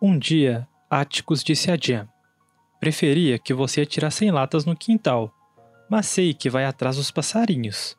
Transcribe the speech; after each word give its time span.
Um 0.00 0.18
dia, 0.18 0.68
Atticus 0.90 1.42
disse 1.42 1.70
a 1.70 1.76
Jan: 1.80 2.06
Preferia 2.78 3.38
que 3.38 3.54
você 3.54 3.80
atirasse 3.80 4.26
em 4.26 4.30
latas 4.30 4.66
no 4.66 4.76
quintal, 4.76 5.32
mas 5.88 6.04
sei 6.06 6.34
que 6.34 6.50
vai 6.50 6.66
atrás 6.66 6.96
dos 6.96 7.10
passarinhos. 7.10 7.96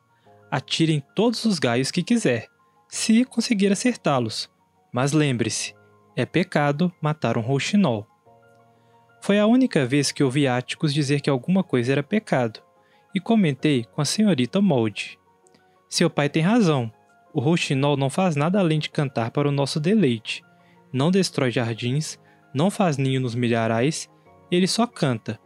Atire 0.48 0.92
em 0.92 1.02
todos 1.16 1.44
os 1.44 1.58
galhos 1.58 1.90
que 1.90 2.04
quiser, 2.04 2.46
se 2.88 3.24
conseguir 3.24 3.72
acertá-los. 3.72 4.48
Mas 4.92 5.12
lembre-se, 5.12 5.74
é 6.14 6.24
pecado 6.24 6.92
matar 7.02 7.36
um 7.36 7.40
rouxinol. 7.40 8.06
Foi 9.20 9.40
a 9.40 9.46
única 9.46 9.84
vez 9.84 10.12
que 10.12 10.22
ouvi 10.22 10.46
Atticus 10.46 10.94
dizer 10.94 11.20
que 11.20 11.28
alguma 11.28 11.64
coisa 11.64 11.90
era 11.90 12.02
pecado, 12.02 12.62
e 13.12 13.18
comentei 13.18 13.84
com 13.84 14.00
a 14.00 14.04
senhorita 14.04 14.60
Molde. 14.60 15.18
Seu 15.88 16.08
pai 16.08 16.28
tem 16.28 16.42
razão. 16.42 16.92
O 17.34 17.40
rouxinol 17.40 17.96
não 17.96 18.08
faz 18.08 18.36
nada 18.36 18.60
além 18.60 18.78
de 18.78 18.88
cantar 18.88 19.32
para 19.32 19.48
o 19.48 19.52
nosso 19.52 19.80
deleite. 19.80 20.44
Não 20.92 21.10
destrói 21.10 21.50
jardins, 21.50 22.18
não 22.54 22.70
faz 22.70 22.96
ninho 22.96 23.20
nos 23.20 23.34
milharais, 23.34 24.08
ele 24.50 24.66
só 24.66 24.86
canta. 24.86 25.38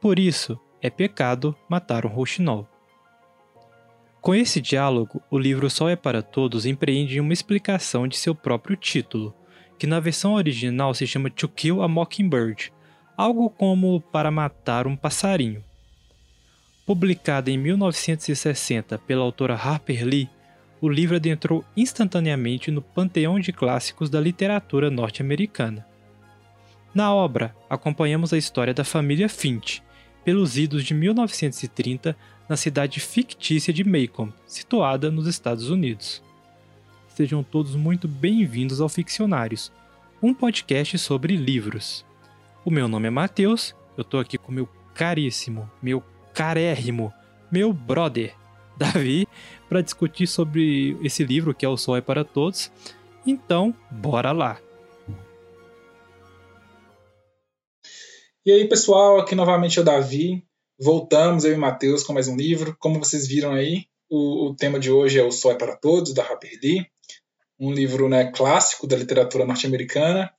Por 0.00 0.18
isso, 0.18 0.58
é 0.82 0.90
pecado 0.90 1.56
matar 1.68 2.04
um 2.04 2.10
rouxinol. 2.10 2.68
Com 4.20 4.34
esse 4.34 4.60
diálogo, 4.60 5.22
o 5.30 5.38
livro 5.38 5.68
Sol 5.68 5.88
é 5.88 5.96
para 5.96 6.22
Todos 6.22 6.64
empreende 6.64 7.20
uma 7.20 7.32
explicação 7.32 8.08
de 8.08 8.16
seu 8.16 8.34
próprio 8.34 8.76
título, 8.76 9.34
que 9.78 9.86
na 9.86 10.00
versão 10.00 10.34
original 10.34 10.94
se 10.94 11.06
chama 11.06 11.30
To 11.30 11.48
Kill 11.48 11.82
a 11.82 11.88
Mockingbird, 11.88 12.72
algo 13.16 13.50
como 13.50 14.00
para 14.00 14.30
matar 14.30 14.86
um 14.86 14.96
passarinho. 14.96 15.62
Publicada 16.86 17.50
em 17.50 17.58
1960 17.58 18.98
pela 18.98 19.22
autora 19.22 19.54
Harper 19.54 20.04
Lee, 20.06 20.30
o 20.84 20.88
livro 20.90 21.16
adentrou 21.16 21.64
instantaneamente 21.74 22.70
no 22.70 22.82
panteão 22.82 23.40
de 23.40 23.54
clássicos 23.54 24.10
da 24.10 24.20
literatura 24.20 24.90
norte-americana. 24.90 25.86
Na 26.94 27.10
obra, 27.10 27.56
acompanhamos 27.70 28.34
a 28.34 28.36
história 28.36 28.74
da 28.74 28.84
família 28.84 29.26
Finch, 29.26 29.82
pelos 30.22 30.58
idos 30.58 30.84
de 30.84 30.92
1930 30.92 32.14
na 32.46 32.54
cidade 32.54 33.00
fictícia 33.00 33.72
de 33.72 33.82
Macomb, 33.82 34.30
situada 34.46 35.10
nos 35.10 35.26
Estados 35.26 35.70
Unidos. 35.70 36.22
Sejam 37.08 37.42
todos 37.42 37.74
muito 37.74 38.06
bem-vindos 38.06 38.78
ao 38.82 38.88
Ficcionários, 38.90 39.72
um 40.22 40.34
podcast 40.34 40.98
sobre 40.98 41.34
livros. 41.34 42.04
O 42.62 42.70
meu 42.70 42.88
nome 42.88 43.08
é 43.08 43.10
Matheus, 43.10 43.74
eu 43.96 44.04
tô 44.04 44.18
aqui 44.18 44.36
com 44.36 44.52
meu 44.52 44.68
caríssimo, 44.92 45.66
meu 45.82 46.04
carérrimo, 46.34 47.10
meu 47.50 47.72
brother, 47.72 48.34
Davi, 48.76 49.26
para 49.74 49.82
discutir 49.82 50.28
sobre 50.28 50.96
esse 51.02 51.24
livro 51.24 51.52
que 51.52 51.66
é 51.66 51.68
O 51.68 51.76
Sol 51.76 51.96
é 51.96 52.00
para 52.00 52.24
Todos. 52.24 52.70
Então, 53.26 53.74
bora 53.90 54.30
lá! 54.30 54.60
E 58.46 58.52
aí, 58.52 58.68
pessoal, 58.68 59.18
aqui 59.18 59.34
novamente 59.34 59.76
é 59.80 59.82
o 59.82 59.84
Davi. 59.84 60.44
Voltamos, 60.78 61.44
eu 61.44 61.50
e 61.50 61.54
o 61.56 61.58
Matheus, 61.58 62.04
com 62.04 62.12
mais 62.12 62.28
um 62.28 62.36
livro. 62.36 62.76
Como 62.78 63.00
vocês 63.00 63.26
viram 63.26 63.52
aí, 63.52 63.86
o, 64.08 64.50
o, 64.50 64.54
tema 64.54 64.78
de 64.78 64.92
hoje 64.92 65.18
é 65.18 65.24
O 65.24 65.32
Sol 65.32 65.50
é 65.50 65.56
para 65.56 65.76
Todos, 65.76 66.14
da 66.14 66.22
Harper 66.22 66.56
Lee. 66.62 66.86
Um 67.58 67.72
livro 67.72 68.08
né, 68.08 68.30
clássico 68.30 68.86
da 68.86 68.94
literatura 68.94 69.44
norte-americana 69.44 70.32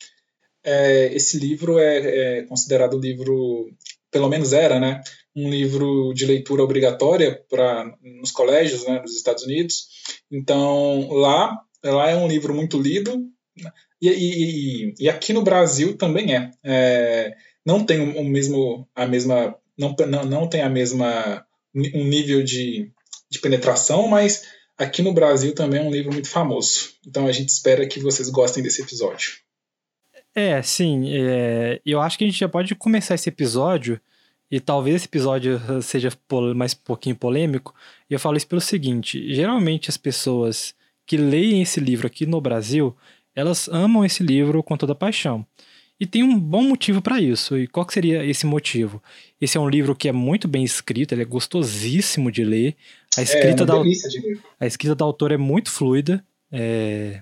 é, 0.66 1.14
esse 1.14 1.38
livro 1.38 1.78
é, 1.78 2.40
é 2.40 2.44
considerado 2.44 2.98
um 2.98 3.00
livro, 3.00 3.70
pelo 4.16 4.30
menos 4.30 4.54
era, 4.54 4.80
né, 4.80 5.02
um 5.36 5.50
livro 5.50 6.14
de 6.14 6.26
leitura 6.26 6.64
obrigatória 6.64 7.44
para 7.50 7.94
nos 8.02 8.32
colégios, 8.32 8.86
né, 8.86 9.02
nos 9.02 9.14
Estados 9.14 9.44
Unidos. 9.44 9.88
Então 10.32 11.10
lá, 11.10 11.60
lá 11.84 12.10
é 12.10 12.16
um 12.16 12.26
livro 12.26 12.54
muito 12.54 12.82
lido 12.82 13.22
e, 14.02 14.08
e, 14.08 14.94
e 14.98 15.10
aqui 15.10 15.34
no 15.34 15.42
Brasil 15.42 15.98
também 15.98 16.34
é. 16.34 16.50
é 16.64 17.34
não 17.66 17.86
tem 17.86 18.00
o 18.00 18.24
mesmo, 18.24 18.88
a 18.96 19.06
mesma, 19.06 19.54
não, 19.78 19.94
não, 20.08 20.24
não 20.24 20.48
tem 20.48 20.62
a 20.62 20.70
mesma 20.70 21.46
um 21.76 22.06
nível 22.06 22.42
de, 22.42 22.90
de 23.30 23.40
penetração, 23.40 24.08
mas 24.08 24.44
aqui 24.78 25.02
no 25.02 25.14
Brasil 25.14 25.54
também 25.54 25.82
é 25.82 25.84
um 25.84 25.92
livro 25.92 26.14
muito 26.14 26.30
famoso. 26.30 26.92
Então 27.06 27.28
a 27.28 27.34
gente 27.34 27.50
espera 27.50 27.86
que 27.86 28.00
vocês 28.00 28.30
gostem 28.30 28.64
desse 28.64 28.82
episódio. 28.82 29.45
É, 30.36 30.62
sim. 30.62 31.10
É, 31.14 31.82
eu 31.86 32.02
acho 32.02 32.18
que 32.18 32.26
a 32.26 32.28
gente 32.28 32.38
já 32.40 32.50
pode 32.50 32.76
começar 32.76 33.16
esse 33.16 33.30
episódio, 33.30 34.00
e 34.52 34.60
talvez 34.60 34.98
esse 34.98 35.06
episódio 35.06 35.60
seja 35.82 36.12
mais 36.54 36.74
um 36.74 36.84
pouquinho 36.84 37.16
polêmico, 37.16 37.74
e 38.10 38.14
eu 38.14 38.20
falo 38.20 38.36
isso 38.36 38.48
pelo 38.48 38.62
seguinte: 38.62 39.34
geralmente 39.34 39.90
as 39.90 39.98
pessoas 39.98 40.76
que 41.06 41.18
leem 41.18 41.62
esse 41.62 41.80
livro 41.80 42.06
aqui 42.06 42.26
no 42.26 42.42
Brasil, 42.42 42.96
elas 43.34 43.70
amam 43.70 44.04
esse 44.04 44.22
livro 44.22 44.62
com 44.62 44.76
toda 44.76 44.94
paixão. 44.94 45.46
E 45.98 46.06
tem 46.06 46.24
um 46.24 46.38
bom 46.38 46.62
motivo 46.62 47.02
para 47.02 47.22
isso. 47.22 47.58
E 47.58 47.68
qual 47.68 47.88
seria 47.90 48.26
esse 48.26 48.46
motivo? 48.46 49.02
Esse 49.40 49.58
é 49.58 49.62
um 49.62 49.70
livro 49.70 49.96
que 49.96 50.10
é 50.10 50.12
muito 50.12 50.46
bem 50.46 50.64
escrito, 50.64 51.14
ele 51.14 51.22
é 51.22 51.26
gostosíssimo 51.26 52.30
de 52.30 52.44
ler. 52.44 52.76
A 53.18 53.22
escrita, 53.22 53.64
é, 53.64 53.66
da, 53.66 53.82
de 53.82 54.40
a 54.60 54.66
escrita 54.66 54.94
da 54.94 55.06
autora 55.06 55.36
é 55.36 55.38
muito 55.38 55.72
fluida. 55.72 56.24
É, 56.52 57.22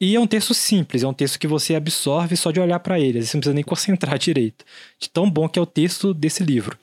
e 0.00 0.16
é 0.16 0.20
um 0.20 0.26
texto 0.26 0.52
simples, 0.52 1.02
é 1.02 1.08
um 1.08 1.14
texto 1.14 1.38
que 1.38 1.46
você 1.46 1.74
absorve 1.74 2.36
só 2.36 2.50
de 2.50 2.60
olhar 2.60 2.80
para 2.80 2.98
ele, 2.98 3.22
você 3.22 3.36
não 3.36 3.40
precisa 3.40 3.54
nem 3.54 3.62
concentrar 3.64 4.18
direito. 4.18 4.64
De 4.98 5.08
tão 5.08 5.30
bom 5.30 5.48
que 5.48 5.58
é 5.58 5.62
o 5.62 5.66
texto 5.66 6.12
desse 6.12 6.42
livro. 6.42 6.76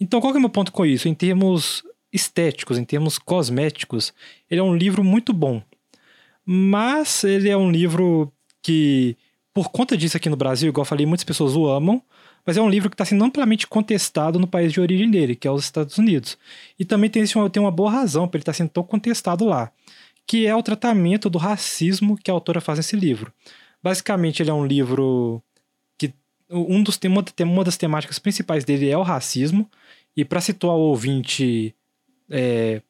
Então, 0.00 0.20
qual 0.20 0.34
é 0.34 0.38
o 0.38 0.40
meu 0.40 0.50
ponto 0.50 0.72
com 0.72 0.84
isso? 0.84 1.08
Em 1.08 1.14
termos 1.14 1.82
estéticos, 2.12 2.78
em 2.78 2.84
termos 2.84 3.18
cosméticos, 3.18 4.12
ele 4.50 4.60
é 4.60 4.64
um 4.64 4.74
livro 4.74 5.04
muito 5.04 5.32
bom. 5.32 5.62
Mas 6.44 7.22
ele 7.22 7.48
é 7.48 7.56
um 7.56 7.70
livro 7.70 8.32
que, 8.62 9.16
por 9.54 9.70
conta 9.70 9.96
disso 9.96 10.16
aqui 10.16 10.28
no 10.28 10.36
Brasil, 10.36 10.70
igual 10.70 10.82
eu 10.82 10.88
falei, 10.88 11.06
muitas 11.06 11.24
pessoas 11.24 11.54
o 11.54 11.68
amam, 11.68 12.02
mas 12.44 12.56
é 12.56 12.62
um 12.62 12.68
livro 12.68 12.90
que 12.90 12.94
está 12.94 13.04
sendo 13.04 13.22
amplamente 13.22 13.66
contestado 13.66 14.38
no 14.38 14.46
país 14.46 14.72
de 14.72 14.80
origem 14.80 15.10
dele, 15.10 15.36
que 15.36 15.46
é 15.46 15.50
os 15.50 15.62
Estados 15.62 15.98
Unidos. 15.98 16.36
E 16.78 16.84
também 16.84 17.08
tem, 17.08 17.22
tem 17.24 17.62
uma 17.62 17.70
boa 17.70 17.90
razão 17.92 18.26
para 18.26 18.38
ele 18.38 18.42
estar 18.42 18.52
tá 18.52 18.56
sendo 18.56 18.70
tão 18.70 18.82
contestado 18.82 19.44
lá 19.44 19.70
que 20.30 20.46
é 20.46 20.54
o 20.54 20.62
tratamento 20.62 21.28
do 21.28 21.38
racismo 21.38 22.16
que 22.16 22.30
a 22.30 22.34
autora 22.34 22.60
faz 22.60 22.78
nesse 22.78 22.94
livro. 22.94 23.32
Basicamente, 23.82 24.40
ele 24.40 24.50
é 24.50 24.54
um 24.54 24.64
livro 24.64 25.42
que 25.98 26.14
um 26.48 26.84
dos 26.84 27.00
uma, 27.04 27.24
uma 27.40 27.64
das 27.64 27.76
temáticas 27.76 28.20
principais 28.20 28.64
dele 28.64 28.88
é 28.88 28.96
o 28.96 29.02
racismo, 29.02 29.68
e 30.16 30.24
para 30.24 30.40
situar 30.40 30.76
o 30.76 30.82
ouvinte 30.82 31.74
é, 32.30 32.80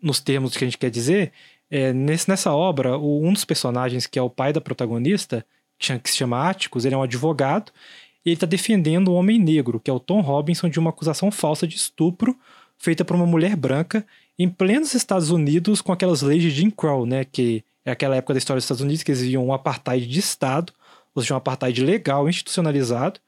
nos 0.00 0.18
termos 0.18 0.56
que 0.56 0.64
a 0.64 0.66
gente 0.66 0.78
quer 0.78 0.90
dizer, 0.90 1.30
é, 1.70 1.92
nesse, 1.92 2.26
nessa 2.26 2.54
obra, 2.54 2.96
o, 2.96 3.22
um 3.22 3.34
dos 3.34 3.44
personagens, 3.44 4.06
que 4.06 4.18
é 4.18 4.22
o 4.22 4.30
pai 4.30 4.54
da 4.54 4.60
protagonista, 4.60 5.44
que 5.78 6.10
se 6.10 6.16
chama 6.16 6.48
Atticus, 6.48 6.86
ele 6.86 6.94
é 6.94 6.98
um 6.98 7.02
advogado, 7.02 7.70
e 8.24 8.30
ele 8.30 8.34
está 8.36 8.46
defendendo 8.46 9.08
o 9.08 9.14
homem 9.14 9.38
negro, 9.38 9.78
que 9.78 9.90
é 9.90 9.92
o 9.92 10.00
Tom 10.00 10.22
Robinson, 10.22 10.70
de 10.70 10.78
uma 10.78 10.88
acusação 10.88 11.30
falsa 11.30 11.66
de 11.66 11.76
estupro 11.76 12.34
feita 12.78 13.04
por 13.04 13.14
uma 13.14 13.26
mulher 13.26 13.56
branca 13.56 14.06
em 14.38 14.48
plenos 14.48 14.94
Estados 14.94 15.30
Unidos 15.30 15.82
com 15.82 15.92
aquelas 15.92 16.22
leis 16.22 16.42
de 16.42 16.50
Jim 16.50 16.70
Crow, 16.70 17.04
né? 17.04 17.24
Que 17.24 17.64
é 17.84 17.90
aquela 17.90 18.16
época 18.16 18.34
da 18.34 18.38
história 18.38 18.58
dos 18.58 18.64
Estados 18.64 18.82
Unidos 18.82 19.02
que 19.02 19.10
eles 19.10 19.22
viam 19.22 19.46
um 19.46 19.52
apartheid 19.52 20.06
de 20.06 20.18
Estado, 20.20 20.72
ou 21.14 21.22
seja, 21.22 21.34
um 21.34 21.38
apartheid 21.38 21.82
legal, 21.84 22.28
institucionalizado. 22.28 23.18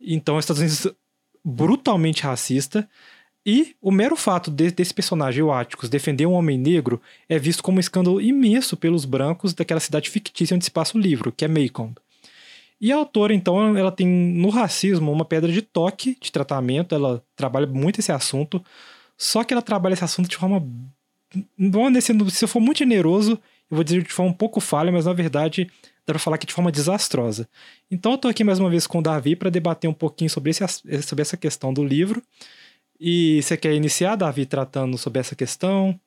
Então, 0.00 0.36
os 0.36 0.44
Estados 0.44 0.60
Unidos 0.60 0.96
brutalmente 1.44 2.22
racista. 2.22 2.88
E 3.44 3.74
o 3.80 3.90
mero 3.90 4.16
fato 4.16 4.50
de, 4.50 4.70
desse 4.70 4.92
personagem, 4.92 5.42
o 5.42 5.52
Atticus, 5.52 5.88
defender 5.88 6.26
um 6.26 6.32
homem 6.32 6.58
negro 6.58 7.00
é 7.28 7.38
visto 7.38 7.62
como 7.62 7.78
um 7.78 7.80
escândalo 7.80 8.20
imenso 8.20 8.76
pelos 8.76 9.04
brancos 9.04 9.54
daquela 9.54 9.80
cidade 9.80 10.10
fictícia 10.10 10.54
onde 10.54 10.64
se 10.64 10.70
passa 10.70 10.96
o 10.96 11.00
livro, 11.00 11.32
que 11.32 11.44
é 11.44 11.48
Macomb. 11.48 11.94
E 12.80 12.92
a 12.92 12.96
autora, 12.96 13.34
então, 13.34 13.76
ela 13.76 13.90
tem 13.90 14.06
no 14.06 14.50
racismo 14.50 15.10
uma 15.10 15.24
pedra 15.24 15.50
de 15.50 15.62
toque 15.62 16.16
de 16.20 16.30
tratamento, 16.30 16.94
ela 16.94 17.22
trabalha 17.34 17.66
muito 17.66 17.98
esse 17.98 18.12
assunto, 18.12 18.62
só 19.18 19.42
que 19.42 19.52
ela 19.52 19.60
trabalha 19.60 19.94
esse 19.94 20.04
assunto 20.04 20.28
de 20.28 20.36
forma. 20.36 20.64
Vamos 21.58 21.92
descendo, 21.92 22.30
se 22.30 22.44
eu 22.44 22.48
for 22.48 22.60
muito 22.60 22.78
generoso, 22.78 23.32
eu 23.70 23.74
vou 23.74 23.84
dizer 23.84 24.02
de 24.02 24.12
forma 24.12 24.30
um 24.30 24.34
pouco 24.34 24.60
falha, 24.60 24.90
mas 24.92 25.04
na 25.04 25.12
verdade 25.12 25.68
dá 26.06 26.14
pra 26.14 26.18
falar 26.18 26.38
que 26.38 26.46
de 26.46 26.54
forma 26.54 26.72
desastrosa. 26.72 27.46
Então 27.90 28.12
eu 28.12 28.18
tô 28.18 28.28
aqui 28.28 28.42
mais 28.42 28.58
uma 28.58 28.70
vez 28.70 28.86
com 28.86 29.00
o 29.00 29.02
Davi 29.02 29.36
para 29.36 29.50
debater 29.50 29.90
um 29.90 29.94
pouquinho 29.94 30.30
sobre, 30.30 30.50
esse, 30.50 30.64
sobre 31.02 31.20
essa 31.20 31.36
questão 31.36 31.74
do 31.74 31.84
livro. 31.84 32.22
E 32.98 33.42
você 33.42 33.56
quer 33.56 33.74
iniciar, 33.74 34.16
Davi, 34.16 34.46
tratando 34.46 34.96
sobre 34.96 35.20
essa 35.20 35.36
questão? 35.36 35.98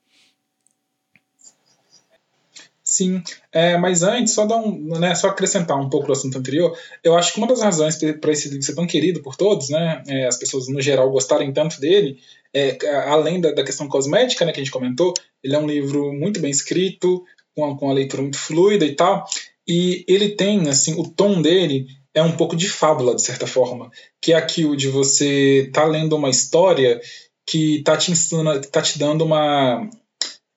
Sim, 2.91 3.23
é, 3.53 3.77
mas 3.77 4.03
antes, 4.03 4.33
só, 4.33 4.45
dar 4.45 4.57
um, 4.57 4.99
né, 4.99 5.15
só 5.15 5.29
acrescentar 5.29 5.79
um 5.79 5.89
pouco 5.89 6.07
do 6.07 6.11
assunto 6.11 6.37
anterior, 6.37 6.77
eu 7.01 7.15
acho 7.15 7.31
que 7.31 7.37
uma 7.37 7.47
das 7.47 7.61
razões 7.61 7.97
para 8.19 8.33
esse 8.33 8.49
livro 8.49 8.63
ser 8.63 8.75
tão 8.75 8.85
querido 8.85 9.21
por 9.21 9.37
todos, 9.37 9.69
né, 9.69 10.03
é, 10.09 10.27
as 10.27 10.35
pessoas 10.35 10.67
no 10.67 10.81
geral 10.81 11.09
gostarem 11.09 11.53
tanto 11.53 11.79
dele, 11.79 12.17
é, 12.53 12.77
além 13.07 13.39
da, 13.39 13.53
da, 13.53 13.63
questão 13.63 13.87
cosmética 13.87 14.43
né, 14.43 14.51
que 14.51 14.59
a 14.59 14.63
gente 14.63 14.73
comentou, 14.73 15.13
ele 15.41 15.55
é 15.55 15.57
um 15.57 15.67
livro 15.67 16.11
muito 16.11 16.41
bem 16.41 16.51
escrito, 16.51 17.23
com 17.55 17.63
a, 17.63 17.77
com 17.77 17.89
a 17.89 17.93
leitura 17.93 18.23
muito 18.23 18.37
fluida 18.37 18.83
e 18.83 18.93
tal, 18.93 19.25
e 19.65 20.03
ele 20.05 20.35
tem, 20.35 20.67
assim, 20.67 20.99
o 20.99 21.07
tom 21.07 21.41
dele 21.41 21.87
é 22.13 22.21
um 22.21 22.35
pouco 22.35 22.57
de 22.57 22.67
fábula, 22.67 23.15
de 23.15 23.21
certa 23.21 23.47
forma, 23.47 23.89
que 24.21 24.33
é 24.33 24.35
aquilo 24.35 24.75
de 24.75 24.89
você 24.89 25.69
tá 25.71 25.85
lendo 25.85 26.17
uma 26.17 26.29
história 26.29 26.99
que 27.47 27.77
está 27.77 27.95
te 27.95 28.11
ensinando, 28.11 28.67
tá 28.67 28.81
te 28.81 28.99
dando 28.99 29.23
uma 29.23 29.89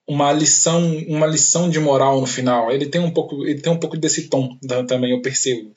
uma 0.07 0.33
lição, 0.33 0.97
uma 1.09 1.27
lição 1.27 1.71
de 1.71 1.81
moral 1.81 2.21
no 2.21 2.27
final. 2.27 2.71
Ele 2.71 2.87
tem 2.87 3.01
um 3.01 3.11
pouco, 3.11 3.45
ele 3.47 3.61
tem 3.61 3.73
um 3.73 3.79
pouco 3.79 3.97
desse 3.97 4.29
tom 4.29 4.57
também, 4.87 5.13
eu 5.13 5.23
percebo. 5.23 5.73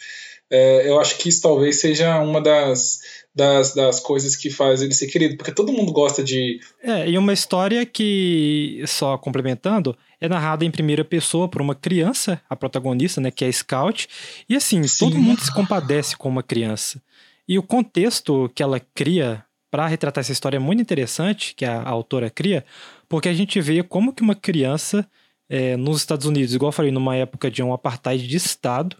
É, 0.50 0.89
eu 0.89 1.00
acho 1.00 1.18
que 1.18 1.27
isso 1.27 1.41
talvez 1.41 1.79
seja 1.79 2.19
uma 2.19 2.39
das, 2.39 3.00
das, 3.35 3.74
das 3.74 4.00
coisas 4.00 4.35
que 4.35 4.50
faz 4.50 4.81
ele 4.81 4.94
ser 4.94 5.07
querido, 5.07 5.35
porque 5.35 5.51
todo 5.51 5.74
mundo 5.74 5.91
gosta 5.91 6.24
de. 6.24 6.59
É, 6.81 7.09
e 7.09 7.18
uma 7.18 7.33
história 7.33 7.85
que, 7.85 8.81
só 8.88 9.18
complementando, 9.18 9.97
é 10.21 10.29
narrada 10.29 10.63
em 10.63 10.71
primeira 10.71 11.03
pessoa 11.03 11.47
por 11.50 11.62
uma 11.62 11.75
criança, 11.75 12.41
a 12.50 12.56
protagonista, 12.56 13.19
né, 13.19 13.29
que 13.29 13.44
é 13.44 13.51
Scout, 13.51 14.07
e 14.47 14.56
assim, 14.56 14.85
Sim. 14.88 15.06
todo 15.06 15.19
mundo 15.19 15.41
se 15.41 15.53
compadece 15.53 16.15
com 16.15 16.29
uma 16.29 16.44
criança. 16.44 17.01
E 17.47 17.57
o 17.59 17.63
contexto 17.63 18.50
que 18.56 18.63
ela 18.63 18.81
cria 18.94 19.44
para 19.69 19.87
retratar 19.87 20.21
essa 20.21 20.31
história 20.31 20.57
é 20.57 20.59
muito 20.59 20.81
interessante, 20.81 21.53
que 21.55 21.65
a, 21.65 21.81
a, 21.81 21.89
autora 21.89 22.29
cria, 22.29 22.65
porque 23.07 23.29
a 23.29 23.33
gente 23.33 23.59
vê 23.59 23.83
como 23.83 24.13
que 24.13 24.21
uma 24.21 24.35
criança 24.35 25.07
é, 25.49 25.75
nos 25.77 25.97
Estados 25.97 26.25
Unidos, 26.25 26.53
igual 26.53 26.69
eu 26.69 26.73
falei, 26.73 26.91
numa 26.91 27.15
época 27.15 27.49
de 27.51 27.61
um 27.63 27.73
apartheid 27.73 28.27
de 28.27 28.37
Estado, 28.37 28.97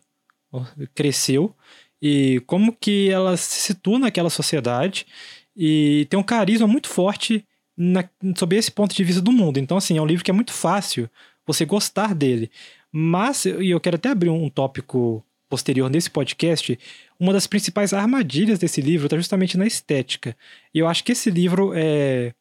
cresceu 0.94 1.56
e 2.02 2.42
como 2.46 2.74
que 2.74 3.10
ela 3.10 3.36
se 3.38 3.60
situa 3.62 4.00
naquela 4.00 4.30
sociedade 4.30 5.06
e 5.56 6.06
tem 6.10 6.20
um 6.20 6.24
carisma 6.24 6.68
muito 6.68 6.88
forte 6.88 7.46
na, 7.76 8.08
sobre 8.36 8.58
esse 8.58 8.72
ponto 8.72 8.96
de 8.96 9.04
vista 9.04 9.22
do 9.22 9.32
mundo. 9.32 9.60
Então, 9.60 9.78
assim, 9.78 9.98
é 9.98 10.02
um 10.02 10.06
livro 10.06 10.24
que 10.24 10.32
é 10.32 10.34
muito 10.34 10.54
fácil 10.54 11.10
você 11.46 11.66
gostar 11.66 12.14
dele. 12.14 12.52
Mas, 12.92 13.46
e 13.46 13.70
eu 13.70 13.80
quero 13.80 13.96
até 13.96 14.10
abrir 14.10 14.30
um 14.30 14.50
tópico 14.50 15.24
posterior 15.50 15.90
nesse 15.90 16.10
podcast, 16.10 16.78
uma 17.20 17.34
das 17.34 17.48
principais 17.48 17.94
armadilhas 17.94 18.60
desse 18.60 18.82
livro 18.82 19.08
está 19.08 19.18
justamente 19.18 19.58
na 19.58 19.66
estética. 19.66 20.36
E 20.74 20.80
eu 20.80 20.88
acho 20.88 21.04
que 21.04 21.12
esse 21.12 21.30
livro 21.30 21.72
é, 21.76 22.34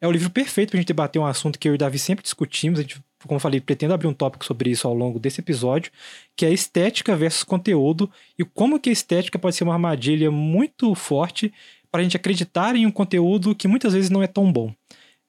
é 0.00 0.08
o 0.08 0.12
livro 0.12 0.30
perfeito 0.30 0.70
para 0.70 0.78
a 0.78 0.80
gente 0.80 0.88
debater 0.88 1.20
um 1.20 1.26
assunto 1.26 1.58
que 1.58 1.68
eu 1.68 1.72
e 1.72 1.76
o 1.76 1.78
Davi 1.78 1.98
sempre 1.98 2.22
discutimos. 2.22 2.78
A 2.78 2.82
gente 2.82 3.00
como 3.26 3.36
eu 3.36 3.40
falei, 3.40 3.60
pretendo 3.60 3.94
abrir 3.94 4.06
um 4.06 4.14
tópico 4.14 4.44
sobre 4.44 4.70
isso 4.70 4.86
ao 4.86 4.94
longo 4.94 5.18
desse 5.18 5.40
episódio, 5.40 5.90
que 6.36 6.46
é 6.46 6.52
estética 6.52 7.16
versus 7.16 7.42
conteúdo 7.42 8.10
e 8.38 8.44
como 8.44 8.78
que 8.78 8.90
a 8.90 8.92
estética 8.92 9.38
pode 9.38 9.56
ser 9.56 9.64
uma 9.64 9.72
armadilha 9.72 10.30
muito 10.30 10.94
forte 10.94 11.52
para 11.90 12.00
a 12.00 12.04
gente 12.04 12.16
acreditar 12.16 12.76
em 12.76 12.86
um 12.86 12.90
conteúdo 12.90 13.54
que 13.54 13.68
muitas 13.68 13.92
vezes 13.92 14.10
não 14.10 14.22
é 14.22 14.26
tão 14.26 14.52
bom. 14.52 14.72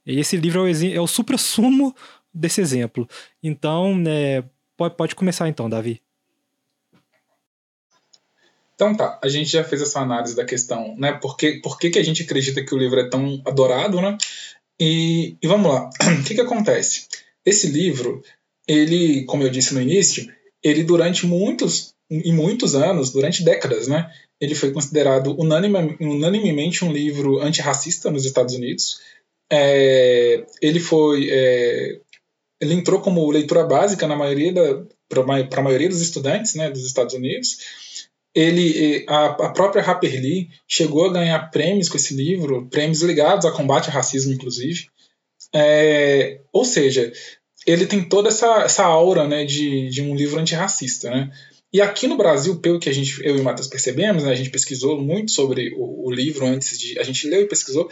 E 0.05 0.19
esse 0.19 0.37
livro 0.37 0.67
é 0.67 0.71
o, 0.71 0.93
é 0.95 1.01
o 1.01 1.07
supra-sumo 1.07 1.95
desse 2.33 2.61
exemplo. 2.61 3.07
Então, 3.41 4.01
é, 4.07 4.43
pode, 4.75 4.95
pode 4.95 5.15
começar 5.15 5.47
então, 5.49 5.69
Davi. 5.69 6.01
Então 8.77 8.95
tá, 8.95 9.19
a 9.23 9.27
gente 9.27 9.49
já 9.49 9.63
fez 9.63 9.81
essa 9.81 9.99
análise 9.99 10.35
da 10.35 10.45
questão, 10.45 10.95
né? 10.99 11.11
Por 11.11 11.35
que, 11.35 11.53
por 11.61 11.79
que, 11.79 11.89
que 11.89 11.97
a 11.97 12.03
gente 12.03 12.21
acredita 12.21 12.63
que 12.63 12.75
o 12.75 12.77
livro 12.77 12.99
é 12.99 13.09
tão 13.09 13.41
adorado, 13.43 13.99
né? 13.99 14.15
E, 14.79 15.35
e 15.41 15.47
vamos 15.47 15.71
lá, 15.71 15.89
o 16.21 16.23
que, 16.23 16.35
que 16.35 16.41
acontece? 16.41 17.07
Esse 17.43 17.67
livro, 17.71 18.21
ele, 18.67 19.25
como 19.25 19.41
eu 19.41 19.49
disse 19.49 19.73
no 19.73 19.81
início, 19.81 20.31
ele 20.63 20.83
durante 20.83 21.25
muitos 21.25 21.95
e 22.07 22.31
muitos 22.31 22.75
anos, 22.75 23.11
durante 23.11 23.43
décadas, 23.43 23.87
né, 23.87 24.11
ele 24.39 24.53
foi 24.53 24.71
considerado 24.71 25.35
unanime, 25.41 25.97
unanimemente 25.99 26.85
um 26.85 26.91
livro 26.91 27.41
antirracista 27.41 28.11
nos 28.11 28.25
Estados 28.25 28.53
Unidos. 28.53 29.01
É, 29.51 30.45
ele 30.61 30.79
foi 30.79 31.29
é, 31.31 31.99
ele 32.61 32.75
entrou 32.75 33.01
como 33.01 33.29
leitura 33.31 33.63
básica 33.63 34.07
na 34.07 34.15
maioria 34.15 34.53
da 34.53 34.83
para 35.09 35.59
a 35.59 35.63
maioria 35.63 35.89
dos 35.89 36.01
estudantes 36.01 36.53
né, 36.53 36.69
dos 36.69 36.85
Estados 36.85 37.15
Unidos 37.15 37.59
ele 38.39 39.05
a, 39.07 39.25
a, 39.25 39.49
própria 39.49 39.83
Harper 39.83 40.21
Lee 40.21 40.49
chegou 40.67 41.05
a 41.05 41.13
ganhar 41.13 41.49
prêmios 41.49 41.89
com 41.89 41.97
esse 41.97 42.13
livro 42.13 42.67
prêmios 42.69 43.01
ligados 43.01 43.45
ao 43.45 43.53
combate 43.53 43.87
ao 43.87 43.95
racismo 43.95 44.33
inclusive 44.33 44.87
é, 45.53 46.39
ou 46.51 46.65
seja, 46.65 47.11
ele 47.65 47.85
tem 47.85 48.07
toda 48.07 48.29
essa, 48.29 48.63
essa 48.63 48.83
aura 48.83 49.27
né, 49.27 49.45
de, 49.45 49.89
de 49.89 50.01
um 50.01 50.15
livro 50.15 50.39
antirracista. 50.39 51.09
Né? 51.09 51.31
E 51.71 51.81
aqui 51.81 52.07
no 52.07 52.17
Brasil, 52.17 52.59
pelo 52.59 52.79
que 52.79 52.89
a 52.89 52.93
gente, 52.93 53.19
eu 53.23 53.35
e 53.35 53.41
o 53.41 53.43
Matheus 53.43 53.67
percebemos, 53.67 54.23
né, 54.23 54.31
a 54.31 54.35
gente 54.35 54.49
pesquisou 54.49 54.99
muito 55.01 55.31
sobre 55.31 55.73
o, 55.75 56.07
o, 56.07 56.11
livro 56.11 56.45
antes 56.45 56.77
de. 56.79 56.97
A 56.99 57.03
gente 57.03 57.27
leu 57.27 57.41
e 57.41 57.47
pesquisou, 57.47 57.89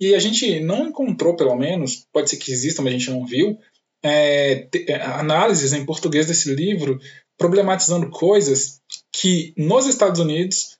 e 0.00 0.14
a 0.14 0.18
gente 0.18 0.60
não 0.60 0.88
encontrou, 0.88 1.36
pelo 1.36 1.54
menos, 1.56 2.06
pode 2.12 2.30
ser 2.30 2.36
que 2.36 2.52
exista, 2.52 2.82
mas 2.82 2.92
a 2.92 2.96
gente 2.98 3.10
não 3.10 3.24
viu, 3.24 3.58
é, 4.04 4.66
é 4.88 4.94
análises 5.02 5.72
em 5.72 5.86
português 5.86 6.26
desse 6.26 6.52
livro 6.52 6.98
problematizando 7.38 8.10
coisas 8.10 8.80
que 9.12 9.52
nos 9.56 9.86
Estados 9.86 10.20
Unidos 10.20 10.78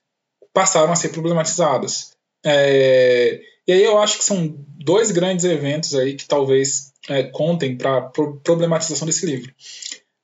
passaram 0.53 0.91
a 0.91 0.95
ser 0.95 1.09
problematizadas. 1.09 2.13
É, 2.45 3.41
e 3.67 3.71
aí 3.71 3.83
eu 3.83 3.99
acho 3.99 4.17
que 4.17 4.25
são 4.25 4.55
dois 4.83 5.11
grandes 5.11 5.45
eventos 5.45 5.95
aí 5.95 6.15
que 6.15 6.25
talvez 6.25 6.91
é, 7.09 7.23
contem 7.23 7.77
para 7.77 7.97
a 7.97 8.01
problematização 8.01 9.05
desse 9.05 9.25
livro. 9.25 9.53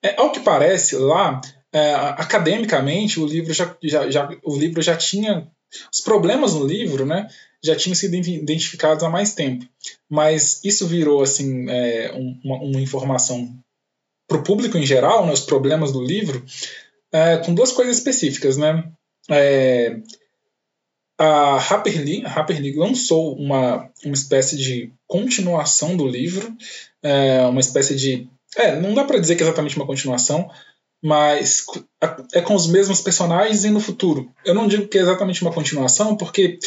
É, 0.04 0.20
ao 0.20 0.32
que 0.32 0.40
parece, 0.40 0.96
lá, 0.96 1.42
é, 1.72 1.94
academicamente, 1.94 3.20
o 3.20 3.26
livro 3.26 3.54
já, 3.54 3.76
já, 3.84 4.10
já, 4.10 4.30
o 4.44 4.58
livro 4.58 4.82
já 4.82 4.96
tinha. 4.96 5.48
Os 5.94 6.02
problemas 6.02 6.54
no 6.54 6.66
livro 6.66 7.06
né, 7.06 7.28
já 7.64 7.76
tinham 7.76 7.96
sido 7.96 8.16
identificados 8.16 9.04
há 9.04 9.10
mais 9.10 9.34
tempo. 9.34 9.66
Mas 10.10 10.64
isso 10.64 10.88
virou 10.88 11.22
assim 11.22 11.70
é, 11.70 12.12
uma, 12.44 12.58
uma, 12.58 12.82
informação 12.82 13.56
para 14.28 14.38
o 14.38 14.44
público 14.44 14.78
em 14.78 14.86
geral, 14.86 15.26
né, 15.26 15.32
os 15.32 15.42
problemas 15.42 15.92
do 15.92 16.02
livro, 16.02 16.44
é, 17.12 17.38
com 17.38 17.54
duas 17.54 17.72
coisas 17.72 17.98
específicas. 17.98 18.58
Né? 18.58 18.84
É, 19.30 19.98
a 21.18 21.56
Harper 21.56 22.02
Lee, 22.02 22.26
a 22.26 22.30
Harper 22.30 22.62
Lee 22.62 22.76
lançou 22.76 23.36
uma, 23.36 23.90
uma 24.06 24.14
espécie 24.14 24.58
de 24.58 24.94
continuação 25.06 25.98
do 25.98 26.08
livro, 26.08 26.56
é, 27.04 27.42
uma 27.42 27.60
espécie 27.60 27.96
de. 27.96 28.28
É, 28.56 28.80
não 28.80 28.94
dá 28.94 29.04
para 29.04 29.20
dizer 29.20 29.36
que 29.36 29.44
é 29.44 29.46
exatamente 29.46 29.76
uma 29.76 29.86
continuação, 29.86 30.50
mas 31.04 31.66
é 32.34 32.42
com 32.42 32.56
os 32.56 32.68
mesmos 32.68 33.02
personagens 33.02 33.64
e 33.64 33.70
no 33.70 33.80
futuro. 33.80 34.32
Eu 34.46 34.54
não 34.54 34.68
digo 34.68 34.88
que 34.88 34.98
é 34.98 35.02
exatamente 35.02 35.42
uma 35.42 35.54
continuação, 35.54 36.16
porque 36.16 36.58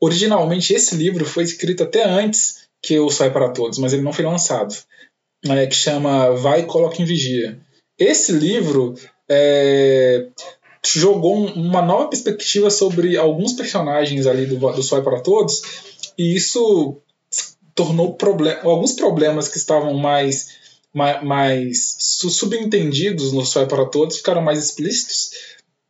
originalmente 0.00 0.74
esse 0.74 0.96
livro 0.96 1.24
foi 1.24 1.44
escrito 1.44 1.82
até 1.84 2.04
antes 2.04 2.68
que 2.82 2.98
o 2.98 3.10
Sai 3.10 3.30
para 3.30 3.52
Todos, 3.52 3.78
mas 3.78 3.92
ele 3.92 4.02
não 4.02 4.12
foi 4.12 4.24
lançado. 4.24 4.74
É, 5.46 5.66
que 5.66 5.74
chama 5.74 6.32
Vai 6.32 6.66
Coloca 6.66 7.00
em 7.00 7.04
Vigia. 7.04 7.60
Esse 7.98 8.32
livro 8.32 8.94
é, 9.30 10.26
jogou 10.84 11.46
uma 11.46 11.80
nova 11.80 12.08
perspectiva 12.08 12.68
sobre 12.68 13.16
alguns 13.16 13.52
personagens 13.52 14.26
ali 14.26 14.44
do, 14.44 14.56
do 14.58 14.82
Só 14.82 15.00
para 15.00 15.20
Todos, 15.20 15.62
e 16.18 16.34
isso 16.34 16.96
tornou 17.74 18.14
problem 18.14 18.56
alguns 18.62 18.92
problemas 18.92 19.48
que 19.48 19.56
estavam 19.56 19.94
mais, 19.94 20.48
mais, 20.92 21.22
mais 21.22 21.96
subentendidos 21.98 23.32
no 23.32 23.46
Só 23.46 23.64
para 23.66 23.86
Todos 23.86 24.16
ficaram 24.16 24.42
mais 24.42 24.58
explícitos. 24.58 25.30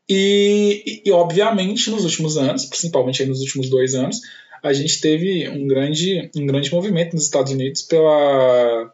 E, 0.08 0.82
e, 0.86 1.08
e, 1.08 1.12
obviamente, 1.12 1.88
nos 1.88 2.04
últimos 2.04 2.36
anos, 2.36 2.66
principalmente 2.66 3.24
nos 3.24 3.40
últimos 3.40 3.70
dois 3.70 3.94
anos, 3.94 4.20
a 4.62 4.72
gente 4.72 5.00
teve 5.00 5.48
um 5.48 5.66
grande, 5.66 6.30
um 6.36 6.44
grande 6.44 6.72
movimento 6.72 7.14
nos 7.14 7.24
Estados 7.24 7.52
Unidos 7.52 7.82
pela 7.82 8.92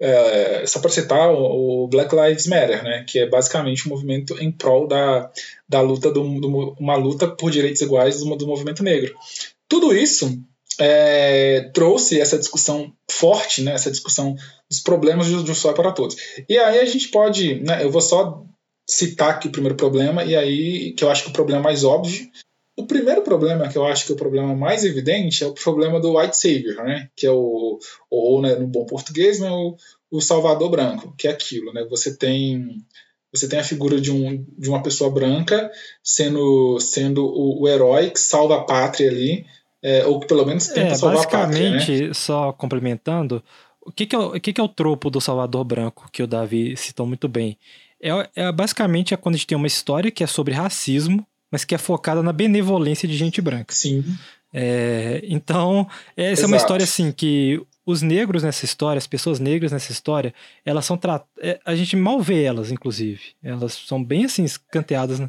é, 0.00 0.64
só 0.66 0.80
para 0.80 0.90
citar 0.90 1.30
o, 1.32 1.88
Black 1.88 2.14
Lives 2.14 2.46
Matter, 2.46 2.82
né, 2.84 3.04
que 3.06 3.18
é 3.18 3.26
basicamente 3.26 3.86
um 3.86 3.90
movimento 3.90 4.38
em 4.40 4.52
prol 4.52 4.86
da, 4.86 5.30
da 5.68 5.80
luta 5.80 6.10
do, 6.10 6.22
do 6.40 6.74
uma 6.78 6.96
luta 6.96 7.26
por 7.26 7.50
direitos 7.50 7.80
iguais 7.80 8.20
do, 8.20 8.36
do 8.36 8.46
movimento 8.46 8.82
negro. 8.82 9.14
Tudo 9.68 9.94
isso 9.94 10.40
é, 10.78 11.70
trouxe 11.74 12.20
essa 12.20 12.38
discussão 12.38 12.92
forte, 13.10 13.62
né, 13.62 13.72
essa 13.72 13.90
discussão 13.90 14.36
dos 14.70 14.80
problemas 14.80 15.26
de 15.26 15.32
justiça 15.32 15.72
para 15.72 15.92
todos. 15.92 16.16
E 16.48 16.56
aí 16.56 16.78
a 16.78 16.84
gente 16.84 17.08
pode, 17.08 17.60
né, 17.60 17.82
eu 17.82 17.90
vou 17.90 18.00
só 18.00 18.44
citar 18.88 19.30
aqui 19.30 19.48
o 19.48 19.52
primeiro 19.52 19.76
problema 19.76 20.24
e 20.24 20.34
aí 20.34 20.92
que 20.92 21.04
eu 21.04 21.10
acho 21.10 21.24
que 21.24 21.30
o 21.30 21.32
problema 21.32 21.60
mais 21.60 21.84
óbvio 21.84 22.26
o 22.78 22.86
primeiro 22.86 23.22
problema, 23.22 23.68
que 23.68 23.76
eu 23.76 23.84
acho 23.84 24.06
que 24.06 24.12
é 24.12 24.14
o 24.14 24.18
problema 24.18 24.54
mais 24.54 24.84
evidente, 24.84 25.42
é 25.42 25.46
o 25.48 25.52
problema 25.52 25.98
do 25.98 26.16
white 26.16 26.36
savior, 26.36 26.84
né? 26.84 27.10
Que 27.16 27.26
é 27.26 27.30
o, 27.30 27.76
ou 28.08 28.40
né, 28.40 28.54
no 28.54 28.68
bom 28.68 28.86
português, 28.86 29.40
né, 29.40 29.50
o, 29.50 29.76
o 30.08 30.20
salvador 30.20 30.70
branco, 30.70 31.12
que 31.18 31.26
é 31.26 31.32
aquilo, 31.32 31.72
né? 31.72 31.84
Você 31.90 32.16
tem 32.16 32.84
você 33.32 33.48
tem 33.48 33.58
a 33.58 33.64
figura 33.64 34.00
de, 34.00 34.12
um, 34.12 34.46
de 34.56 34.68
uma 34.70 34.80
pessoa 34.80 35.10
branca 35.10 35.70
sendo, 36.02 36.78
sendo 36.78 37.26
o, 37.26 37.62
o 37.62 37.68
herói 37.68 38.10
que 38.10 38.20
salva 38.20 38.58
a 38.58 38.64
pátria 38.64 39.10
ali, 39.10 39.44
é, 39.82 40.06
ou 40.06 40.20
que 40.20 40.28
pelo 40.28 40.46
menos 40.46 40.68
tenta 40.68 40.92
é, 40.92 40.94
salvar 40.94 41.24
a 41.24 41.28
pátria. 41.28 41.70
Basicamente, 41.70 42.06
né? 42.06 42.14
só 42.14 42.52
complementando, 42.52 43.42
o 43.82 43.90
que, 43.90 44.06
que, 44.06 44.14
é, 44.14 44.18
o 44.18 44.40
que, 44.40 44.52
que 44.52 44.60
é 44.60 44.64
o 44.64 44.68
tropo 44.68 45.10
do 45.10 45.20
Salvador 45.20 45.64
Branco, 45.64 46.08
que 46.12 46.22
o 46.22 46.28
Davi 46.28 46.76
citou 46.76 47.06
muito 47.06 47.28
bem? 47.28 47.58
É, 48.00 48.10
é 48.36 48.52
basicamente 48.52 49.12
é 49.12 49.16
quando 49.16 49.34
a 49.34 49.38
gente 49.38 49.48
tem 49.48 49.58
uma 49.58 49.66
história 49.66 50.12
que 50.12 50.22
é 50.22 50.26
sobre 50.28 50.54
racismo, 50.54 51.26
mas 51.50 51.64
que 51.64 51.74
é 51.74 51.78
focada 51.78 52.22
na 52.22 52.32
benevolência 52.32 53.08
de 53.08 53.16
gente 53.16 53.40
branca. 53.40 53.74
Sim. 53.74 54.04
É, 54.52 55.20
então, 55.24 55.86
essa 56.16 56.32
Exato. 56.32 56.44
é 56.44 56.46
uma 56.46 56.56
história 56.56 56.84
assim 56.84 57.12
que 57.12 57.60
os 57.84 58.02
negros 58.02 58.42
nessa 58.42 58.64
história, 58.64 58.98
as 58.98 59.06
pessoas 59.06 59.40
negras 59.40 59.72
nessa 59.72 59.92
história, 59.92 60.34
elas 60.64 60.84
são 60.84 60.96
tratadas. 60.96 61.28
É, 61.40 61.58
a 61.64 61.74
gente 61.74 61.96
mal 61.96 62.20
vê 62.20 62.42
elas, 62.42 62.70
inclusive. 62.70 63.20
Elas 63.42 63.72
são 63.86 64.02
bem 64.02 64.24
assim, 64.24 64.44
escanteadas. 64.44 65.18
Né? 65.18 65.28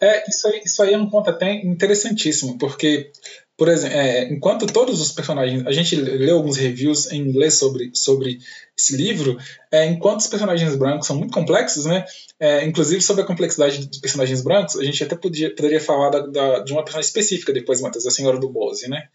É, 0.00 0.28
isso 0.28 0.48
aí, 0.48 0.62
isso 0.64 0.82
aí 0.82 0.94
é 0.94 0.98
um 0.98 1.08
ponto 1.08 1.30
até 1.30 1.52
interessantíssimo, 1.52 2.58
porque 2.58 3.10
por 3.56 3.68
exemplo, 3.68 3.96
é, 3.96 4.24
enquanto 4.32 4.66
todos 4.66 5.00
os 5.00 5.10
personagens. 5.12 5.66
A 5.66 5.72
gente 5.72 5.96
leu 5.96 6.36
alguns 6.36 6.56
reviews 6.56 7.10
em 7.10 7.20
inglês 7.20 7.54
sobre, 7.54 7.90
sobre 7.94 8.38
esse 8.76 8.94
livro, 8.96 9.38
é, 9.72 9.86
enquanto 9.86 10.20
os 10.20 10.26
personagens 10.26 10.76
brancos 10.76 11.06
são 11.06 11.16
muito 11.16 11.32
complexos, 11.32 11.86
né? 11.86 12.04
É, 12.38 12.66
inclusive 12.66 13.00
sobre 13.00 13.22
a 13.22 13.26
complexidade 13.26 13.86
dos 13.86 13.98
personagens 13.98 14.42
brancos, 14.42 14.76
a 14.76 14.84
gente 14.84 15.02
até 15.02 15.16
podia, 15.16 15.54
poderia 15.54 15.80
falar 15.80 16.10
da, 16.10 16.26
da, 16.26 16.58
de 16.60 16.72
uma 16.72 16.84
personagem 16.84 17.08
específica 17.08 17.52
depois, 17.52 17.80
Matheus, 17.80 18.06
a 18.06 18.10
Senhora 18.10 18.38
do 18.38 18.50
Bose, 18.50 18.88
né? 18.88 19.08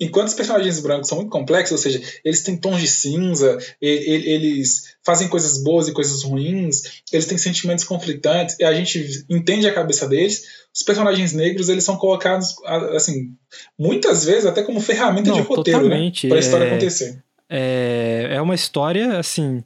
Enquanto 0.00 0.28
os 0.28 0.34
personagens 0.34 0.80
brancos 0.80 1.08
são 1.08 1.18
muito 1.18 1.30
complexos, 1.30 1.72
ou 1.72 1.78
seja, 1.78 2.00
eles 2.24 2.42
têm 2.42 2.56
tons 2.56 2.80
de 2.80 2.88
cinza, 2.88 3.58
eles 3.80 4.94
fazem 5.04 5.28
coisas 5.28 5.62
boas 5.62 5.88
e 5.88 5.92
coisas 5.92 6.22
ruins, 6.22 7.02
eles 7.12 7.26
têm 7.26 7.36
sentimentos 7.36 7.84
conflitantes, 7.84 8.56
e 8.58 8.64
a 8.64 8.72
gente 8.72 9.24
entende 9.28 9.68
a 9.68 9.74
cabeça 9.74 10.08
deles. 10.08 10.60
Os 10.74 10.82
personagens 10.82 11.32
negros, 11.32 11.68
eles 11.68 11.84
são 11.84 11.96
colocados, 11.96 12.54
assim, 12.94 13.34
muitas 13.78 14.24
vezes 14.24 14.46
até 14.46 14.62
como 14.62 14.80
ferramenta 14.80 15.28
Não, 15.28 15.36
de 15.36 15.42
roteiro, 15.42 15.88
né, 15.88 16.10
para 16.28 16.36
a 16.36 16.40
história 16.40 16.64
é, 16.64 16.68
acontecer. 16.68 17.22
É, 17.48 18.28
é 18.32 18.40
uma 18.40 18.54
história, 18.54 19.18
assim, 19.18 19.62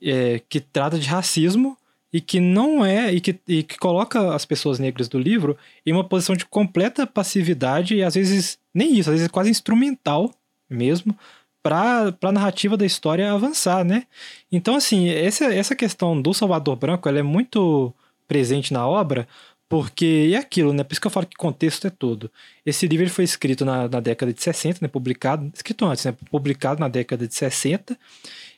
é, 0.00 0.40
que 0.48 0.60
trata 0.60 0.98
de 0.98 1.08
racismo, 1.08 1.76
e 2.14 2.20
que 2.20 2.38
não 2.38 2.86
é 2.86 3.12
e 3.12 3.20
que, 3.20 3.36
e 3.48 3.64
que 3.64 3.76
coloca 3.76 4.32
as 4.32 4.44
pessoas 4.44 4.78
negras 4.78 5.08
do 5.08 5.18
livro 5.18 5.58
em 5.84 5.92
uma 5.92 6.04
posição 6.04 6.36
de 6.36 6.46
completa 6.46 7.08
passividade 7.08 7.96
e 7.96 8.04
às 8.04 8.14
vezes 8.14 8.56
nem 8.72 8.96
isso, 8.96 9.10
às 9.10 9.16
vezes 9.16 9.28
quase 9.28 9.50
instrumental 9.50 10.32
mesmo 10.70 11.18
para 11.60 12.14
a 12.22 12.32
narrativa 12.32 12.76
da 12.76 12.86
história 12.86 13.32
avançar, 13.32 13.84
né? 13.84 14.06
Então 14.52 14.76
assim, 14.76 15.08
essa, 15.08 15.46
essa 15.52 15.74
questão 15.74 16.20
do 16.20 16.32
Salvador 16.32 16.76
Branco, 16.76 17.08
ela 17.08 17.18
é 17.18 17.22
muito 17.22 17.92
presente 18.28 18.72
na 18.72 18.86
obra, 18.86 19.26
porque 19.68 20.30
é 20.32 20.36
aquilo, 20.36 20.72
né? 20.72 20.84
Por 20.84 20.92
isso 20.92 21.00
que 21.00 21.06
eu 21.08 21.10
falo 21.10 21.26
que 21.26 21.36
contexto 21.36 21.86
é 21.88 21.90
tudo. 21.90 22.30
Esse 22.64 22.86
livro 22.86 23.10
foi 23.10 23.24
escrito 23.24 23.64
na, 23.64 23.88
na 23.88 23.98
década 23.98 24.32
de 24.32 24.40
60, 24.40 24.78
né? 24.82 24.88
Publicado, 24.88 25.50
escrito 25.52 25.84
antes, 25.84 26.04
né? 26.04 26.14
Publicado 26.30 26.78
na 26.78 26.86
década 26.88 27.26
de 27.26 27.34
60. 27.34 27.98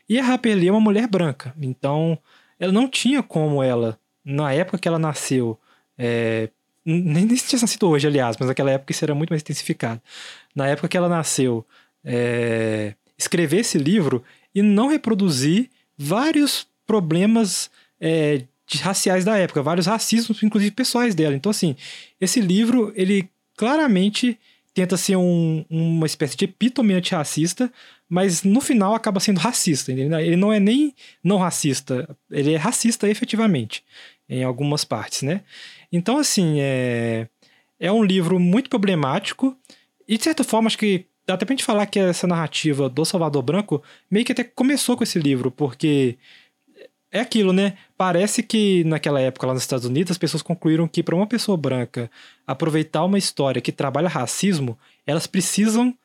E 0.08 0.18
a 0.18 0.26
Harper 0.26 0.56
Lee 0.56 0.68
é 0.68 0.72
uma 0.72 0.80
mulher 0.80 1.06
branca. 1.08 1.54
Então, 1.60 2.18
ela 2.58 2.72
não 2.72 2.88
tinha 2.88 3.22
como 3.22 3.62
ela, 3.62 3.98
na 4.24 4.52
época 4.52 4.78
que 4.78 4.88
ela 4.88 4.98
nasceu, 4.98 5.58
é, 5.96 6.48
nem, 6.84 7.24
nem 7.24 7.36
tinha 7.36 7.60
nascido 7.60 7.88
hoje, 7.88 8.06
aliás, 8.06 8.36
mas 8.38 8.48
naquela 8.48 8.70
época 8.70 8.92
isso 8.92 9.04
era 9.04 9.14
muito 9.14 9.30
mais 9.30 9.42
intensificado. 9.42 10.00
Na 10.54 10.66
época 10.68 10.88
que 10.88 10.96
ela 10.96 11.08
nasceu, 11.08 11.66
é, 12.04 12.94
escrever 13.18 13.60
esse 13.60 13.78
livro 13.78 14.22
e 14.54 14.62
não 14.62 14.88
reproduzir 14.88 15.68
vários 15.98 16.66
problemas 16.86 17.70
é, 18.00 18.42
raciais 18.80 19.24
da 19.24 19.36
época, 19.36 19.62
vários 19.62 19.86
racismos, 19.86 20.42
inclusive 20.42 20.70
pessoais 20.70 21.14
dela. 21.14 21.34
Então, 21.34 21.50
assim, 21.50 21.76
esse 22.20 22.40
livro, 22.40 22.92
ele 22.94 23.28
claramente 23.56 24.38
tenta 24.72 24.96
ser 24.96 25.16
um, 25.16 25.64
uma 25.70 26.06
espécie 26.06 26.36
de 26.36 26.44
epítome 26.44 26.92
antirracista, 26.92 27.72
mas 28.08 28.42
no 28.42 28.60
final 28.60 28.94
acaba 28.94 29.20
sendo 29.20 29.38
racista. 29.38 29.92
Entendeu? 29.92 30.18
Ele 30.18 30.36
não 30.36 30.52
é 30.52 30.60
nem 30.60 30.94
não 31.22 31.38
racista, 31.38 32.08
ele 32.30 32.54
é 32.54 32.56
racista 32.56 33.08
efetivamente, 33.08 33.84
em 34.28 34.42
algumas 34.44 34.84
partes, 34.84 35.22
né? 35.22 35.42
Então, 35.92 36.18
assim, 36.18 36.60
é, 36.60 37.28
é 37.78 37.90
um 37.90 38.04
livro 38.04 38.38
muito 38.38 38.70
problemático 38.70 39.56
e, 40.08 40.16
de 40.16 40.24
certa 40.24 40.44
forma, 40.44 40.66
acho 40.66 40.78
que 40.78 41.06
dá 41.26 41.34
até 41.34 41.44
pra 41.44 41.52
gente 41.52 41.64
falar 41.64 41.86
que 41.86 41.98
essa 41.98 42.26
narrativa 42.26 42.88
do 42.88 43.04
Salvador 43.04 43.42
Branco 43.42 43.82
meio 44.10 44.24
que 44.24 44.32
até 44.32 44.44
começou 44.44 44.96
com 44.96 45.02
esse 45.02 45.18
livro, 45.18 45.50
porque 45.50 46.16
é 47.10 47.20
aquilo, 47.20 47.52
né? 47.52 47.76
Parece 47.96 48.42
que 48.42 48.84
naquela 48.84 49.20
época 49.20 49.46
lá 49.46 49.54
nos 49.54 49.62
Estados 49.62 49.86
Unidos 49.86 50.12
as 50.12 50.18
pessoas 50.18 50.42
concluíram 50.42 50.86
que 50.86 51.02
para 51.02 51.16
uma 51.16 51.26
pessoa 51.26 51.56
branca 51.56 52.10
aproveitar 52.46 53.04
uma 53.04 53.18
história 53.18 53.62
que 53.62 53.72
trabalha 53.72 54.08
racismo, 54.08 54.78
elas 55.06 55.26
precisam 55.26 55.96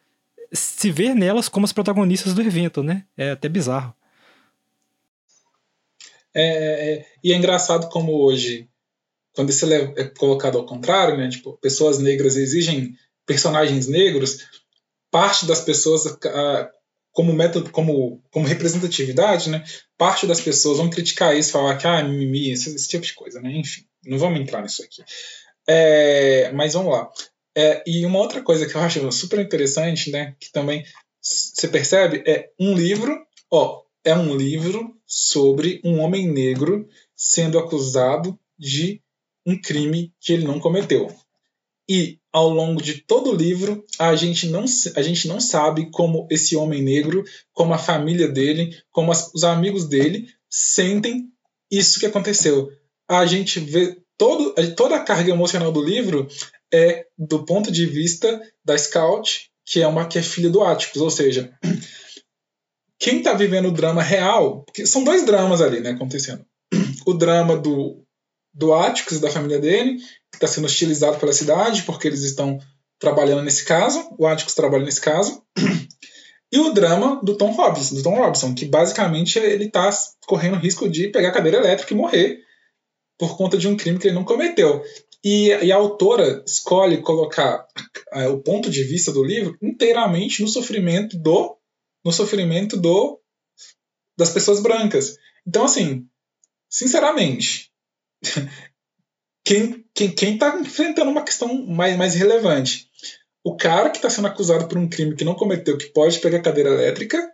se 0.51 0.91
ver 0.91 1.15
nelas 1.15 1.47
como 1.47 1.65
as 1.65 1.73
protagonistas 1.73 2.33
do 2.33 2.41
evento, 2.41 2.83
né? 2.83 3.05
É 3.17 3.31
até 3.31 3.47
bizarro. 3.47 3.93
É, 6.33 6.43
é, 6.43 6.93
é 6.93 7.05
e 7.23 7.33
é 7.33 7.35
engraçado 7.35 7.89
como 7.89 8.13
hoje, 8.13 8.69
quando 9.33 9.49
isso 9.49 9.71
é 9.71 10.05
colocado 10.17 10.57
ao 10.57 10.65
contrário, 10.65 11.17
né? 11.17 11.29
Tipo, 11.29 11.57
pessoas 11.57 11.99
negras 11.99 12.35
exigem 12.35 12.95
personagens 13.25 13.87
negros, 13.87 14.45
parte 15.09 15.45
das 15.45 15.61
pessoas 15.61 16.17
como 17.11 17.33
método, 17.33 17.69
como, 17.71 18.21
como 18.31 18.47
representatividade, 18.47 19.49
né? 19.49 19.63
Parte 19.97 20.25
das 20.25 20.41
pessoas 20.41 20.77
vão 20.77 20.89
criticar 20.89 21.35
isso, 21.35 21.51
falar 21.51 21.77
que 21.77 21.87
ah, 21.87 22.03
mimimi, 22.03 22.51
esse, 22.51 22.73
esse 22.73 22.87
tipo 22.87 23.05
de 23.05 23.13
coisa, 23.13 23.41
né? 23.41 23.51
Enfim, 23.51 23.85
não 24.05 24.17
vamos 24.17 24.39
entrar 24.39 24.61
nisso 24.61 24.83
aqui. 24.83 25.03
É, 25.67 26.51
mas 26.53 26.73
vamos 26.73 26.91
lá. 26.91 27.09
É, 27.55 27.83
e 27.85 28.05
uma 28.05 28.19
outra 28.19 28.41
coisa 28.41 28.65
que 28.65 28.75
eu 28.75 28.81
acho 28.81 29.11
super 29.11 29.39
interessante, 29.39 30.09
né? 30.09 30.35
Que 30.39 30.51
também 30.51 30.85
você 31.21 31.67
percebe 31.67 32.23
é 32.25 32.49
um 32.59 32.73
livro, 32.73 33.15
ó, 33.49 33.81
é 34.03 34.15
um 34.15 34.35
livro 34.35 34.95
sobre 35.05 35.81
um 35.83 35.99
homem 35.99 36.27
negro 36.27 36.87
sendo 37.15 37.59
acusado 37.59 38.39
de 38.57 39.01
um 39.45 39.59
crime 39.59 40.13
que 40.19 40.33
ele 40.33 40.45
não 40.45 40.59
cometeu. 40.59 41.13
E 41.89 42.19
ao 42.31 42.49
longo 42.49 42.81
de 42.81 43.01
todo 43.01 43.31
o 43.31 43.35
livro, 43.35 43.85
a 43.99 44.15
gente 44.15 44.47
não, 44.47 44.63
a 44.95 45.01
gente 45.01 45.27
não 45.27 45.39
sabe 45.39 45.91
como 45.91 46.27
esse 46.31 46.55
homem 46.55 46.81
negro, 46.81 47.23
como 47.53 47.73
a 47.73 47.77
família 47.77 48.27
dele, 48.27 48.75
como 48.91 49.11
as, 49.11 49.33
os 49.33 49.43
amigos 49.43 49.85
dele 49.85 50.27
sentem 50.49 51.27
isso 51.69 51.99
que 51.99 52.05
aconteceu. 52.05 52.71
A 53.07 53.25
gente 53.25 53.59
vê 53.59 53.97
todo, 54.17 54.53
toda 54.75 54.95
a 54.95 55.03
carga 55.03 55.31
emocional 55.31 55.71
do 55.71 55.83
livro 55.83 56.27
é 56.73 57.05
do 57.17 57.45
ponto 57.45 57.71
de 57.71 57.85
vista 57.85 58.41
da 58.63 58.77
Scout, 58.77 59.49
que 59.65 59.81
é 59.81 59.87
uma 59.87 60.07
que 60.07 60.19
é 60.19 60.21
filha 60.21 60.49
do 60.49 60.63
Atticus, 60.63 61.01
ou 61.01 61.09
seja, 61.09 61.53
quem 62.99 63.17
está 63.17 63.33
vivendo 63.33 63.67
o 63.67 63.73
drama 63.73 64.01
real, 64.01 64.63
porque 64.63 64.85
são 64.85 65.03
dois 65.03 65.25
dramas 65.25 65.61
ali, 65.61 65.79
né, 65.79 65.91
acontecendo. 65.91 66.45
O 67.05 67.13
drama 67.13 67.57
do 67.57 68.03
do 68.53 68.73
Atticus 68.73 69.17
e 69.17 69.21
da 69.21 69.29
família 69.29 69.59
dele 69.59 69.97
que 70.29 70.35
está 70.35 70.47
sendo 70.47 70.65
hostilizado 70.65 71.17
pela 71.17 71.33
cidade, 71.33 71.83
porque 71.83 72.07
eles 72.07 72.21
estão 72.21 72.59
trabalhando 72.99 73.43
nesse 73.43 73.65
caso, 73.65 74.13
o 74.17 74.27
Atticus 74.27 74.53
trabalha 74.53 74.85
nesse 74.85 75.01
caso, 75.01 75.41
e 76.51 76.59
o 76.59 76.73
drama 76.73 77.19
do 77.23 77.35
Tom 77.35 77.51
Robinson, 77.51 77.95
do 77.95 78.03
Tom 78.03 78.15
Robinson, 78.15 78.53
que 78.53 78.65
basicamente 78.65 79.39
ele 79.39 79.65
está 79.65 79.89
correndo 80.27 80.57
risco 80.57 80.89
de 80.89 81.07
pegar 81.07 81.29
a 81.29 81.33
cadeira 81.33 81.57
elétrica 81.57 81.93
e 81.93 81.97
morrer 81.97 82.39
por 83.17 83.37
conta 83.37 83.57
de 83.57 83.67
um 83.67 83.77
crime 83.77 83.97
que 83.97 84.07
ele 84.07 84.15
não 84.15 84.23
cometeu. 84.23 84.83
E, 85.23 85.49
e 85.49 85.71
a 85.71 85.75
autora 85.75 86.43
escolhe 86.45 87.01
colocar 87.01 87.67
é, 88.13 88.27
o 88.27 88.39
ponto 88.39 88.69
de 88.71 88.83
vista 88.83 89.11
do 89.11 89.23
livro 89.23 89.55
inteiramente 89.61 90.41
no 90.41 90.47
sofrimento 90.47 91.17
do 91.17 91.57
no 92.03 92.11
sofrimento 92.11 92.75
do 92.75 93.19
das 94.17 94.31
pessoas 94.31 94.59
brancas. 94.59 95.17
Então 95.45 95.63
assim, 95.63 96.07
sinceramente, 96.67 97.71
quem 99.45 99.85
quem 99.93 100.11
quem 100.11 100.33
está 100.33 100.59
enfrentando 100.59 101.11
uma 101.11 101.23
questão 101.23 101.65
mais, 101.67 101.95
mais 101.95 102.15
relevante? 102.15 102.89
O 103.43 103.55
cara 103.55 103.89
que 103.89 103.97
está 103.97 104.09
sendo 104.09 104.27
acusado 104.27 104.67
por 104.67 104.77
um 104.77 104.87
crime 104.87 105.15
que 105.15 105.25
não 105.25 105.33
cometeu, 105.33 105.77
que 105.77 105.87
pode 105.87 106.19
pegar 106.19 106.41
cadeira 106.41 106.69
elétrica, 106.69 107.31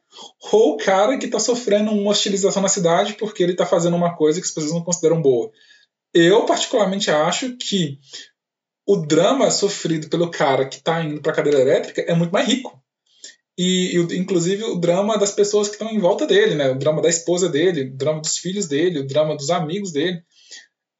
ou 0.51 0.73
o 0.73 0.77
cara 0.77 1.17
que 1.17 1.25
está 1.25 1.39
sofrendo 1.39 1.91
uma 1.91 2.11
hostilização 2.11 2.61
na 2.61 2.69
cidade 2.69 3.13
porque 3.13 3.43
ele 3.43 3.51
está 3.51 3.65
fazendo 3.65 3.97
uma 3.97 4.15
coisa 4.15 4.39
que 4.39 4.47
as 4.47 4.53
pessoas 4.53 4.73
não 4.73 4.83
consideram 4.83 5.21
boa. 5.21 5.51
Eu, 6.13 6.45
particularmente, 6.45 7.11
acho 7.11 7.55
que 7.57 7.99
o 8.85 8.95
drama 8.97 9.51
sofrido 9.51 10.09
pelo 10.09 10.31
cara 10.31 10.65
que 10.65 10.77
está 10.77 11.03
indo 11.03 11.21
para 11.21 11.33
a 11.33 11.35
cadeira 11.35 11.59
elétrica 11.59 12.01
é 12.01 12.13
muito 12.13 12.31
mais 12.31 12.47
rico. 12.47 12.81
E, 13.57 13.97
e, 13.97 14.17
inclusive 14.17 14.63
o 14.63 14.75
drama 14.75 15.17
das 15.17 15.31
pessoas 15.31 15.67
que 15.67 15.73
estão 15.73 15.89
em 15.89 15.99
volta 15.99 16.27
dele, 16.27 16.55
né? 16.55 16.69
O 16.69 16.77
drama 16.77 17.01
da 17.01 17.09
esposa 17.09 17.49
dele, 17.49 17.89
o 17.89 17.97
drama 17.97 18.21
dos 18.21 18.37
filhos 18.37 18.67
dele, 18.67 18.99
o 18.99 19.07
drama 19.07 19.35
dos 19.35 19.49
amigos 19.49 19.91
dele 19.91 20.21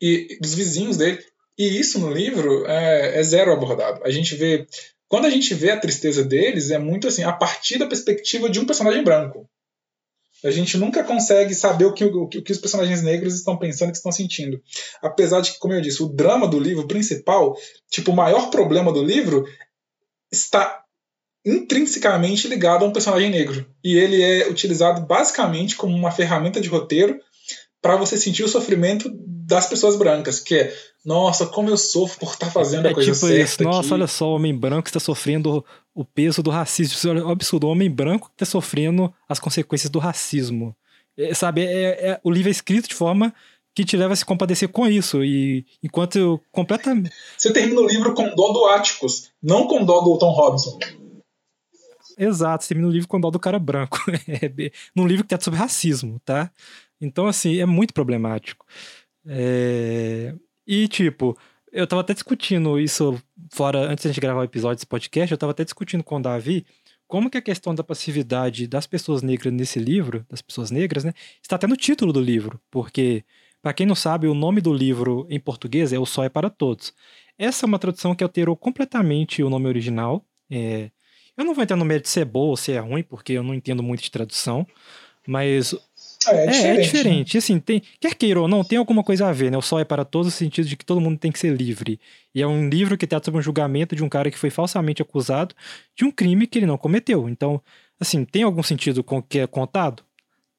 e 0.01 0.37
dos 0.41 0.55
vizinhos 0.55 0.97
dele. 0.97 1.23
E 1.57 1.79
isso 1.79 1.99
no 1.99 2.11
livro 2.11 2.65
é, 2.65 3.19
é, 3.19 3.23
zero 3.23 3.53
abordado. 3.53 4.01
A 4.03 4.09
gente 4.09 4.35
vê. 4.35 4.67
Quando 5.07 5.25
a 5.25 5.29
gente 5.29 5.53
vê 5.53 5.71
a 5.71 5.79
tristeza 5.79 6.23
deles, 6.23 6.69
é 6.69 6.77
muito 6.77 7.07
assim, 7.07 7.23
a 7.23 7.31
partir 7.31 7.77
da 7.77 7.87
perspectiva 7.87 8.49
de 8.49 8.59
um 8.59 8.65
personagem 8.65 9.03
branco. 9.03 9.49
A 10.43 10.51
gente 10.51 10.77
nunca 10.77 11.03
consegue 11.03 11.53
saber 11.55 11.85
o 11.85 11.93
que, 11.93 12.05
o 12.05 12.27
que, 12.27 12.51
os 12.51 12.57
personagens 12.57 13.01
negros 13.01 13.35
estão 13.35 13.57
pensando, 13.57 13.91
que 13.91 13.97
estão 13.97 14.11
sentindo. 14.11 14.61
Apesar 15.01 15.41
de 15.41 15.51
que, 15.51 15.59
como 15.59 15.73
eu 15.73 15.81
disse, 15.81 16.03
o 16.03 16.07
drama 16.07 16.47
do 16.47 16.59
livro 16.59 16.87
principal, 16.87 17.57
tipo, 17.89 18.11
o 18.11 18.15
maior 18.15 18.49
problema 18.49 18.93
do 18.93 19.03
livro 19.03 19.45
está 20.31 20.83
intrinsecamente 21.45 22.47
ligado 22.47 22.83
a 22.83 22.87
um 22.87 22.91
personagem 22.91 23.29
negro. 23.29 23.65
E 23.83 23.97
ele 23.97 24.21
é 24.21 24.49
utilizado 24.49 25.01
basicamente 25.01 25.75
como 25.75 25.95
uma 25.95 26.11
ferramenta 26.11 26.59
de 26.59 26.67
roteiro 26.67 27.19
para 27.87 27.95
você 27.95 28.17
sentir 28.17 28.43
o 28.43 28.49
sofrimento 28.49 29.09
das 29.23 29.65
pessoas 29.65 29.95
brancas, 29.95 30.41
que 30.41 30.55
é, 30.55 30.75
nossa, 31.05 31.45
como 31.45 31.69
eu 31.69 31.77
sofro 31.77 32.19
por 32.19 32.33
estar 32.33 32.47
tá 32.47 32.51
fazendo 32.51 32.85
a 32.85 32.89
é 32.89 32.93
coisa 32.93 33.13
tipo 33.13 33.25
certa. 33.25 33.43
Isso. 33.43 33.63
Nossa, 33.63 33.79
aqui. 33.79 33.93
olha 33.93 34.07
só, 34.07 34.27
o 34.27 34.35
homem 34.35 34.53
branco 34.53 34.89
está 34.89 34.99
sofrendo 34.99 35.63
o 35.95 36.03
peso 36.03 36.43
do 36.43 36.49
racismo. 36.49 36.93
Isso 36.93 37.07
é 37.07 37.23
um 37.23 37.29
absurdo. 37.29 37.65
O 37.65 37.69
homem 37.69 37.89
branco 37.89 38.29
está 38.33 38.45
sofrendo 38.45 39.13
as 39.29 39.39
consequências 39.39 39.89
do 39.89 39.99
racismo. 39.99 40.75
É, 41.17 41.33
sabe, 41.33 41.61
é, 41.61 42.09
é, 42.09 42.19
o 42.25 42.29
livro 42.29 42.49
é 42.49 42.51
escrito 42.51 42.89
de 42.89 42.95
forma 42.95 43.33
que 43.73 43.85
te 43.85 43.95
leva 43.95 44.11
a 44.11 44.17
se 44.17 44.25
compadecer 44.25 44.67
com 44.67 44.85
isso. 44.85 45.23
E 45.23 45.65
enquanto 45.81 46.41
completamente. 46.51 47.15
Você 47.37 47.53
termina 47.53 47.79
o 47.79 47.87
livro 47.87 48.13
com 48.13 48.35
dó 48.35 48.51
do 48.51 48.65
Atticus, 48.65 49.31
não 49.41 49.65
com 49.65 49.85
dó 49.85 50.01
do 50.01 50.17
Tom 50.17 50.31
Robinson. 50.31 50.77
Exato, 52.17 52.63
você 52.63 52.69
termina 52.69 52.89
o 52.89 52.91
livro 52.91 53.07
com 53.07 53.21
dó 53.21 53.29
do 53.29 53.39
cara 53.39 53.57
branco. 53.57 53.97
É 54.27 54.71
num 54.93 55.07
livro 55.07 55.23
que 55.23 55.29
trata 55.29 55.45
sobre 55.45 55.59
racismo, 55.59 56.19
tá? 56.25 56.51
Então, 56.99 57.27
assim, 57.27 57.57
é 57.59 57.65
muito 57.65 57.93
problemático. 57.93 58.65
É... 59.25 60.33
E, 60.65 60.87
tipo, 60.87 61.37
eu 61.71 61.85
tava 61.87 62.01
até 62.01 62.13
discutindo 62.13 62.79
isso 62.79 63.21
fora, 63.53 63.89
antes 63.89 64.13
de 64.13 64.19
gravar 64.19 64.41
o 64.41 64.43
episódio 64.43 64.77
desse 64.77 64.85
podcast, 64.85 65.31
eu 65.31 65.37
tava 65.37 65.51
até 65.51 65.63
discutindo 65.63 66.03
com 66.03 66.17
o 66.17 66.21
Davi 66.21 66.65
como 67.07 67.29
que 67.29 67.37
a 67.37 67.41
questão 67.41 67.73
da 67.73 67.83
passividade 67.83 68.67
das 68.67 68.85
pessoas 68.85 69.21
negras 69.21 69.53
nesse 69.53 69.79
livro, 69.79 70.25
das 70.29 70.41
pessoas 70.41 70.71
negras, 70.71 71.03
né, 71.03 71.13
está 71.41 71.55
até 71.55 71.65
no 71.65 71.77
título 71.77 72.11
do 72.11 72.19
livro, 72.19 72.59
porque, 72.69 73.23
para 73.61 73.73
quem 73.73 73.85
não 73.85 73.95
sabe, 73.95 74.27
o 74.27 74.33
nome 74.33 74.59
do 74.59 74.73
livro 74.73 75.25
em 75.29 75.39
português 75.39 75.93
é 75.93 75.99
O 75.99 76.05
Sol 76.05 76.25
é 76.25 76.29
para 76.29 76.49
Todos. 76.49 76.93
Essa 77.37 77.65
é 77.65 77.67
uma 77.67 77.79
tradução 77.79 78.13
que 78.13 78.23
alterou 78.23 78.57
completamente 78.57 79.41
o 79.41 79.49
nome 79.49 79.67
original. 79.67 80.25
É... 80.49 80.91
Eu 81.37 81.45
não 81.45 81.53
vou 81.53 81.63
entrar 81.63 81.77
no 81.77 81.85
mérito 81.85 82.09
se 82.09 82.19
é 82.19 82.25
boa 82.25 82.49
ou 82.49 82.57
se 82.57 82.71
é 82.71 82.79
ruim, 82.79 83.03
porque 83.03 83.33
eu 83.33 83.43
não 83.43 83.53
entendo 83.53 83.83
muito 83.83 84.01
de 84.03 84.11
tradução, 84.11 84.67
mas 85.27 85.75
é, 86.29 86.35
é, 86.35 86.43
é 86.45 86.47
diferente. 86.47 86.79
É, 86.79 86.81
diferente. 86.81 87.35
Né? 87.35 87.37
Assim, 87.37 87.59
tem, 87.59 87.81
quer 87.99 88.15
queira 88.15 88.41
ou 88.41 88.47
não, 88.47 88.63
tem 88.63 88.77
alguma 88.77 89.03
coisa 89.03 89.27
a 89.27 89.31
ver, 89.31 89.51
né? 89.51 89.57
O 89.57 89.61
sol 89.61 89.79
é 89.79 89.85
para 89.85 90.05
todos, 90.05 90.27
no 90.27 90.31
sentido 90.31 90.67
de 90.67 90.75
que 90.75 90.85
todo 90.85 91.01
mundo 91.01 91.17
tem 91.17 91.31
que 91.31 91.39
ser 91.39 91.55
livre. 91.55 91.99
E 92.33 92.41
é 92.41 92.47
um 92.47 92.69
livro 92.69 92.97
que 92.97 93.07
trata 93.07 93.25
sobre 93.25 93.39
um 93.39 93.43
julgamento 93.43 93.95
de 93.95 94.03
um 94.03 94.09
cara 94.09 94.29
que 94.29 94.37
foi 94.37 94.49
falsamente 94.49 95.01
acusado 95.01 95.55
de 95.95 96.05
um 96.05 96.11
crime 96.11 96.47
que 96.47 96.59
ele 96.59 96.65
não 96.65 96.77
cometeu. 96.77 97.27
Então, 97.29 97.61
assim, 97.99 98.25
tem 98.25 98.43
algum 98.43 98.63
sentido 98.63 99.03
com 99.03 99.17
o 99.17 99.23
que 99.23 99.39
é 99.39 99.47
contado? 99.47 100.03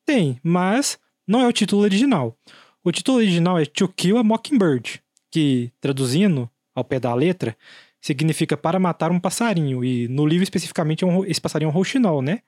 Tem, 0.05 0.39
mas 0.43 0.99
não 1.27 1.41
é 1.41 1.47
o 1.47 1.53
título 1.53 1.83
original. 1.83 2.37
O 2.83 2.91
título 2.91 3.19
original 3.19 3.59
é 3.59 3.67
To 3.67 3.89
Kill 3.89 4.17
a 4.17 4.25
Mockingbird, 4.25 5.03
que, 5.31 5.71
traduzindo 5.81 6.49
ao 6.75 6.85
pé 6.85 6.99
da 6.99 7.13
letra, 7.15 7.57
significa 8.01 8.57
para 8.57 8.79
matar 8.79 9.11
um 9.11 9.21
passarinho. 9.21 9.85
E 9.85 10.09
no 10.09 10.27
livro 10.27 10.45
especificamente 10.45 11.05
é 11.05 11.07
um, 11.07 11.25
esse 11.25 11.41
passarinho 11.41 11.69
é 11.69 11.71
um 11.71 11.75
rouxinol, 11.75 12.23
né? 12.23 12.41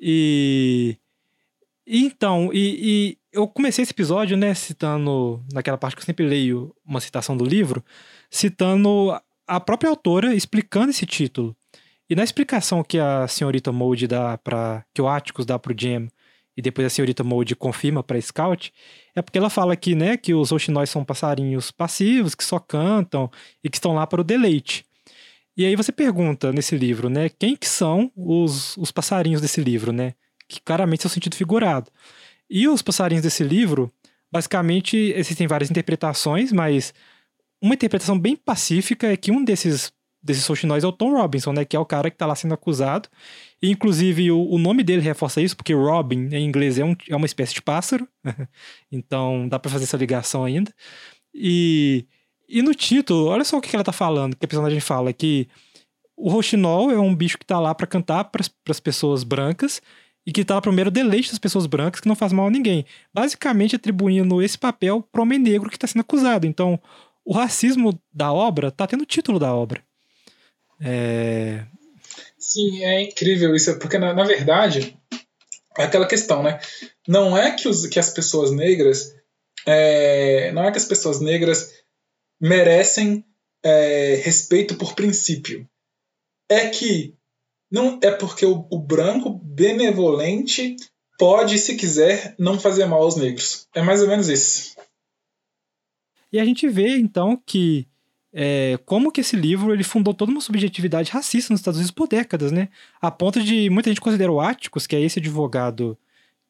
E 0.00 0.96
então, 1.98 2.50
e, 2.52 3.16
e, 3.16 3.18
eu 3.32 3.48
comecei 3.48 3.82
esse 3.82 3.92
episódio, 3.92 4.36
né, 4.36 4.54
citando, 4.54 5.42
naquela 5.52 5.78
parte 5.78 5.96
que 5.96 6.02
eu 6.02 6.06
sempre 6.06 6.26
leio 6.26 6.74
uma 6.84 7.00
citação 7.00 7.36
do 7.36 7.44
livro, 7.44 7.84
citando 8.30 9.12
a 9.46 9.58
própria 9.58 9.90
autora 9.90 10.34
explicando 10.34 10.90
esse 10.90 11.04
título. 11.04 11.56
E 12.08 12.14
na 12.14 12.24
explicação 12.24 12.82
que 12.82 12.98
a 12.98 13.26
senhorita 13.28 13.72
Mold 13.72 14.06
dá 14.06 14.38
para 14.38 14.84
que 14.94 15.02
o 15.02 15.08
Atticus 15.08 15.46
dá 15.46 15.58
pro 15.58 15.74
Jam 15.76 16.08
e 16.56 16.62
depois 16.62 16.86
a 16.86 16.90
senhorita 16.90 17.24
Mold 17.24 17.54
confirma 17.56 18.02
para 18.02 18.20
Scout, 18.20 18.72
é 19.14 19.22
porque 19.22 19.38
ela 19.38 19.50
fala 19.50 19.76
que, 19.76 19.94
né, 19.94 20.16
que 20.16 20.34
os 20.34 20.52
Oxinóis 20.52 20.90
são 20.90 21.04
passarinhos 21.04 21.70
passivos, 21.70 22.34
que 22.34 22.44
só 22.44 22.58
cantam 22.58 23.30
e 23.62 23.70
que 23.70 23.76
estão 23.76 23.94
lá 23.94 24.06
para 24.06 24.20
o 24.20 24.24
deleite. 24.24 24.84
E 25.56 25.64
aí 25.64 25.76
você 25.76 25.92
pergunta 25.92 26.52
nesse 26.52 26.76
livro, 26.76 27.08
né, 27.08 27.28
quem 27.28 27.56
que 27.56 27.68
são 27.68 28.10
os, 28.16 28.76
os 28.76 28.90
passarinhos 28.90 29.40
desse 29.40 29.60
livro, 29.60 29.92
né? 29.92 30.14
Que 30.50 30.60
claramente 30.60 31.04
é 31.04 31.06
o 31.06 31.10
sentido 31.10 31.36
figurado. 31.36 31.90
E 32.48 32.68
os 32.68 32.82
passarinhos 32.82 33.22
desse 33.22 33.44
livro, 33.44 33.92
basicamente, 34.30 34.96
existem 35.16 35.46
várias 35.46 35.70
interpretações, 35.70 36.52
mas 36.52 36.92
uma 37.62 37.74
interpretação 37.74 38.18
bem 38.18 38.36
pacífica 38.36 39.12
é 39.12 39.16
que 39.16 39.30
um 39.30 39.44
desses 39.44 39.92
desses 40.22 40.44
Soxinóis 40.44 40.84
é 40.84 40.86
o 40.86 40.92
Tom 40.92 41.12
Robinson, 41.12 41.52
né? 41.52 41.64
Que 41.64 41.74
é 41.74 41.80
o 41.80 41.86
cara 41.86 42.10
que 42.10 42.16
tá 42.16 42.26
lá 42.26 42.34
sendo 42.34 42.54
acusado. 42.54 43.08
E, 43.62 43.70
inclusive, 43.70 44.30
o, 44.30 44.50
o 44.50 44.58
nome 44.58 44.82
dele 44.82 45.00
reforça 45.00 45.40
isso, 45.40 45.56
porque 45.56 45.72
Robin, 45.72 46.28
em 46.32 46.44
inglês, 46.44 46.78
é, 46.78 46.84
um, 46.84 46.94
é 47.08 47.16
uma 47.16 47.26
espécie 47.26 47.54
de 47.54 47.62
pássaro. 47.62 48.06
então, 48.92 49.48
dá 49.48 49.58
para 49.58 49.70
fazer 49.70 49.84
essa 49.84 49.96
ligação 49.96 50.44
ainda. 50.44 50.72
E, 51.34 52.04
e 52.48 52.60
no 52.62 52.74
título, 52.74 53.26
olha 53.26 53.44
só 53.44 53.56
o 53.56 53.60
que 53.60 53.74
ela 53.74 53.84
tá 53.84 53.92
falando, 53.92 54.36
que 54.36 54.44
a 54.44 54.48
personagem 54.48 54.80
fala, 54.80 55.12
que 55.12 55.48
o 56.16 56.28
Roxinol 56.28 56.90
é 56.90 56.98
um 56.98 57.14
bicho 57.14 57.38
que 57.38 57.46
tá 57.46 57.58
lá 57.58 57.74
para 57.74 57.86
cantar 57.86 58.24
para 58.24 58.42
as 58.68 58.80
pessoas 58.80 59.24
brancas 59.24 59.80
e 60.30 60.32
que 60.32 60.44
tá 60.44 60.60
para 60.60 60.70
o 60.70 60.90
deleite 60.92 61.30
das 61.30 61.40
pessoas 61.40 61.66
brancas 61.66 62.00
que 62.00 62.06
não 62.06 62.14
faz 62.14 62.32
mal 62.32 62.46
a 62.46 62.50
ninguém. 62.50 62.86
Basicamente 63.12 63.74
atribuindo 63.74 64.40
esse 64.40 64.56
papel 64.56 65.02
para 65.10 65.18
o 65.18 65.22
homem 65.22 65.40
negro 65.40 65.68
que 65.68 65.76
está 65.76 65.88
sendo 65.88 66.02
acusado. 66.02 66.46
Então, 66.46 66.80
o 67.24 67.32
racismo 67.32 68.00
da 68.12 68.32
obra 68.32 68.70
tá 68.70 68.86
tendo 68.86 69.02
o 69.02 69.06
título 69.06 69.40
da 69.40 69.52
obra. 69.52 69.82
É... 70.80 71.66
Sim, 72.38 72.84
é 72.84 73.02
incrível 73.02 73.56
isso, 73.56 73.76
porque 73.80 73.98
na, 73.98 74.14
na 74.14 74.22
verdade 74.22 74.96
é 75.76 75.82
aquela 75.82 76.06
questão, 76.06 76.44
né? 76.44 76.60
Não 77.08 77.36
é 77.36 77.50
que, 77.50 77.68
os, 77.68 77.84
que 77.88 77.98
as 77.98 78.10
pessoas 78.10 78.52
negras. 78.52 79.12
É, 79.66 80.52
não 80.52 80.62
é 80.62 80.70
que 80.70 80.78
as 80.78 80.84
pessoas 80.84 81.20
negras 81.20 81.74
merecem 82.40 83.24
é, 83.64 84.14
respeito 84.22 84.76
por 84.76 84.94
princípio. 84.94 85.68
É 86.48 86.68
que 86.68 87.16
não 87.70 87.98
é 88.02 88.10
porque 88.10 88.44
o, 88.44 88.66
o 88.70 88.78
branco 88.78 89.39
benevolente 89.50 90.76
pode, 91.18 91.58
se 91.58 91.76
quiser, 91.76 92.34
não 92.38 92.58
fazer 92.58 92.86
mal 92.86 93.02
aos 93.02 93.16
negros. 93.16 93.66
É 93.74 93.82
mais 93.82 94.00
ou 94.00 94.08
menos 94.08 94.28
isso. 94.28 94.76
E 96.32 96.38
a 96.38 96.44
gente 96.44 96.68
vê, 96.68 96.96
então, 96.96 97.40
que 97.44 97.86
é, 98.32 98.78
como 98.86 99.10
que 99.10 99.20
esse 99.20 99.34
livro 99.34 99.72
ele 99.72 99.82
fundou 99.82 100.14
toda 100.14 100.30
uma 100.30 100.40
subjetividade 100.40 101.10
racista 101.10 101.52
nos 101.52 101.60
Estados 101.60 101.78
Unidos 101.78 101.90
por 101.90 102.06
décadas, 102.06 102.52
né? 102.52 102.68
A 103.02 103.10
ponto 103.10 103.42
de 103.42 103.68
muita 103.68 103.90
gente 103.90 104.00
considera 104.00 104.30
o 104.30 104.40
Atticus, 104.40 104.86
que 104.86 104.94
é 104.94 105.00
esse 105.00 105.18
advogado 105.18 105.98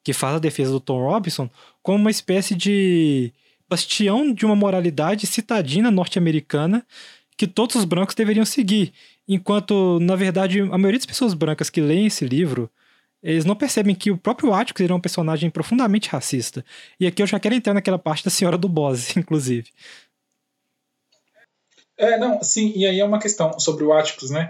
que 0.03 0.13
faz 0.13 0.35
a 0.35 0.39
defesa 0.39 0.71
do 0.71 0.79
Tom 0.79 0.99
Robinson, 0.99 1.49
como 1.81 1.97
uma 1.97 2.11
espécie 2.11 2.53
de 2.53 3.33
bastião 3.67 4.31
de 4.31 4.45
uma 4.45 4.55
moralidade 4.55 5.25
citadina 5.25 5.89
norte-americana 5.89 6.85
que 7.35 7.47
todos 7.47 7.75
os 7.75 7.85
brancos 7.85 8.13
deveriam 8.13 8.45
seguir. 8.45 8.93
Enquanto, 9.27 9.99
na 9.99 10.15
verdade, 10.15 10.61
a 10.61 10.77
maioria 10.77 10.99
das 10.99 11.05
pessoas 11.05 11.33
brancas 11.33 11.69
que 11.69 11.81
leem 11.81 12.07
esse 12.07 12.25
livro, 12.25 12.69
eles 13.21 13.45
não 13.45 13.55
percebem 13.55 13.95
que 13.95 14.11
o 14.11 14.17
próprio 14.17 14.53
Atticus 14.53 14.89
é 14.89 14.93
um 14.93 14.99
personagem 14.99 15.49
profundamente 15.49 16.09
racista. 16.09 16.65
E 16.99 17.05
aqui 17.05 17.21
eu 17.21 17.27
já 17.27 17.39
quero 17.39 17.55
entrar 17.55 17.73
naquela 17.73 17.99
parte 17.99 18.23
da 18.23 18.31
Senhora 18.31 18.57
do 18.57 18.67
Bose, 18.67 19.13
inclusive. 19.19 19.69
É, 21.97 22.17
não, 22.17 22.41
sim, 22.41 22.73
e 22.75 22.85
aí 22.85 22.99
é 22.99 23.05
uma 23.05 23.19
questão 23.19 23.59
sobre 23.59 23.83
o 23.83 23.93
Atticus, 23.93 24.31
né? 24.31 24.47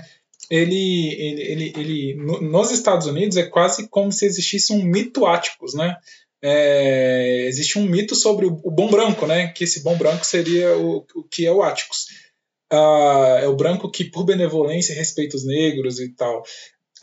Ele, 0.50 1.14
ele, 1.14 1.42
ele, 1.42 1.74
ele 1.76 2.16
no, 2.16 2.42
nos 2.42 2.72
Estados 2.72 3.08
Unidos 3.08 3.38
é 3.38 3.44
quase 3.44 3.88
como 3.88 4.12
se 4.12 4.26
existisse 4.26 4.72
um 4.74 4.84
mito 4.84 5.26
Atticus, 5.26 5.74
né? 5.74 5.98
É, 6.42 7.46
existe 7.48 7.78
um 7.78 7.84
mito 7.84 8.16
sobre 8.16 8.46
o, 8.46 8.60
o, 8.64 8.72
bom 8.72 8.90
branco, 8.90 9.28
né? 9.28 9.50
Que 9.50 9.66
esse 9.66 9.84
bom 9.84 9.98
branco 9.98 10.26
seria 10.26 10.76
o, 10.78 11.06
o 11.16 11.24
que 11.24 11.46
é 11.46 11.52
o 11.52 11.62
Atticus 11.62 12.08
uh, 12.72 13.38
é 13.42 13.48
o 13.48 13.56
branco 13.56 13.92
que, 13.92 14.06
por 14.06 14.24
benevolência, 14.24 14.96
respeita 14.96 15.36
os 15.36 15.46
negros 15.46 16.00
e 16.00 16.10
tal. 16.10 16.44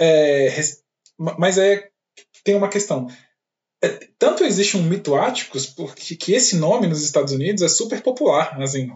É, 0.00 0.48
mas 1.18 1.58
é, 1.58 1.88
tem 2.44 2.54
uma 2.54 2.68
questão. 2.68 3.08
É, 3.82 3.88
tanto 4.18 4.42
existe 4.42 4.76
um 4.76 4.82
mito 4.82 5.14
áticos 5.14 5.66
porque 5.66 6.16
que 6.16 6.32
esse 6.32 6.56
nome 6.56 6.88
nos 6.88 7.04
Estados 7.04 7.32
Unidos 7.32 7.62
é 7.62 7.68
super 7.68 8.02
popular. 8.02 8.60
Assim, 8.60 8.88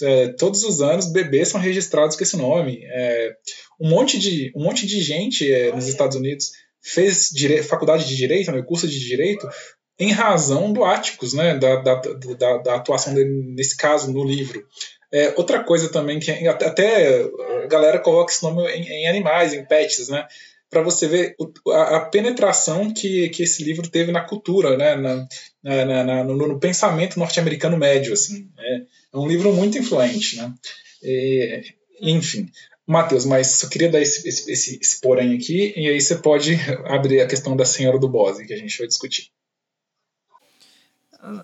é, 0.00 0.28
todos 0.28 0.62
os 0.62 0.80
anos 0.80 1.10
bebês 1.10 1.48
são 1.48 1.60
registrados 1.60 2.16
com 2.16 2.22
esse 2.22 2.36
nome. 2.36 2.80
É, 2.84 3.32
um 3.80 3.88
monte 3.88 4.18
de 4.18 4.52
um 4.54 4.62
monte 4.62 4.86
de 4.86 5.00
gente 5.00 5.52
é, 5.52 5.72
nos 5.72 5.88
Estados 5.88 6.16
Unidos 6.16 6.50
fez 6.82 7.30
dire 7.30 7.62
faculdade 7.62 8.06
de 8.06 8.16
direito, 8.16 8.52
né, 8.52 8.62
curso 8.62 8.86
de 8.86 9.00
direito, 9.00 9.48
em 9.98 10.12
razão 10.12 10.72
do 10.72 10.84
áticos, 10.84 11.34
né, 11.34 11.58
da, 11.58 11.76
da, 11.76 11.94
da, 11.96 12.58
da 12.58 12.74
atuação 12.76 13.12
dele 13.12 13.52
nesse 13.54 13.76
caso 13.76 14.12
no 14.12 14.24
livro. 14.24 14.64
É, 15.12 15.32
outra 15.36 15.64
coisa 15.64 15.90
também 15.90 16.20
que 16.20 16.30
até 16.30 17.22
a 17.64 17.66
galera 17.66 17.98
coloca 17.98 18.30
esse 18.30 18.42
nome 18.42 18.62
em, 18.68 18.86
em 18.86 19.08
animais, 19.08 19.54
em 19.54 19.64
pets, 19.64 20.08
né? 20.08 20.26
Para 20.70 20.82
você 20.82 21.08
ver 21.08 21.34
a, 21.72 22.00
penetração 22.00 22.92
que, 22.92 23.30
que 23.30 23.42
esse 23.42 23.64
livro 23.64 23.88
teve 23.88 24.12
na 24.12 24.20
cultura, 24.20 24.76
né? 24.76 24.96
Na, 24.96 25.26
na, 25.62 26.04
na 26.04 26.24
no, 26.24 26.36
no, 26.36 26.60
pensamento 26.60 27.18
norte-americano 27.18 27.76
médio, 27.76 28.12
assim. 28.12 28.50
É, 28.58 28.76
é, 28.76 29.16
um 29.16 29.26
livro 29.26 29.52
muito 29.52 29.78
influente, 29.78 30.36
né? 30.36 30.52
E, 31.02 31.62
enfim, 32.02 32.50
Matheus, 32.86 33.24
mas 33.24 33.48
só 33.48 33.68
queria 33.68 33.90
dar 33.90 34.00
esse, 34.00 34.28
esse, 34.28 34.50
esse, 34.50 34.78
esse 34.80 35.00
porém 35.00 35.34
aqui, 35.34 35.72
e 35.76 35.88
aí 35.88 36.00
você 36.00 36.16
pode 36.16 36.56
abrir 36.86 37.20
a 37.20 37.26
questão 37.26 37.56
da 37.56 37.64
Senhora 37.64 37.98
do 37.98 38.08
Bose, 38.08 38.46
que 38.46 38.52
a 38.52 38.58
gente 38.58 38.76
vai 38.78 38.86
discutir. 38.86 39.30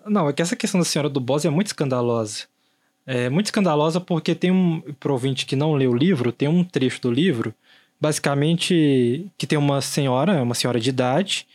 Não, 0.07 0.29
é 0.29 0.33
que 0.33 0.43
essa 0.43 0.57
questão 0.57 0.81
da 0.81 0.87
Senhora 0.87 1.09
do 1.09 1.21
Bose 1.21 1.47
é 1.47 1.51
muito 1.51 1.69
escandalosa. 1.69 2.45
É 3.07 3.29
muito 3.29 3.47
escandalosa 3.47 4.01
porque 4.01 4.35
tem 4.35 4.51
um, 4.51 4.81
pro 4.99 5.21
que 5.47 5.57
não 5.57 5.75
leu 5.75 5.91
o 5.91 5.97
livro, 5.97 6.33
tem 6.33 6.49
um 6.49 6.65
trecho 6.65 7.03
do 7.03 7.11
livro, 7.11 7.55
basicamente, 8.05 9.27
que 9.39 9.47
tem 9.47 9.57
uma 9.59 9.81
senhora, 9.81 10.43
uma 10.43 10.55
senhora 10.55 10.79
de 10.79 10.91
idade, 10.91 11.47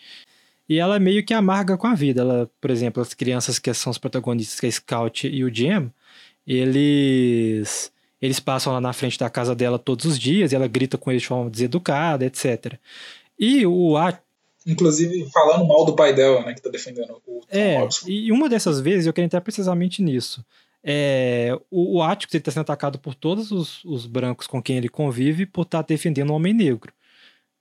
e 0.68 0.80
ela 0.80 0.98
meio 1.00 1.24
que 1.24 1.32
amarga 1.32 1.78
com 1.78 1.86
a 1.86 1.94
vida. 1.94 2.22
Ela, 2.22 2.50
por 2.60 2.72
exemplo, 2.72 3.04
as 3.04 3.14
crianças 3.14 3.60
que 3.60 3.72
são 3.76 3.92
os 3.92 4.00
protagonistas, 4.00 4.60
que 4.60 4.66
é 4.66 4.70
a 4.70 4.72
Scout 4.72 5.28
e 5.28 5.44
o 5.44 5.54
Jam, 5.54 5.92
eles 6.48 7.92
eles 8.20 8.40
passam 8.40 8.74
lá 8.74 8.82
na 8.82 8.92
frente 8.92 9.18
da 9.18 9.30
casa 9.30 9.54
dela 9.56 9.78
todos 9.78 10.06
os 10.06 10.20
dias, 10.20 10.52
e 10.52 10.56
ela 10.56 10.68
grita 10.68 10.98
com 10.98 11.12
eles 11.12 11.22
de 11.22 11.28
forma 11.28 11.50
deseducada, 11.52 12.26
etc. 12.26 12.74
E 13.40 13.66
o, 13.66 13.96
Inclusive 14.66 15.30
falando 15.32 15.66
mal 15.68 15.86
do 15.86 15.96
pai 15.96 16.14
dela, 16.14 16.44
né, 16.44 16.54
que 16.54 16.62
tá 16.62 16.70
defendendo 16.70 17.22
o 17.28 17.42
É, 17.48 17.78
Robson. 17.78 18.10
e 18.10 18.32
uma 18.32 18.50
dessas 18.50 18.82
vezes 18.82 19.06
eu 19.06 19.14
quero 19.14 19.26
entrar 19.26 19.40
precisamente 19.42 20.02
nisso. 20.02 20.44
É, 20.84 21.58
o, 21.70 22.00
o 22.00 22.14
está 22.14 22.52
sendo 22.52 22.62
atacado 22.62 22.98
por 23.00 23.14
todos 23.14 23.52
os, 23.52 23.84
os 23.84 24.06
brancos 24.06 24.48
com 24.48 24.62
quem 24.62 24.78
ele 24.78 24.90
convive 24.90 25.46
por 25.46 25.64
estar 25.64 25.82
defendendo 25.82 26.30
o 26.30 26.34
homem 26.34 26.54
negro. 26.54 26.94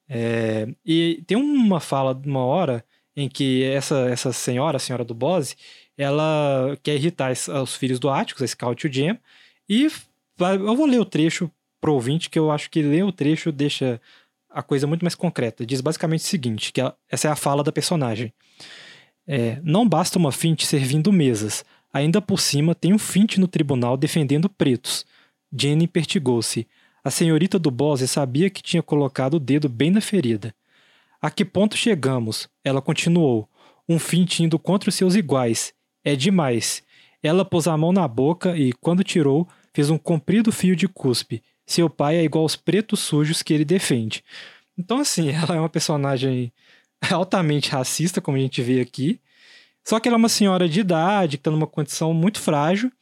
É, 0.09 0.69
e 0.85 1.23
tem 1.27 1.37
uma 1.37 1.81
fala, 1.81 2.19
uma 2.25 2.45
hora, 2.45 2.85
em 3.15 3.29
que 3.29 3.65
essa, 3.65 4.09
essa 4.09 4.33
senhora, 4.33 4.77
a 4.77 4.81
senhora 4.81 5.05
do 5.05 5.15
Bose, 5.15 5.57
ela 5.97 6.79
quer 6.83 6.95
irritar 6.95 7.33
os, 7.33 7.49
os 7.49 7.75
filhos 7.75 7.99
do 7.99 8.09
Atticus, 8.09 8.43
a 8.43 8.47
Scout 8.47 8.87
e 8.87 8.91
o 8.91 8.93
Jam, 8.93 9.19
e 9.69 9.89
eu 10.41 10.77
vou 10.77 10.87
ler 10.87 11.01
o 11.01 11.05
trecho 11.05 11.51
pro 11.81 11.95
ouvinte, 11.95 12.31
que 12.31 12.39
eu 12.39 12.51
acho 12.51 12.71
que 12.71 12.81
ler 12.81 13.05
o 13.05 13.13
trecho 13.13 13.53
deixa 13.53 14.01
a 14.49 14.63
coisa 14.63 14.87
muito 14.87 15.05
mais 15.05 15.15
concreta. 15.15 15.67
Diz 15.67 15.81
basicamente 15.81 16.21
o 16.21 16.29
seguinte, 16.29 16.73
que 16.73 16.81
ela- 16.81 16.97
essa 17.11 17.29
é 17.29 17.31
a 17.31 17.37
fala 17.37 17.63
da 17.63 17.73
personagem. 17.73 18.33
É, 19.27 19.61
não 19.63 19.87
basta 19.87 20.19
uma 20.19 20.33
finte 20.33 20.65
servindo 20.65 21.13
mesas. 21.13 21.65
Ainda 21.93 22.21
por 22.21 22.41
cima 22.41 22.75
tem 22.75 22.93
um 22.93 22.99
finte 22.99 23.41
no 23.41 23.49
tribunal 23.49 23.97
defendendo 23.97 24.49
pretos. 24.49 25.07
Jenny 25.53 25.87
pertigou-se. 25.87 26.67
A 27.03 27.11
senhorita 27.11 27.59
do 27.59 27.71
Bose 27.71 28.07
sabia 28.07 28.51
que 28.51 28.63
tinha 28.63 28.83
colocado 28.83 29.35
o 29.35 29.41
dedo 29.41 29.69
bem 29.69 29.91
na 29.91 30.01
ferida. 30.01 30.55
A 31.21 31.31
que 31.31 31.45
ponto 31.45 31.77
chegamos? 31.77 32.49
Ela 32.63 32.83
continuou. 32.83 33.49
Um 33.89 33.99
finte 33.99 34.43
indo 34.43 34.59
contra 34.59 34.91
os 34.91 34.95
seus 34.95 35.15
iguais. 35.15 35.73
É 36.05 36.15
demais. 36.15 36.83
Ela 37.23 37.45
pôs 37.45 37.67
a 37.67 37.77
mão 37.77 37.93
na 37.93 38.07
boca 38.07 38.57
e, 38.57 38.73
quando 38.75 39.03
tirou, 39.03 39.49
fez 39.73 39.91
um 39.91 39.99
comprido 39.99 40.53
fio 40.53 40.77
de 40.77 40.87
cuspe. 40.87 41.43
Seu 41.67 41.91
pai 41.91 42.17
é 42.17 42.25
igual 42.25 42.43
aos 42.43 42.57
pretos 42.57 43.01
sujos 43.01 43.43
que 43.43 43.53
ele 43.53 43.65
defende. 43.65 44.23
Então, 44.77 44.99
assim, 45.01 45.31
ela 45.33 45.57
é 45.57 45.59
uma 45.59 45.69
personagem 45.69 46.53
altamente 47.11 47.71
racista, 47.71 48.21
como 48.21 48.37
a 48.37 48.41
gente 48.41 48.63
vê 48.63 48.81
aqui. 48.81 49.21
Só 49.89 49.99
que 49.99 50.07
ela 50.07 50.17
é 50.17 50.19
uma 50.19 50.29
senhora 50.29 50.69
de 50.69 50.81
idade, 50.81 51.39
que 51.39 51.41
está 51.41 51.51
numa 51.51 51.67
condição 51.67 52.13
muito 52.13 52.41
frágil. 52.41 52.93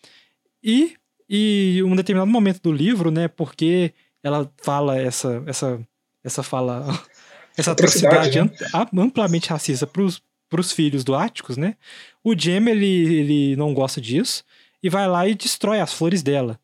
E, 0.63 0.95
e 1.29 1.83
um 1.85 1.97
determinado 1.97 2.31
momento 2.31 2.61
do 2.63 2.73
livro, 2.73 3.11
né, 3.11 3.27
porque 3.27 3.93
ela 4.23 4.49
fala 4.63 4.97
essa, 4.97 5.43
essa, 5.47 5.81
essa 6.23 6.43
fala, 6.45 6.87
essa 7.59 7.73
Atrocidade, 7.73 8.39
am- 8.39 9.03
amplamente 9.03 9.49
racista 9.51 9.85
para 9.85 10.61
os 10.61 10.71
filhos 10.71 11.03
do 11.03 11.17
Áticos, 11.17 11.57
né? 11.57 11.75
O 12.23 12.37
Jem, 12.39 12.69
ele, 12.69 12.87
ele 12.87 13.57
não 13.57 13.75
gosta 13.75 14.01
disso 14.01 14.45
e 14.81 14.89
vai 14.89 15.09
lá 15.09 15.27
e 15.27 15.35
destrói 15.35 15.81
as 15.81 15.93
flores 15.93 16.23
dela. 16.23 16.57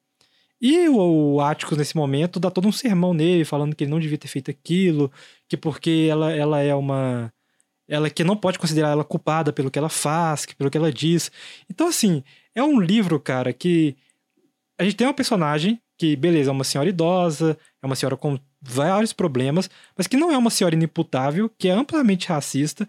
E 0.60 0.88
o, 0.88 1.34
o 1.34 1.40
Áticos, 1.40 1.76
nesse 1.76 1.96
momento, 1.96 2.38
dá 2.38 2.48
todo 2.48 2.68
um 2.68 2.72
sermão 2.72 3.12
nele, 3.12 3.44
falando 3.44 3.74
que 3.74 3.82
ele 3.82 3.90
não 3.90 3.98
devia 3.98 4.18
ter 4.18 4.28
feito 4.28 4.52
aquilo, 4.52 5.10
que 5.48 5.56
porque 5.56 6.06
ela, 6.08 6.30
ela 6.30 6.60
é 6.60 6.72
uma. 6.72 7.32
Ela 7.92 8.08
que 8.08 8.24
não 8.24 8.34
pode 8.34 8.58
considerar 8.58 8.88
ela 8.88 9.04
culpada 9.04 9.52
pelo 9.52 9.70
que 9.70 9.78
ela 9.78 9.90
faz, 9.90 10.46
pelo 10.46 10.70
que 10.70 10.78
ela 10.78 10.90
diz. 10.90 11.30
Então, 11.68 11.88
assim, 11.88 12.24
é 12.54 12.62
um 12.62 12.80
livro, 12.80 13.20
cara, 13.20 13.52
que 13.52 13.94
a 14.78 14.82
gente 14.82 14.96
tem 14.96 15.06
uma 15.06 15.12
personagem 15.12 15.78
que, 15.98 16.16
beleza, 16.16 16.48
é 16.48 16.52
uma 16.52 16.64
senhora 16.64 16.88
idosa, 16.88 17.54
é 17.82 17.86
uma 17.86 17.94
senhora 17.94 18.16
com 18.16 18.38
vários 18.62 19.12
problemas, 19.12 19.68
mas 19.94 20.06
que 20.06 20.16
não 20.16 20.32
é 20.32 20.38
uma 20.38 20.48
senhora 20.48 20.74
inimputável, 20.74 21.50
que 21.58 21.68
é 21.68 21.72
amplamente 21.72 22.28
racista. 22.28 22.88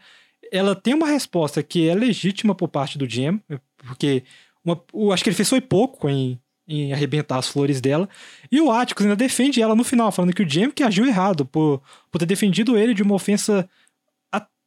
Ela 0.50 0.74
tem 0.74 0.94
uma 0.94 1.08
resposta 1.08 1.62
que 1.62 1.89
é 1.89 1.94
legítima 1.94 2.56
por 2.56 2.70
parte 2.70 2.98
do 2.98 3.10
Jam, 3.10 3.42
porque 3.86 4.24
uma, 4.63 4.82
acho 5.13 5.22
que 5.22 5.30
ele 5.30 5.36
fez 5.36 5.50
foi 5.50 5.60
pouco 5.60 6.10
em, 6.10 6.39
em 6.66 6.94
arrebentar 6.94 7.39
as 7.39 7.50
flores 7.50 7.82
dela. 7.82 8.08
E 8.50 8.62
o 8.62 8.72
Atticus 8.72 9.06
ainda 9.06 9.18
defende 9.18 9.62
ela 9.62 9.76
no 9.76 9.84
final, 9.84 10.13
falando 10.13 10.34
que 10.34 10.44
o 10.44 10.50
Jam 10.50 10.72
que 10.72 10.82
agiu 10.82 11.06
errado 11.06 11.46
por, 11.46 11.82
por 12.10 12.20
ter 12.20 12.26
defendido 12.26 12.78
ele 12.78 12.94
de 12.94 13.04
uma 13.04 13.16
ofensa 13.16 13.70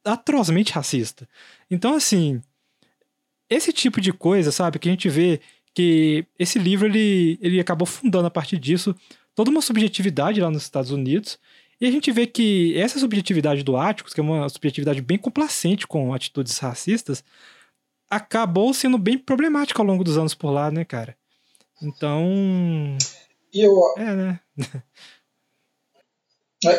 atrozmente 0.07 0.71
racista. 0.71 1.27
Então, 1.69 1.95
assim, 1.95 2.41
esse 3.49 3.71
tipo 3.71 4.01
de 4.01 4.11
coisa, 4.11 4.51
sabe, 4.51 4.79
que 4.79 4.87
a 4.87 4.91
gente 4.91 5.09
vê 5.09 5.39
que 5.73 6.25
esse 6.39 6.57
livro 6.57 6.87
ele, 6.87 7.37
ele 7.41 7.59
acabou 7.59 7.85
fundando 7.85 8.27
a 8.27 8.31
partir 8.31 8.57
disso 8.57 8.95
toda 9.35 9.51
uma 9.51 9.61
subjetividade 9.61 10.41
lá 10.41 10.49
nos 10.49 10.63
Estados 10.63 10.91
Unidos. 10.91 11.37
E 11.79 11.85
a 11.85 11.91
gente 11.91 12.11
vê 12.11 12.25
que 12.25 12.75
essa 12.75 12.97
subjetividade 12.97 13.63
do 13.63 13.77
Áticos, 13.77 14.13
que 14.13 14.19
é 14.19 14.23
uma 14.23 14.49
subjetividade 14.49 15.01
bem 15.01 15.17
complacente 15.17 15.85
com 15.85 16.13
atitudes 16.13 16.57
racistas, 16.57 17.23
acabou 18.09 18.73
sendo 18.73 18.97
bem 18.97 19.17
problemática 19.17 19.81
ao 19.81 19.85
longo 19.85 20.03
dos 20.03 20.17
anos 20.17 20.33
por 20.33 20.49
lá, 20.49 20.71
né, 20.71 20.83
cara? 20.83 21.15
Então. 21.81 22.97
E 23.53 23.61
eu, 23.61 23.71
É, 23.97 24.15
né? 24.15 24.39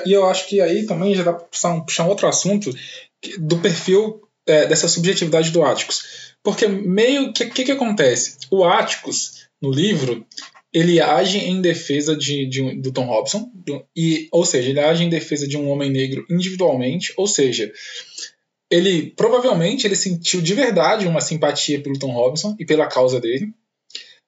e 0.05 0.13
eu 0.13 0.27
acho 0.27 0.49
que 0.49 0.61
aí 0.61 0.87
também 0.87 1.15
já 1.15 1.23
dá 1.23 1.33
pra 1.33 1.45
puxar 1.45 1.69
um, 1.71 1.81
puxar 1.83 2.05
um 2.05 2.09
outro 2.09 2.27
assunto 2.27 2.71
do 3.39 3.59
perfil 3.59 4.21
é, 4.47 4.67
dessa 4.67 4.89
subjetividade 4.89 5.51
do 5.51 5.63
Áticos. 5.63 6.35
Porque 6.43 6.67
meio 6.67 7.33
que 7.33 7.45
o 7.45 7.51
que, 7.51 7.65
que 7.65 7.73
acontece? 7.73 8.37
O 8.51 8.65
Áticos, 8.65 9.49
no 9.61 9.71
livro, 9.71 10.25
ele 10.73 11.01
age 11.01 11.39
em 11.39 11.61
defesa 11.61 12.17
de, 12.17 12.47
de 12.47 12.77
do 12.81 12.93
Tom 12.93 13.07
Robson, 13.07 13.51
do- 13.55 13.85
e, 13.97 14.29
ou 14.31 14.45
seja, 14.45 14.71
ele 14.71 14.81
age 14.81 15.05
em 15.05 15.09
defesa 15.09 15.49
de 15.49 15.57
um 15.57 15.69
homem 15.69 15.91
negro 15.91 16.25
individualmente, 16.31 17.13
ou 17.17 17.27
seja, 17.27 17.73
ele 18.71 19.11
provavelmente 19.17 19.87
ele 19.87 19.97
sentiu 19.97 20.41
de 20.41 20.55
verdade 20.55 21.07
uma 21.07 21.21
simpatia 21.21 21.81
pelo 21.81 21.99
Tom 21.99 22.13
Robson 22.13 22.55
e 22.59 22.65
pela 22.67 22.87
causa 22.87 23.21
dele, 23.21 23.53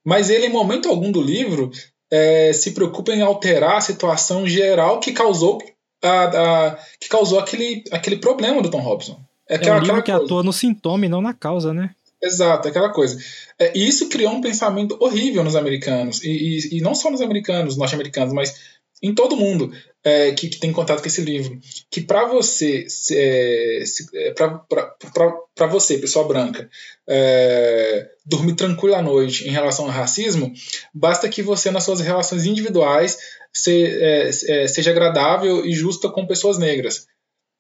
mas 0.04 0.30
ele, 0.30 0.46
em 0.46 0.50
momento 0.50 0.88
algum 0.88 1.12
do 1.12 1.20
livro, 1.22 1.70
é, 2.10 2.52
se 2.52 2.72
preocupa 2.72 3.12
em 3.12 3.20
alterar 3.20 3.76
a 3.76 3.80
situação 3.82 4.48
geral 4.48 4.98
que 4.98 5.12
causou, 5.12 5.58
a, 6.02 6.24
a- 6.68 6.78
que 7.00 7.08
causou 7.08 7.38
aquele, 7.38 7.84
aquele 7.90 8.16
problema 8.16 8.62
do 8.62 8.70
Tom 8.70 8.80
Robson. 8.80 9.20
É 9.48 9.54
É 9.54 9.56
aquela, 9.56 9.76
um 9.78 9.80
livro 9.82 10.02
que 10.02 10.10
coisa. 10.12 10.24
atua 10.24 10.42
no 10.42 10.52
sintoma 10.52 11.06
e 11.06 11.08
não 11.08 11.20
na 11.20 11.34
causa, 11.34 11.72
né? 11.74 11.90
Exato, 12.22 12.68
aquela 12.68 12.90
coisa. 12.90 13.18
É, 13.58 13.76
e 13.76 13.88
isso 13.88 14.08
criou 14.08 14.32
um 14.32 14.40
pensamento 14.40 14.96
horrível 15.00 15.42
nos 15.42 15.56
americanos, 15.56 16.22
e, 16.22 16.28
e- 16.30 16.78
e 16.78 16.80
não 16.80 16.94
só 16.94 17.10
nos 17.10 17.20
americanos, 17.22 17.76
norte-americanos, 17.76 18.32
mas 18.34 18.54
em 19.02 19.14
todo 19.14 19.36
mundo 19.36 19.72
é, 20.04 20.32
que, 20.32 20.48
que 20.48 20.58
tem 20.58 20.72
contato 20.72 21.00
com 21.00 21.06
esse 21.08 21.20
livro. 21.22 21.58
Que 21.90 22.00
para 22.00 22.26
você, 22.26 22.86
é, 23.12 23.82
é, 24.14 24.32
para 24.32 25.66
você, 25.66 25.98
pessoa 25.98 26.26
branca, 26.26 26.68
é, 27.08 28.08
dormir 28.24 28.54
tranquilo 28.54 28.94
à 28.94 29.02
noite 29.02 29.46
em 29.46 29.50
relação 29.50 29.86
ao 29.86 29.90
racismo, 29.90 30.52
basta 30.94 31.28
que 31.28 31.42
você, 31.42 31.70
nas 31.70 31.84
suas 31.84 32.00
relações 32.00 32.44
individuais, 32.44 33.18
se- 33.52 33.86
é, 33.86 34.28
é, 34.28 34.68
seja 34.68 34.90
agradável 34.90 35.64
e 35.66 35.72
justa 35.72 36.08
com 36.08 36.26
pessoas 36.26 36.58
negras. 36.58 37.06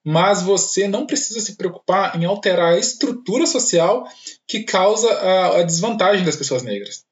Mas 0.04 0.40
você 0.42 0.88
não 0.88 1.06
precisa 1.06 1.40
se 1.40 1.56
preocupar 1.56 2.18
em 2.18 2.24
alterar 2.24 2.72
a 2.74 2.78
estrutura 2.78 3.46
social 3.46 4.06
que 4.46 4.62
causa 4.62 5.10
a, 5.12 5.58
a 5.58 5.62
desvantagem 5.62 6.24
das 6.24 6.36
pessoas 6.36 6.62
negras. 6.62 7.04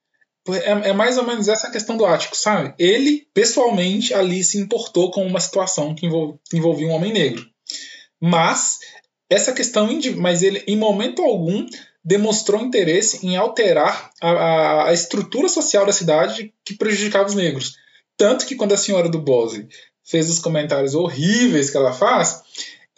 É, 0.54 0.90
é 0.90 0.92
mais 0.92 1.18
ou 1.18 1.24
menos 1.26 1.48
essa 1.48 1.70
questão 1.70 1.96
do 1.96 2.06
Ático, 2.06 2.36
sabe? 2.36 2.74
Ele, 2.78 3.26
pessoalmente, 3.34 4.14
ali 4.14 4.42
se 4.44 4.58
importou 4.58 5.10
com 5.10 5.26
uma 5.26 5.40
situação 5.40 5.94
que, 5.94 6.06
envol- 6.06 6.38
que 6.48 6.56
envolvia 6.56 6.86
um 6.88 6.92
homem 6.92 7.12
negro. 7.12 7.44
Mas 8.20 8.78
essa 9.30 9.52
questão, 9.52 9.88
mas 10.16 10.42
ele, 10.42 10.62
em 10.66 10.76
momento 10.76 11.22
algum, 11.22 11.66
demonstrou 12.04 12.62
interesse 12.62 13.26
em 13.26 13.36
alterar 13.36 14.10
a- 14.22 14.88
a 14.88 14.92
estrutura 14.92 15.48
social 15.48 15.84
da 15.84 15.92
cidade 15.92 16.52
que 16.64 16.74
prejudicava 16.74 17.28
os 17.28 17.34
negros. 17.34 17.74
Tanto 18.16 18.46
que 18.46 18.54
quando 18.56 18.72
a 18.72 18.76
senhora 18.78 19.08
do 19.08 19.20
Bose 19.20 19.68
fez 20.04 20.30
os 20.30 20.38
comentários 20.38 20.94
horríveis 20.94 21.70
que 21.70 21.76
ela 21.76 21.92
faz, 21.92 22.40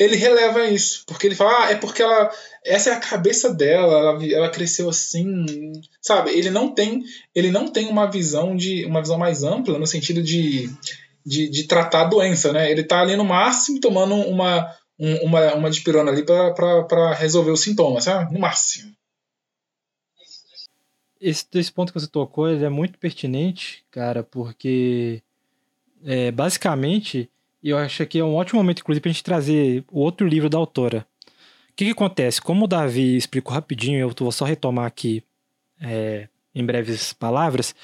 ele 0.01 0.17
releva 0.17 0.67
isso, 0.67 1.05
porque 1.07 1.27
ele 1.27 1.35
fala, 1.35 1.67
ah, 1.67 1.71
é 1.73 1.75
porque 1.77 2.03
ela, 2.03 2.31
essa 2.65 2.89
é 2.89 2.95
a 2.95 3.01
cabeça 3.01 3.53
dela, 3.53 3.93
ela, 3.99 4.27
ela 4.27 4.49
cresceu 4.51 4.89
assim, 4.89 5.73
sabe? 6.01 6.31
Ele 6.31 6.49
não 6.49 6.75
tem, 6.75 7.05
ele 7.35 7.51
não 7.51 7.69
tem 7.71 7.87
uma 7.87 8.11
visão 8.11 8.57
de, 8.57 8.87
uma 8.87 9.03
visão 9.03 9.19
mais 9.19 9.43
ampla 9.43 9.79
no 9.79 9.87
sentido 9.87 10.23
de, 10.23 10.71
de, 11.25 11.51
de 11.51 11.65
tratar 11.65 12.01
a 12.01 12.09
doença, 12.09 12.51
né? 12.51 12.71
Ele 12.71 12.83
tá 12.83 13.03
ali 13.03 13.15
no 13.15 13.25
máximo 13.27 13.79
tomando 13.79 14.15
uma, 14.15 14.75
um- 14.99 15.25
uma, 15.27 15.55
uma 15.55 15.71
dipirona 15.71 16.11
ali 16.11 16.25
para 16.25 17.13
resolver 17.13 17.51
os 17.51 17.61
sintomas, 17.61 18.05
sabe? 18.05 18.33
No 18.33 18.41
máximo. 18.41 18.97
Esse, 21.21 21.45
esse 21.55 21.71
ponto 21.71 21.93
que 21.93 22.01
você 22.01 22.07
tocou 22.07 22.49
ele 22.49 22.65
é 22.65 22.71
muito 22.71 22.99
pertinente, 22.99 23.85
cara, 23.91 24.23
porque 24.23 25.23
é, 26.03 26.31
basicamente 26.31 27.29
eu 27.63 27.77
acho 27.79 28.05
que 28.07 28.19
é 28.19 28.25
um 28.25 28.35
ótimo 28.35 28.61
momento, 28.61 28.81
inclusive, 28.81 29.03
pra 29.03 29.13
gente 29.13 29.25
trazer 29.25 29.85
o 29.91 30.01
outro 30.01 30.27
livro 30.27 30.49
da 30.49 30.59
autora. 30.59 31.07
O 31.71 31.73
que, 31.77 31.85
que 31.87 31.91
acontece? 31.93 32.41
Como 32.41 32.65
o 32.65 32.69
Davi 32.69 33.17
explicou 33.17 33.55
rapidinho, 33.55 33.99
eu 33.99 34.13
vou 34.19 34.33
só 34.33 34.45
retomar 34.45 34.87
aqui 34.87 35.23
é, 35.81 36.29
em 36.55 36.65
breves 36.65 37.13
palavras. 37.13 37.75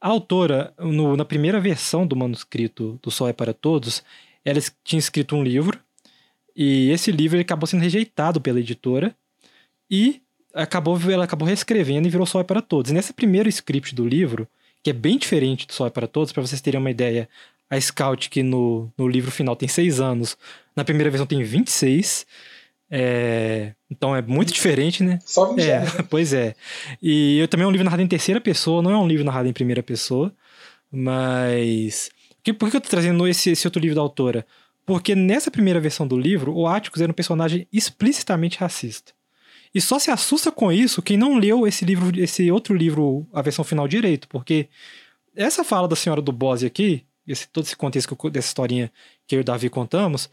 A 0.00 0.08
autora, 0.08 0.74
no- 0.78 1.16
na 1.16 1.24
primeira 1.24 1.60
versão 1.60 2.06
do 2.06 2.16
manuscrito 2.16 2.98
do 3.02 3.10
Sol 3.10 3.28
é 3.28 3.32
para 3.32 3.54
Todos, 3.54 4.02
ela 4.44 4.60
tinha 4.82 4.98
escrito 4.98 5.34
um 5.36 5.42
livro, 5.42 5.78
e 6.56 6.90
esse 6.90 7.10
livro 7.10 7.38
acabou 7.40 7.66
sendo 7.66 7.82
rejeitado 7.82 8.40
pela 8.40 8.60
editora, 8.60 9.14
e 9.90 10.20
acabou, 10.52 10.98
ela 11.10 11.24
acabou 11.24 11.46
reescrevendo 11.46 12.06
e 12.06 12.10
virou 12.10 12.26
Sol 12.26 12.40
é 12.40 12.44
para 12.44 12.60
Todos. 12.60 12.90
E 12.90 12.94
nesse 12.94 13.12
primeiro 13.12 13.48
script 13.48 13.94
do 13.94 14.06
livro, 14.06 14.48
que 14.82 14.90
é 14.90 14.92
bem 14.92 15.16
diferente 15.16 15.66
do 15.66 15.72
Sol 15.72 15.86
é 15.86 15.90
para 15.90 16.06
Todos, 16.06 16.32
para 16.32 16.42
vocês 16.42 16.60
terem 16.60 16.78
uma 16.80 16.90
ideia, 16.90 17.28
a 17.70 17.80
Scout, 17.80 18.28
que 18.30 18.42
no, 18.42 18.92
no 18.96 19.08
livro 19.08 19.30
final 19.30 19.56
tem 19.56 19.68
seis 19.68 20.00
anos, 20.00 20.36
na 20.76 20.84
primeira 20.84 21.10
versão 21.10 21.26
tem 21.26 21.42
26, 21.42 22.26
É, 22.90 23.72
então 23.90 24.14
é 24.14 24.22
muito 24.22 24.52
diferente, 24.52 25.02
né? 25.02 25.18
Só 25.24 25.52
20 25.52 25.62
É, 25.62 25.76
anos. 25.78 25.92
pois 26.10 26.32
é. 26.32 26.54
E 27.02 27.38
eu 27.38 27.48
também 27.48 27.64
é 27.64 27.66
um 27.66 27.70
livro 27.70 27.84
narrado 27.84 28.02
em 28.02 28.06
terceira 28.06 28.40
pessoa, 28.40 28.82
não 28.82 28.90
é 28.90 28.96
um 28.96 29.08
livro 29.08 29.24
narrado 29.24 29.48
em 29.48 29.52
primeira 29.52 29.82
pessoa, 29.82 30.32
mas. 30.90 32.10
Por 32.36 32.42
que, 32.44 32.52
por 32.52 32.70
que 32.70 32.76
eu 32.76 32.80
tô 32.80 32.88
trazendo 32.88 33.26
esse, 33.26 33.50
esse 33.50 33.66
outro 33.66 33.80
livro 33.80 33.96
da 33.96 34.02
autora? 34.02 34.46
Porque 34.86 35.14
nessa 35.14 35.50
primeira 35.50 35.80
versão 35.80 36.06
do 36.06 36.18
livro, 36.18 36.52
o 36.54 36.68
Atticus 36.68 37.00
era 37.00 37.10
um 37.10 37.14
personagem 37.14 37.66
explicitamente 37.72 38.58
racista. 38.58 39.12
E 39.74 39.80
só 39.80 39.98
se 39.98 40.10
assusta 40.10 40.52
com 40.52 40.70
isso 40.70 41.02
quem 41.02 41.16
não 41.16 41.36
leu 41.38 41.66
esse 41.66 41.84
livro, 41.86 42.12
esse 42.20 42.50
outro 42.50 42.74
livro, 42.76 43.26
a 43.32 43.40
versão 43.42 43.64
final 43.64 43.88
direito, 43.88 44.28
porque 44.28 44.68
essa 45.34 45.64
fala 45.64 45.88
da 45.88 45.96
senhora 45.96 46.20
do 46.22 46.30
Bose 46.30 46.66
aqui, 46.66 47.02
esse, 47.26 47.48
todo 47.48 47.64
esse 47.64 47.76
contexto 47.76 48.16
eu- 48.22 48.30
dessa 48.30 48.48
historinha 48.48 48.92
que 49.26 49.34
eu 49.36 49.40
e 49.40 49.42
o 49.42 49.44
Davi 49.44 49.68
contamos, 49.70 50.30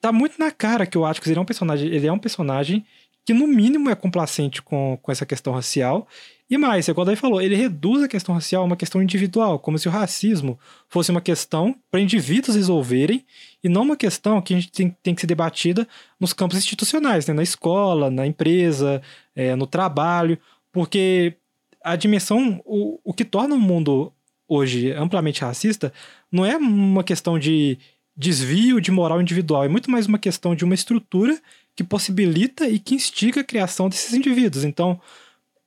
tá 0.00 0.12
muito 0.12 0.38
na 0.38 0.50
cara 0.50 0.86
que 0.86 0.96
o 0.96 1.04
Atticus 1.04 1.30
ele 1.30 1.38
é 1.38 1.42
um 1.42 1.46
personagem, 1.46 1.88
ele 1.88 2.06
é 2.06 2.12
um 2.12 2.18
personagem 2.18 2.84
que 3.24 3.34
no 3.34 3.46
mínimo 3.46 3.90
é 3.90 3.94
complacente 3.94 4.62
com, 4.62 4.98
com 5.00 5.12
essa 5.12 5.26
questão 5.26 5.52
racial. 5.52 6.08
E 6.48 6.58
mais, 6.58 6.88
igual 6.88 7.02
o 7.02 7.06
Davi 7.06 7.20
falou, 7.20 7.40
ele 7.40 7.54
reduz 7.54 8.02
a 8.02 8.08
questão 8.08 8.34
racial 8.34 8.62
a 8.62 8.66
uma 8.66 8.76
questão 8.76 9.00
individual, 9.02 9.58
como 9.58 9.78
se 9.78 9.86
o 9.86 9.90
racismo 9.90 10.58
fosse 10.88 11.10
uma 11.10 11.20
questão 11.20 11.76
para 11.90 12.00
indivíduos 12.00 12.56
resolverem 12.56 13.24
e 13.62 13.68
não 13.68 13.82
uma 13.82 13.96
questão 13.96 14.40
que 14.42 14.54
a 14.54 14.56
gente 14.56 14.72
tem, 14.72 14.96
tem 15.02 15.14
que 15.14 15.20
ser 15.20 15.26
debatida 15.28 15.86
nos 16.18 16.32
campos 16.32 16.58
institucionais, 16.58 17.26
né? 17.26 17.34
na 17.34 17.42
escola, 17.42 18.10
na 18.10 18.26
empresa, 18.26 19.00
é, 19.36 19.54
no 19.54 19.66
trabalho, 19.66 20.38
porque 20.72 21.36
a 21.84 21.94
dimensão, 21.94 22.60
o, 22.64 22.98
o 23.04 23.14
que 23.14 23.24
torna 23.24 23.54
o 23.54 23.60
mundo 23.60 24.12
hoje 24.50 24.90
amplamente 24.92 25.42
racista 25.42 25.92
não 26.30 26.44
é 26.44 26.56
uma 26.56 27.04
questão 27.04 27.38
de 27.38 27.78
desvio 28.16 28.80
de 28.80 28.90
moral 28.90 29.22
individual, 29.22 29.64
é 29.64 29.68
muito 29.68 29.90
mais 29.90 30.06
uma 30.06 30.18
questão 30.18 30.54
de 30.54 30.64
uma 30.64 30.74
estrutura 30.74 31.40
que 31.76 31.84
possibilita 31.84 32.68
e 32.68 32.78
que 32.78 32.96
instiga 32.96 33.40
a 33.40 33.44
criação 33.44 33.88
desses 33.88 34.12
indivíduos. 34.12 34.64
Então, 34.64 35.00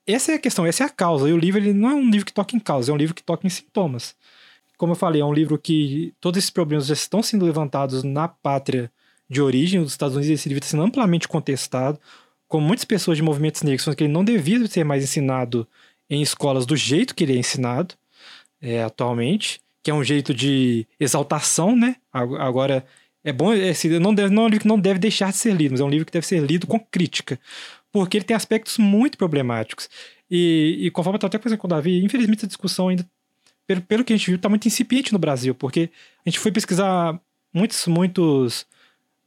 essa 0.05 0.33
é 0.33 0.35
a 0.35 0.39
questão, 0.39 0.65
essa 0.65 0.83
é 0.83 0.85
a 0.85 0.89
causa. 0.89 1.29
E 1.29 1.33
o 1.33 1.37
livro 1.37 1.61
ele 1.61 1.73
não 1.73 1.89
é 1.89 1.95
um 1.95 2.09
livro 2.11 2.25
que 2.25 2.33
toca 2.33 2.55
em 2.55 2.59
causa, 2.59 2.91
é 2.91 2.93
um 2.93 2.97
livro 2.97 3.15
que 3.15 3.23
toca 3.23 3.47
em 3.47 3.49
sintomas. 3.49 4.15
Como 4.77 4.91
eu 4.91 4.97
falei, 4.97 5.21
é 5.21 5.25
um 5.25 5.33
livro 5.33 5.57
que 5.57 6.13
todos 6.19 6.37
esses 6.37 6.49
problemas 6.49 6.85
já 6.85 6.93
estão 6.93 7.23
sendo 7.23 7.45
levantados 7.45 8.03
na 8.03 8.27
pátria 8.27 8.91
de 9.29 9.41
origem 9.41 9.81
dos 9.81 9.93
Estados 9.93 10.15
Unidos. 10.15 10.33
Esse 10.33 10.49
livro 10.49 10.59
está 10.59 10.71
sendo 10.71 10.83
amplamente 10.83 11.27
contestado, 11.27 11.97
com 12.47 12.59
muitas 12.59 12.85
pessoas 12.85 13.17
de 13.17 13.23
movimentos 13.23 13.63
negros 13.63 13.95
que 13.95 14.03
ele 14.03 14.13
não 14.13 14.25
devia 14.25 14.67
ser 14.67 14.83
mais 14.83 15.03
ensinado 15.03 15.65
em 16.09 16.21
escolas 16.21 16.65
do 16.65 16.75
jeito 16.75 17.15
que 17.15 17.23
ele 17.23 17.33
é 17.33 17.37
ensinado 17.37 17.95
é, 18.63 18.81
atualmente, 18.81 19.59
que 19.83 19.91
é 19.91 19.93
um 19.93 20.03
jeito 20.03 20.33
de 20.33 20.87
exaltação, 20.97 21.75
né? 21.75 21.97
Ag- 22.11 22.37
Agora, 22.39 22.85
é 23.23 23.33
bom, 23.33 23.53
esse 23.53 23.99
não, 23.99 24.15
deve, 24.15 24.33
não 24.33 24.43
é 24.43 24.45
um 24.45 24.49
livro 24.49 24.61
que 24.61 24.67
não 24.67 24.79
deve 24.79 24.99
deixar 24.99 25.31
de 25.31 25.37
ser 25.37 25.53
lido, 25.53 25.71
mas 25.73 25.81
é 25.81 25.83
um 25.83 25.89
livro 25.89 26.05
que 26.05 26.11
deve 26.13 26.25
ser 26.25 26.39
lido 26.41 26.65
com 26.65 26.79
crítica, 26.79 27.37
porque 27.91 28.17
ele 28.17 28.25
tem 28.25 28.35
aspectos 28.35 28.77
muito 28.77 29.17
problemáticos. 29.17 29.89
E, 30.31 30.77
e 30.79 30.91
conforme 30.91 31.15
eu 31.15 31.17
estava 31.17 31.29
até 31.29 31.37
conversando 31.37 31.59
com 31.59 31.67
o 31.67 31.69
Davi, 31.69 32.03
infelizmente 32.03 32.45
a 32.45 32.47
discussão 32.47 32.87
ainda, 32.87 33.05
pelo, 33.67 33.81
pelo 33.81 34.03
que 34.05 34.13
a 34.13 34.17
gente 34.17 34.27
viu, 34.27 34.37
está 34.37 34.47
muito 34.47 34.65
incipiente 34.67 35.11
no 35.11 35.19
Brasil, 35.19 35.53
porque 35.53 35.89
a 36.25 36.29
gente 36.29 36.39
foi 36.39 36.51
pesquisar 36.51 37.19
muitos, 37.53 37.85
muitos, 37.85 38.65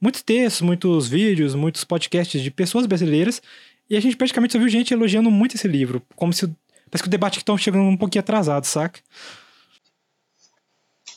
muitos 0.01 0.23
textos, 0.23 0.61
muitos 0.61 1.07
vídeos, 1.07 1.53
muitos 1.53 1.83
podcasts 1.83 2.41
de 2.41 2.49
pessoas 2.51 2.87
brasileiras, 2.87 3.41
e 3.89 3.95
a 3.95 3.99
gente 3.99 4.17
praticamente 4.17 4.53
só 4.53 4.59
viu 4.59 4.67
gente 4.67 4.93
elogiando 4.93 5.31
muito 5.31 5.55
esse 5.55 5.67
livro, 5.67 6.01
como 6.15 6.33
se 6.33 6.49
parece 6.89 7.03
que 7.03 7.07
o 7.07 7.11
debate 7.11 7.33
que 7.35 7.41
estão 7.41 7.57
chegando 7.57 7.83
um 7.83 7.97
pouquinho 7.97 8.21
atrasado, 8.21 8.65
saca? 8.65 8.99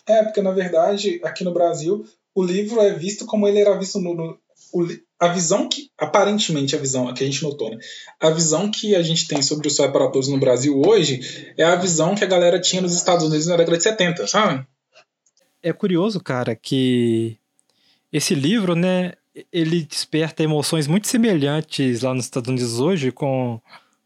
É, 0.07 0.23
porque 0.25 0.43
na 0.43 0.51
verdade, 0.51 1.21
aqui 1.23 1.45
no 1.45 1.53
Brasil, 1.53 2.05
o 2.35 2.43
livro 2.43 2.81
é 2.81 2.93
visto 2.93 3.27
como 3.27 3.47
ele 3.47 3.61
era 3.61 3.79
visto 3.79 4.01
no. 4.01 4.15
no- 4.15 4.39
o 4.73 4.87
a 5.19 5.29
visão 5.29 5.69
que. 5.69 5.91
Aparentemente, 5.99 6.75
a 6.75 6.79
visão 6.79 7.13
que 7.13 7.23
a 7.23 7.27
gente 7.27 7.43
notou, 7.43 7.71
né? 7.71 7.79
A 8.19 8.31
visão 8.31 8.71
que 8.71 8.95
a 8.97 9.03
gente 9.03 9.29
tem 9.29 9.43
sobre 9.43 9.69
o 9.69 9.83
é 9.83 9.89
para 9.89 10.11
Todos 10.11 10.29
no 10.29 10.39
Brasil 10.39 10.81
hoje 10.81 11.53
é 11.59 11.65
a 11.65 11.77
visão 11.77 12.15
que 12.15 12.25
a 12.25 12.27
galera 12.27 12.61
tinha 12.61 12.81
nos 12.81 12.95
Estados 12.95 13.27
Unidos 13.27 13.47
na 13.47 13.57
década 13.57 13.77
de 13.77 13.83
70, 13.83 14.27
sabe? 14.27 14.67
É 15.63 15.73
curioso, 15.75 16.21
cara, 16.21 16.57
que 16.57 17.37
esse 18.11 18.35
livro, 18.35 18.75
né, 18.75 19.13
ele 19.53 19.83
desperta 19.83 20.43
emoções 20.43 20.87
muito 20.87 21.07
semelhantes 21.07 22.01
lá 22.01 22.15
nos 22.15 22.25
Estados 22.25 22.49
Unidos 22.49 22.81
hoje 22.81 23.13
com, 23.13 23.61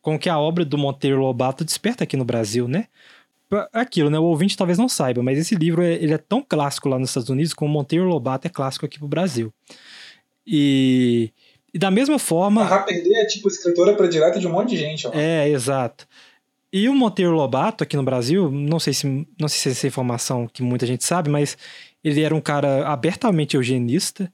com 0.05 0.19
que 0.19 0.29
a 0.29 0.39
obra 0.39 0.67
do 0.67 0.77
Monteiro 0.77 1.19
Lobato 1.19 1.65
desperta 1.65 2.05
aqui 2.05 2.15
no 2.15 2.27
Brasil, 2.27 2.69
né? 2.69 2.89
Aquilo, 3.73 4.11
né? 4.11 4.19
O 4.19 4.25
ouvinte 4.25 4.55
talvez 4.55 4.77
não 4.77 4.87
saiba, 4.87 5.23
mas 5.23 5.39
esse 5.39 5.55
livro 5.55 5.83
é, 5.83 5.95
ele 5.95 6.13
é 6.13 6.19
tão 6.19 6.45
clássico 6.47 6.91
lá 6.91 6.99
nos 6.99 7.09
Estados 7.09 7.31
Unidos 7.31 7.55
como 7.55 7.73
Monteiro 7.73 8.05
Lobato 8.05 8.47
é 8.47 8.51
clássico 8.51 8.85
aqui 8.85 8.99
pro 8.99 9.09
Brasil. 9.09 9.51
E, 10.47 11.31
e 11.73 11.79
da 11.79 11.91
mesma 11.91 12.17
A 12.17 12.19
forma. 12.19 12.65
Harper 12.65 13.03
Lee 13.03 13.15
é 13.15 13.25
tipo 13.25 13.49
escritora 13.49 13.97
predileta 13.97 14.39
de 14.39 14.47
um 14.47 14.53
monte 14.53 14.71
de 14.71 14.77
gente, 14.77 15.07
ó. 15.07 15.11
É, 15.15 15.49
exato. 15.49 16.07
E 16.71 16.87
o 16.87 16.95
Monteiro 16.95 17.33
Lobato 17.33 17.83
aqui 17.83 17.97
no 17.97 18.03
Brasil, 18.03 18.51
não 18.51 18.79
sei 18.79 18.93
se 18.93 19.07
não 19.41 19.49
sei 19.49 19.59
se 19.59 19.69
essa 19.71 19.87
é 19.87 19.89
informação 19.89 20.47
que 20.47 20.63
muita 20.63 20.85
gente 20.85 21.03
sabe, 21.03 21.31
mas 21.31 21.57
ele 22.03 22.21
era 22.21 22.35
um 22.35 22.43
cara 22.43 22.87
abertamente 22.87 23.57
eugenista. 23.57 24.31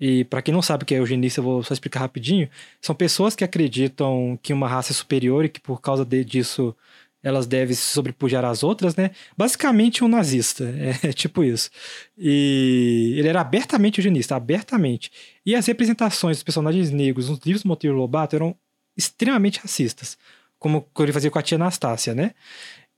E 0.00 0.24
para 0.24 0.40
quem 0.40 0.54
não 0.54 0.62
sabe 0.62 0.84
o 0.84 0.86
que 0.86 0.94
é 0.94 0.98
eugenista, 0.98 1.40
eu 1.40 1.44
vou 1.44 1.62
só 1.62 1.74
explicar 1.74 2.00
rapidinho. 2.00 2.48
São 2.80 2.94
pessoas 2.94 3.36
que 3.36 3.44
acreditam 3.44 4.38
que 4.42 4.52
uma 4.52 4.66
raça 4.66 4.92
é 4.92 4.94
superior 4.94 5.44
e 5.44 5.48
que 5.48 5.60
por 5.60 5.80
causa 5.80 6.04
de- 6.04 6.24
disso 6.24 6.74
elas 7.22 7.46
devem 7.46 7.74
se 7.74 7.82
sobrepujar 7.82 8.44
às 8.44 8.62
outras, 8.62 8.96
né? 8.96 9.10
Basicamente 9.36 10.02
um 10.02 10.08
nazista, 10.08 10.64
é, 11.04 11.12
tipo 11.12 11.44
isso. 11.44 11.70
E 12.16 13.14
ele 13.18 13.28
era 13.28 13.42
abertamente 13.42 13.98
eugenista, 13.98 14.36
abertamente. 14.36 15.10
E 15.44 15.54
as 15.54 15.66
representações 15.66 16.38
dos 16.38 16.42
personagens 16.44 16.90
negros 16.90 17.28
nos 17.28 17.38
livros 17.40 17.62
do 17.62 17.68
Monteiro 17.68 17.96
Lobato 17.96 18.36
eram 18.36 18.56
extremamente 18.96 19.60
racistas, 19.60 20.16
como 20.58 20.86
ele 20.98 21.12
fazia 21.12 21.30
com 21.30 21.38
a 21.38 21.42
tia 21.42 21.56
Anastácia, 21.56 22.14
né? 22.14 22.32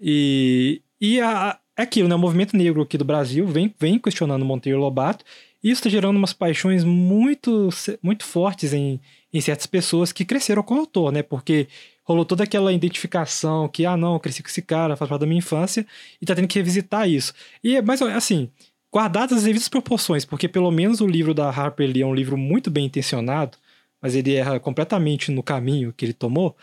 E, 0.00 0.82
e 1.00 1.20
a, 1.20 1.58
é 1.76 1.82
aquilo, 1.82 2.08
né? 2.08 2.14
O 2.14 2.18
movimento 2.18 2.56
negro 2.56 2.82
aqui 2.82 2.96
do 2.96 3.04
Brasil 3.04 3.46
vem, 3.46 3.74
vem 3.78 3.98
questionando 3.98 4.44
Monteiro 4.44 4.78
Lobato, 4.78 5.24
isso 5.62 5.80
está 5.80 5.90
gerando 5.90 6.16
umas 6.16 6.32
paixões 6.32 6.84
muito, 6.84 7.68
muito 8.02 8.24
fortes 8.24 8.72
em, 8.72 9.00
em 9.32 9.40
certas 9.40 9.66
pessoas 9.66 10.12
que 10.12 10.24
cresceram 10.24 10.62
com 10.62 10.74
o 10.74 10.78
autor, 10.78 11.12
né? 11.12 11.22
Porque 11.22 11.68
rolou 12.04 12.24
toda 12.24 12.44
aquela 12.44 12.72
identificação 12.72 13.68
que, 13.68 13.86
ah, 13.86 13.96
não, 13.96 14.18
cresci 14.18 14.42
com 14.42 14.48
esse 14.48 14.62
cara, 14.62 14.96
faz 14.96 15.08
parte 15.08 15.20
da 15.20 15.26
minha 15.26 15.38
infância, 15.38 15.86
e 16.20 16.26
tá 16.26 16.34
tendo 16.34 16.48
que 16.48 16.58
revisitar 16.58 17.08
isso. 17.08 17.32
E 17.62 17.76
é 17.76 17.82
mais 17.82 18.02
assim, 18.02 18.50
guardadas 18.92 19.38
as 19.38 19.44
devidas 19.44 19.68
proporções, 19.68 20.24
porque 20.24 20.48
pelo 20.48 20.70
menos 20.70 21.00
o 21.00 21.06
livro 21.06 21.32
da 21.32 21.48
Harper 21.48 21.88
Lee 21.88 22.02
é 22.02 22.06
um 22.06 22.14
livro 22.14 22.36
muito 22.36 22.70
bem 22.70 22.86
intencionado, 22.86 23.56
mas 24.00 24.14
ele 24.16 24.34
erra 24.34 24.58
completamente 24.58 25.30
no 25.30 25.42
caminho 25.42 25.92
que 25.96 26.04
ele 26.04 26.12
tomou. 26.12 26.56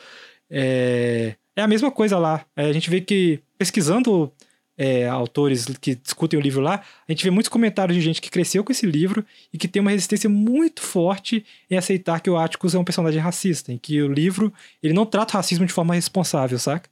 É, 0.50 1.36
é 1.56 1.62
a 1.62 1.68
mesma 1.68 1.90
coisa 1.90 2.18
lá. 2.18 2.46
É, 2.56 2.66
a 2.66 2.74
gente 2.74 2.90
vê 2.90 3.00
que, 3.02 3.40
pesquisando 3.58 4.32
é, 4.80 5.06
autores 5.10 5.66
que 5.82 5.94
discutem 5.94 6.40
o 6.40 6.42
livro 6.42 6.62
lá, 6.62 6.82
a 7.06 7.12
gente 7.12 7.26
vê 7.26 7.30
muitos 7.30 7.50
comentários 7.50 7.98
de 7.98 8.02
gente 8.02 8.22
que 8.22 8.32
cresceu 8.32 8.64
com 8.64 8.72
esse 8.72 8.86
livro 8.86 9.26
e 9.52 9.58
que 9.58 9.68
tem 9.68 9.82
uma 9.82 9.92
resistência 9.92 10.30
muito 10.30 10.82
forte 10.82 11.46
em 11.70 11.76
aceitar 11.76 12.22
que 12.22 12.30
o 12.30 12.38
Atticus 12.38 12.74
é 12.74 12.80
um 12.80 12.86
personagem 12.86 13.20
racista, 13.20 13.74
em 13.74 13.78
que 13.78 14.02
o 14.02 14.08
livro 14.08 14.54
ele 14.82 14.94
não 14.94 15.06
trata 15.06 15.34
o 15.34 15.38
racismo 15.38 15.66
de 15.66 15.74
forma 15.74 15.94
responsável, 15.94 16.58
saca? 16.58 16.90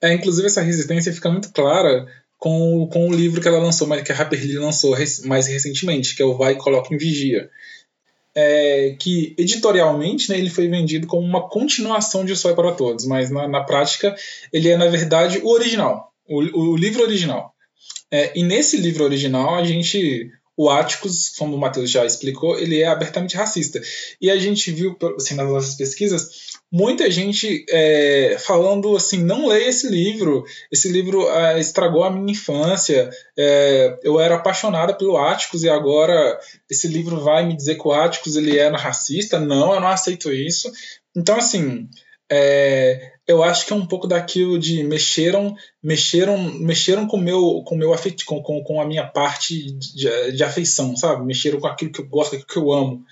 É, 0.00 0.12
inclusive, 0.12 0.48
essa 0.48 0.60
resistência 0.60 1.12
fica 1.12 1.30
muito 1.30 1.52
clara 1.52 2.08
com, 2.36 2.88
com 2.92 3.08
o 3.08 3.14
livro 3.14 3.40
que 3.40 3.46
ela 3.46 3.60
lançou, 3.60 3.86
mas 3.86 4.02
que 4.02 4.10
a 4.10 4.18
Harper 4.18 4.40
Lee 4.40 4.58
lançou 4.58 4.96
mais 5.24 5.46
recentemente, 5.46 6.16
que 6.16 6.22
é 6.22 6.24
o 6.24 6.36
Vai 6.36 6.54
e 6.54 6.56
Coloca 6.56 6.92
em 6.92 6.98
Vigia. 6.98 7.48
É, 8.34 8.96
que 8.98 9.34
editorialmente 9.36 10.30
né, 10.30 10.38
ele 10.38 10.48
foi 10.48 10.66
vendido 10.66 11.06
como 11.06 11.22
uma 11.26 11.48
continuação 11.48 12.24
de 12.24 12.32
O 12.32 12.36
Sol 12.36 12.52
é 12.52 12.54
para 12.54 12.72
Todos, 12.72 13.04
mas 13.04 13.30
na, 13.30 13.46
na 13.46 13.62
prática 13.62 14.14
ele 14.50 14.70
é, 14.70 14.76
na 14.76 14.86
verdade, 14.86 15.38
o 15.42 15.50
original, 15.50 16.12
o, 16.26 16.38
o 16.38 16.76
livro 16.76 17.02
original. 17.02 17.52
É, 18.12 18.30
e 18.38 18.42
nesse 18.42 18.76
livro 18.76 19.04
original 19.04 19.54
a 19.54 19.64
gente. 19.64 20.30
O 20.54 20.68
Atticus, 20.68 21.30
como 21.30 21.56
o 21.56 21.58
Matheus 21.58 21.90
já 21.90 22.04
explicou, 22.04 22.58
ele 22.58 22.82
é 22.82 22.86
abertamente 22.86 23.34
racista. 23.34 23.80
E 24.20 24.30
a 24.30 24.36
gente 24.36 24.70
viu, 24.70 24.94
assim, 25.16 25.34
nas 25.34 25.48
nossas 25.48 25.74
pesquisas, 25.76 26.51
muita 26.72 27.10
gente 27.10 27.66
é, 27.68 28.36
falando 28.38 28.96
assim: 28.96 29.22
não 29.22 29.46
leia 29.46 29.68
esse 29.68 29.88
livro, 29.88 30.44
esse 30.70 30.90
livro 30.90 31.28
é, 31.28 31.60
estragou 31.60 32.02
a 32.02 32.10
minha 32.10 32.32
infância, 32.32 33.10
é, 33.38 33.98
eu 34.02 34.18
era 34.18 34.36
apaixonada 34.36 34.94
pelo 34.94 35.18
Atticus 35.18 35.62
e 35.62 35.68
agora 35.68 36.40
esse 36.70 36.88
livro 36.88 37.20
vai 37.20 37.44
me 37.44 37.54
dizer 37.54 37.76
que 37.76 37.86
o 37.86 37.92
Atticus 37.92 38.36
ele 38.36 38.58
era 38.58 38.78
racista? 38.78 39.38
Não, 39.38 39.74
eu 39.74 39.80
não 39.80 39.88
aceito 39.88 40.32
isso. 40.32 40.72
Então, 41.14 41.36
assim, 41.36 41.88
é, 42.30 43.12
eu 43.26 43.42
acho 43.42 43.66
que 43.66 43.72
é 43.72 43.76
um 43.76 43.86
pouco 43.86 44.06
daquilo 44.06 44.58
de 44.58 44.82
mexeram 44.82 45.54
mexeram 45.82 46.38
mexeram 46.58 47.06
com 47.06 47.18
meu 47.18 47.62
com 47.64 47.76
meu 47.76 47.92
afet, 47.92 48.24
com, 48.24 48.42
com, 48.42 48.62
com 48.64 48.80
a 48.80 48.86
minha 48.86 49.06
parte 49.06 49.70
de, 49.72 50.32
de 50.32 50.42
afeição 50.42 50.96
sabe 50.96 51.24
mexeram 51.24 51.60
com 51.60 51.66
aquilo 51.66 51.92
que 51.92 52.00
eu 52.00 52.06
gosto 52.06 52.34
aquilo 52.34 52.48
que 52.48 52.56
eu 52.56 52.72
amo 52.72 53.04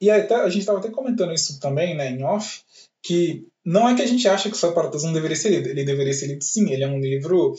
e 0.00 0.10
até, 0.10 0.34
a 0.34 0.48
gente 0.48 0.60
estava 0.60 0.78
até 0.78 0.90
comentando 0.90 1.32
isso 1.32 1.58
também 1.58 1.96
né 1.96 2.10
em 2.10 2.22
off 2.22 2.62
que 3.02 3.46
não 3.64 3.88
é 3.88 3.94
que 3.94 4.02
a 4.02 4.06
gente 4.06 4.26
acha 4.26 4.48
que 4.48 4.56
o 4.56 4.58
Saparatas 4.58 5.02
não 5.02 5.12
deveria 5.12 5.36
ser 5.36 5.50
lido 5.50 5.68
ele 5.68 5.84
deveria 5.84 6.12
ser 6.12 6.26
lido 6.26 6.42
sim 6.42 6.70
ele 6.70 6.84
é 6.84 6.88
um 6.88 7.00
livro 7.00 7.54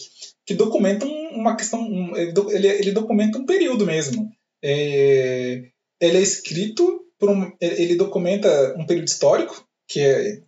que 0.45 0.54
documenta 0.54 1.06
uma 1.06 1.56
questão 1.56 1.82
um, 1.82 2.15
ele, 2.15 2.34
ele, 2.49 2.67
ele 2.67 2.91
documenta 2.91 3.38
um 3.38 3.45
período 3.45 3.86
mesmo 3.86 4.32
é, 4.63 5.63
ele 5.99 6.17
é 6.17 6.21
escrito 6.21 7.06
por 7.21 7.30
um, 7.30 7.51
ele 7.62 7.95
documenta 7.95 8.75
um 8.75 8.86
período 8.86 9.08
histórico, 9.08 9.63
que 9.88 9.99
é 9.99 10.41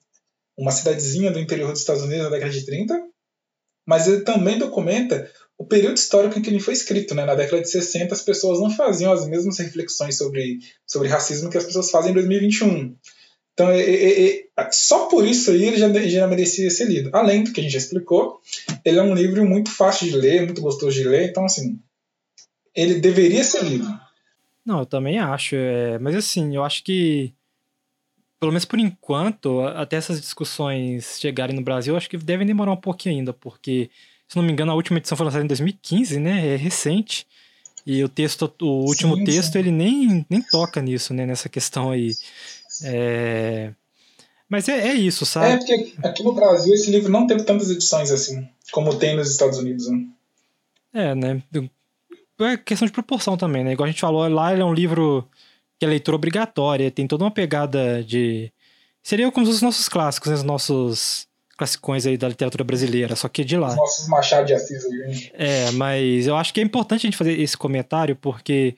uma 0.58 0.72
cidadezinha 0.72 1.32
do 1.32 1.40
interior 1.40 1.72
dos 1.72 1.82
Estados 1.82 2.02
Unidos 2.02 2.24
na 2.24 2.32
década 2.32 2.52
de 2.52 2.66
30, 2.66 3.00
mas 3.86 4.08
ele 4.08 4.22
também 4.22 4.58
documenta 4.58 5.32
o 5.56 5.66
período 5.66 5.98
histórico 5.98 6.38
em 6.38 6.42
que 6.42 6.50
ele 6.50 6.60
foi 6.60 6.74
escrito. 6.74 7.14
Né? 7.14 7.26
Na 7.26 7.36
década 7.36 7.62
de 7.62 7.70
60, 7.70 8.14
as 8.14 8.22
pessoas 8.22 8.60
não 8.60 8.72
faziam 8.72 9.12
as 9.12 9.28
mesmas 9.28 9.60
reflexões 9.60 10.18
sobre, 10.18 10.60
sobre 10.88 11.08
racismo 11.08 11.50
que 11.50 11.58
as 11.58 11.64
pessoas 11.64 11.92
fazem 11.92 12.10
em 12.12 12.16
2021. 12.16 12.96
Então, 13.54 13.70
é, 13.70 13.82
é, 13.82 14.48
é, 14.58 14.72
só 14.72 15.06
por 15.06 15.26
isso 15.26 15.52
aí 15.52 15.64
ele 15.64 15.78
já, 15.78 15.92
já 16.08 16.28
merecia 16.28 16.70
ser 16.72 16.86
lido. 16.86 17.12
Além 17.14 17.44
do 17.44 17.54
que 17.54 17.60
a 17.60 17.64
gente 17.64 17.74
já 17.74 17.78
explicou, 17.78 18.42
ele 18.84 18.98
é 18.98 19.02
um 19.04 19.14
livro 19.14 19.46
muito 19.46 19.70
fácil 19.70 20.08
de 20.08 20.16
ler, 20.16 20.46
muito 20.46 20.62
gostoso 20.62 20.96
de 20.96 21.04
ler, 21.08 21.30
então, 21.30 21.46
assim, 21.46 21.80
ele 22.76 22.96
deveria 22.96 23.44
ser 23.44 23.64
lido. 23.64 23.88
Não, 24.66 24.80
eu 24.80 24.86
também 24.86 25.20
acho. 25.20 25.56
É, 25.56 26.00
mas, 26.00 26.16
assim, 26.16 26.56
eu 26.56 26.64
acho 26.64 26.84
que, 26.84 27.32
pelo 28.40 28.52
menos 28.52 28.66
por 28.66 28.80
enquanto, 28.80 29.62
até 29.62 29.98
essas 29.98 30.20
discussões 30.20 31.20
chegarem 31.20 31.56
no 31.56 31.62
Brasil, 31.62 31.94
eu 31.94 31.98
acho 31.98 32.10
que 32.10 32.18
devem 32.18 32.48
demorar 32.48 32.72
um 32.72 32.78
pouquinho 32.78 33.16
ainda, 33.16 33.34
porque, 33.34 33.92
se 34.28 34.36
não 34.36 34.44
me 34.44 34.52
engano, 34.52 34.72
a 34.72 34.76
última 34.76 34.98
edição 34.98 35.16
foi 35.16 35.26
lançada 35.26 35.44
em 35.44 35.48
2015, 35.48 36.20
né? 36.20 36.54
É 36.54 36.56
recente. 36.56 37.28
E 37.86 38.04
o 38.04 38.10
texto, 38.10 38.52
o 38.62 38.86
último 38.86 39.18
sim, 39.18 39.26
texto, 39.26 39.54
sim. 39.54 39.60
ele 39.60 39.72
nem, 39.72 40.26
nem 40.30 40.42
toca 40.42 40.82
nisso, 40.82 41.14
né? 41.14 41.26
Nessa 41.26 41.50
questão 41.50 41.92
aí. 41.92 42.14
É... 42.84 43.74
Mas 44.50 44.68
é, 44.70 44.90
é, 44.90 44.94
isso, 44.94 45.26
sabe? 45.26 45.48
É, 45.48 45.58
porque 45.58 45.94
aqui 46.04 46.24
no 46.24 46.34
Brasil 46.34 46.74
esse 46.74 46.92
livro 46.92 47.12
não 47.12 47.26
teve 47.26 47.44
tantas 47.44 47.72
edições 47.72 48.12
assim, 48.12 48.48
como 48.72 48.98
tem 49.00 49.16
nos 49.16 49.32
Estados 49.32 49.58
Unidos. 49.58 49.88
Né? 49.90 50.06
É, 50.94 51.16
né? 51.16 51.42
É 52.40 52.58
questão 52.58 52.86
de 52.86 52.92
proporção 52.92 53.36
também, 53.36 53.64
né? 53.64 53.74
Igual 53.74 53.88
a 53.88 53.92
gente 53.92 54.02
falou, 54.02 54.28
lá 54.28 54.54
ele 54.54 54.62
é 54.62 54.66
um 54.66 54.74
livro 54.74 55.28
que 55.80 55.86
é 55.86 55.90
leitura 55.90 56.16
obrigatória, 56.16 56.92
tem 56.92 57.08
toda 57.08 57.24
uma 57.24 57.32
pegada 57.32 58.04
de. 58.04 58.52
Seria 59.02 59.32
como 59.32 59.48
os 59.48 59.62
nossos 59.62 59.90
clássicos, 59.90 60.30
né? 60.30 60.36
os 60.36 60.44
nossos 60.44 61.28
classicões 61.58 62.06
aí 62.06 62.18
da 62.18 62.28
literatura 62.28 62.64
brasileira, 62.64 63.16
só 63.16 63.28
que 63.28 63.44
de 63.44 63.58
lá. 63.58 63.70
Os 63.70 63.76
nossos 63.76 64.08
Machado 64.08 64.46
de 64.46 64.54
Assis 64.54 64.86
aí. 64.86 65.32
É, 65.34 65.72
mas 65.72 66.28
eu 66.28 66.36
acho 66.36 66.54
que 66.54 66.60
é 66.60 66.64
importante 66.64 67.06
a 67.06 67.08
gente 67.08 67.18
fazer 67.18 67.40
esse 67.40 67.58
comentário, 67.58 68.16
porque 68.16 68.76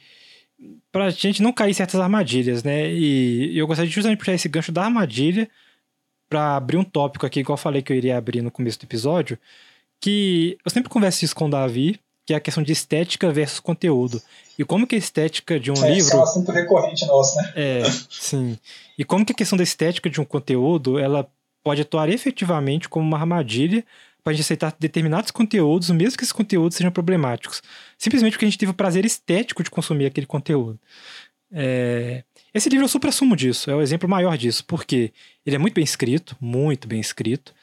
pra 0.92 1.10
gente 1.10 1.42
não 1.42 1.52
cair 1.52 1.72
em 1.72 1.74
certas 1.74 2.00
armadilhas, 2.00 2.64
né? 2.64 2.92
E 2.92 3.58
eu 3.58 3.68
gostaria 3.68 3.90
de 3.90 3.96
justamente 3.96 4.20
puxar 4.20 4.34
esse 4.34 4.50
gancho 4.50 4.72
da 4.72 4.84
armadilha 4.84 5.50
para 6.30 6.56
abrir 6.56 6.78
um 6.78 6.84
tópico 6.84 7.26
aqui, 7.26 7.42
igual 7.42 7.54
eu 7.54 7.62
falei 7.62 7.82
que 7.82 7.92
eu 7.94 7.98
iria 7.98 8.18
abrir 8.18 8.42
no 8.42 8.52
começo 8.52 8.80
do 8.80 8.84
episódio, 8.84 9.38
que 10.00 10.58
eu 10.66 10.72
sempre 10.72 10.90
converso 10.90 11.24
isso 11.24 11.36
com 11.36 11.46
o 11.46 11.50
Davi, 11.50 12.00
que 12.26 12.34
é 12.34 12.38
a 12.38 12.40
questão 12.40 12.64
de 12.64 12.72
estética 12.72 13.32
versus 13.32 13.60
conteúdo. 13.60 14.22
E 14.58 14.66
como 14.66 14.88
que 14.88 14.96
a 14.96 14.98
estética 14.98 15.60
de 15.60 15.72
um 15.72 15.76
é, 15.86 15.90
livro... 15.90 16.08
Esse 16.08 16.14
é 16.14 16.18
um 16.18 16.24
assunto 16.24 16.52
recorrente 16.52 17.06
nosso, 17.06 17.38
né? 17.38 17.54
É, 17.56 17.84
sim. 18.10 18.58
E 18.98 19.04
como 19.04 19.26
que 19.26 19.34
a 19.34 19.36
questão 19.36 19.58
da 19.58 19.64
estética 19.64 20.10
de 20.10 20.20
um 20.20 20.26
conteúdo, 20.26 20.98
ela 20.98 21.30
pode 21.64 21.82
atuar 21.82 22.10
efetivamente 22.10 22.90
como 22.90 23.06
uma 23.06 23.18
armadilha 23.18 23.84
para 24.26 24.34
gente 24.34 24.42
aceitar 24.42 24.76
determinados 24.80 25.30
conteúdos, 25.30 25.92
mesmo 25.92 26.18
que 26.18 26.24
esses 26.24 26.34
conteúdos 26.34 26.76
sejam 26.76 26.92
problemáticos. 26.92 27.62
Simplesmente 27.96 28.34
porque 28.34 28.46
a 28.46 28.50
gente 28.50 28.58
teve 28.58 28.72
o 28.72 28.76
prazer 28.76 29.06
estético 29.06 29.62
de 29.62 29.70
consumir 29.70 30.08
aquele 30.08 30.26
conteúdo. 30.26 30.80
É... 31.52 32.24
Esse 32.52 32.68
livro 32.68 32.86
é 32.86 32.88
o 32.88 32.90
supra-sumo 32.90 33.36
disso, 33.36 33.70
é 33.70 33.76
o 33.76 33.82
exemplo 33.82 34.10
maior 34.10 34.36
disso, 34.36 34.66
porque 34.66 35.14
ele 35.46 35.56
é 35.56 35.60
muito 35.60 35.76
bem 35.76 35.84
escrito, 35.84 36.36
muito 36.42 36.88
bem 36.88 37.00
escrito. 37.00 37.54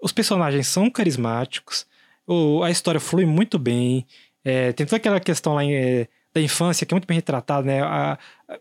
Os 0.00 0.12
personagens 0.12 0.68
são 0.68 0.88
carismáticos, 0.88 1.84
o, 2.24 2.62
a 2.62 2.70
história 2.70 3.00
flui 3.00 3.26
muito 3.26 3.58
bem. 3.58 4.06
É, 4.44 4.72
tem 4.72 4.86
toda 4.86 4.98
aquela 4.98 5.18
questão 5.18 5.54
lá 5.54 5.64
em, 5.64 5.74
é, 5.74 6.08
da 6.32 6.40
infância 6.40 6.86
que 6.86 6.94
é 6.94 6.96
muito 6.96 7.08
bem 7.08 7.16
retratada, 7.16 7.66
né? 7.66 7.82
A, 7.82 8.16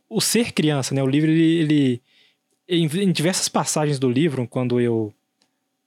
o 0.09 0.19
ser 0.19 0.53
criança, 0.53 0.95
né? 0.95 1.03
O 1.03 1.07
livro, 1.07 1.29
ele, 1.29 1.59
ele 1.59 2.01
em, 2.67 2.85
em, 2.85 3.11
diversas 3.11 3.47
passagens 3.47 3.99
do 3.99 4.09
livro, 4.09 4.47
quando 4.47 4.81
eu 4.81 5.13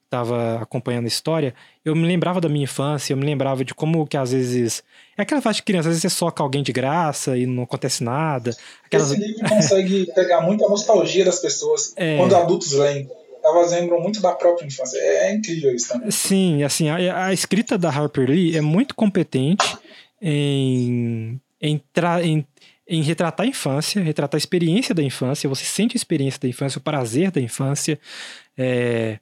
estava 0.07 0.61
acompanhando 0.61 1.05
a 1.05 1.09
história, 1.09 1.53
eu 1.83 1.95
me 1.95 2.07
lembrava 2.07 2.41
da 2.41 2.49
minha 2.49 2.63
infância, 2.63 3.13
eu 3.13 3.17
me 3.17 3.25
lembrava 3.25 3.63
de 3.63 3.73
como 3.73 4.07
que 4.07 4.17
às 4.17 4.31
vezes. 4.31 4.83
É 5.17 5.21
aquela 5.21 5.41
fase 5.41 5.57
de 5.57 5.63
criança, 5.63 5.89
às 5.89 5.95
vezes 5.95 6.01
você 6.01 6.17
soca 6.17 6.41
alguém 6.41 6.63
de 6.63 6.71
graça 6.71 7.37
e 7.37 7.45
não 7.45 7.63
acontece 7.63 8.03
nada. 8.03 8.55
Aquelas... 8.85 9.11
Esse 9.11 9.21
livro 9.21 9.49
consegue 9.49 10.05
pegar 10.15 10.41
muita 10.41 10.67
nostalgia 10.67 11.25
das 11.25 11.39
pessoas 11.39 11.93
é... 11.95 12.17
quando 12.17 12.35
adultos 12.35 12.71
leem. 12.71 13.09
Elas 13.43 13.71
lembram 13.71 14.01
muito 14.01 14.21
da 14.21 14.33
própria 14.33 14.65
infância. 14.65 14.97
É, 14.97 15.29
é 15.29 15.33
incrível 15.33 15.73
isso 15.73 15.89
também. 15.89 16.11
Sim, 16.11 16.63
assim, 16.63 16.89
a, 16.89 17.27
a, 17.27 17.33
escrita 17.33 17.77
da 17.77 17.89
Harper 17.89 18.29
Lee 18.29 18.57
é 18.57 18.61
muito 18.61 18.93
competente 18.93 19.77
em, 20.21 21.39
em, 21.61 21.81
tra, 21.93 22.21
em, 22.21 22.45
em 22.87 23.01
retratar 23.01 23.45
a 23.45 23.49
infância, 23.49 24.01
retratar 24.01 24.37
a 24.37 24.39
experiência 24.39 24.93
da 24.93 25.01
infância. 25.01 25.49
Você 25.49 25.63
sente 25.63 25.95
a 25.95 25.99
experiência 25.99 26.41
da 26.41 26.47
infância, 26.49 26.79
o 26.79 26.81
prazer 26.81 27.31
da 27.31 27.39
infância. 27.39 27.97
É, 28.57 29.19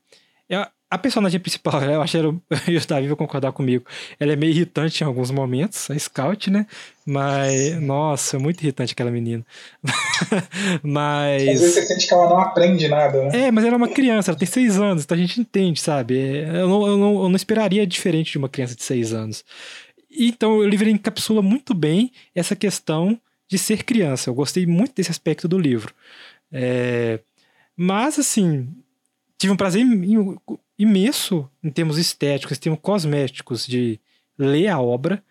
a 0.96 0.98
personagem 0.98 1.40
principal, 1.40 1.82
eu 1.84 2.02
acho 2.02 2.18
que 2.18 2.72
o 2.78 2.88
Davi 2.88 3.08
vai 3.08 3.16
concordar 3.16 3.52
comigo, 3.52 3.86
ela 4.20 4.34
é 4.34 4.36
meio 4.36 4.52
irritante 4.52 5.04
em 5.04 5.08
alguns 5.08 5.30
momentos, 5.32 5.90
a 5.92 6.00
Scout, 6.00 6.50
né? 6.50 6.66
Mas, 7.06 7.80
nossa, 7.82 8.38
é 8.38 8.40
muito 8.40 8.62
irritante 8.62 8.94
aquela 8.94 9.12
menina. 9.12 9.46
mas. 10.82 11.42
Às 11.42 11.62
vezes 11.62 11.74
você 11.76 11.86
sente 11.86 12.08
que 12.08 12.14
ela 12.14 12.28
não 12.28 12.40
aprende 12.40 12.88
nada, 12.88 13.26
né? 13.26 13.48
É, 13.48 13.52
mas 13.52 13.64
ela 13.64 13.76
é 13.76 13.78
uma 13.78 13.90
criança, 13.90 14.32
ela 14.32 14.40
tem 14.40 14.48
seis 14.48 14.80
anos, 14.80 15.04
então 15.04 15.16
a 15.16 15.20
gente 15.20 15.40
entende, 15.40 15.80
sabe? 15.80 16.18
É, 16.18 16.62
eu 16.62 16.68
não, 16.68 16.88
eu 16.88 16.98
não, 16.98 17.24
eu 17.24 17.30
não 17.30 17.36
esperaria 17.36 17.86
diferente 17.86 18.32
de 18.32 18.38
uma 18.38 18.50
criança 18.50 18.76
de 18.76 18.84
seis 18.84 19.14
anos. 19.14 19.46
Então 20.18 20.58
o 20.58 20.68
livro 20.68 20.90
encapsula 20.90 21.42
muito 21.42 21.74
bem 21.74 22.12
essa 22.34 22.56
questão 22.56 23.20
de 23.48 23.58
ser 23.58 23.84
criança. 23.84 24.30
Eu 24.30 24.34
gostei 24.34 24.66
muito 24.66 24.96
desse 24.96 25.12
aspecto 25.12 25.48
do 25.48 25.60
livro. 25.60 25.94
É... 26.52 27.20
Mas, 27.78 28.18
assim, 28.18 28.68
tive 29.38 29.54
um 29.54 29.58
prazer 29.58 29.86
imenso 30.78 31.50
em 31.64 31.70
termos 31.70 31.98
estéticos, 31.98 32.58
em 32.58 32.62
termos 32.62 32.80
cosméticos 32.82 33.66
de 33.66 34.00
ler 34.38 34.68
a 34.68 34.80
obra. 34.80 35.24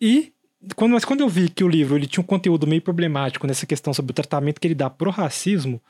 E 0.00 0.32
quando, 0.74 0.92
mas 0.92 1.04
quando 1.04 1.20
eu 1.20 1.28
vi 1.28 1.48
que 1.48 1.64
o 1.64 1.68
livro 1.68 1.96
ele 1.96 2.06
tinha 2.06 2.22
um 2.22 2.26
conteúdo 2.26 2.66
meio 2.66 2.82
problemático 2.82 3.46
nessa 3.46 3.66
questão 3.66 3.94
sobre 3.94 4.12
o 4.12 4.14
tratamento 4.14 4.60
que 4.60 4.66
ele 4.66 4.74
dá 4.74 4.90
pro 4.90 5.10
racismo, 5.10 5.80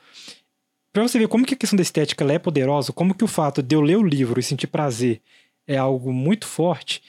para 0.93 1.03
você 1.03 1.19
ver 1.19 1.27
como 1.27 1.45
que 1.45 1.53
a 1.53 1.57
questão 1.57 1.77
da 1.77 1.83
estética 1.83 2.25
é 2.31 2.39
poderosa, 2.39 2.91
como 2.91 3.15
que 3.15 3.23
o 3.23 3.27
fato 3.27 3.61
de 3.61 3.75
eu 3.75 3.81
ler 3.81 3.97
o 3.97 4.03
livro 4.03 4.39
e 4.39 4.43
sentir 4.43 4.67
prazer 4.67 5.21
é 5.67 5.77
algo 5.77 6.11
muito 6.11 6.45
forte, 6.45 7.01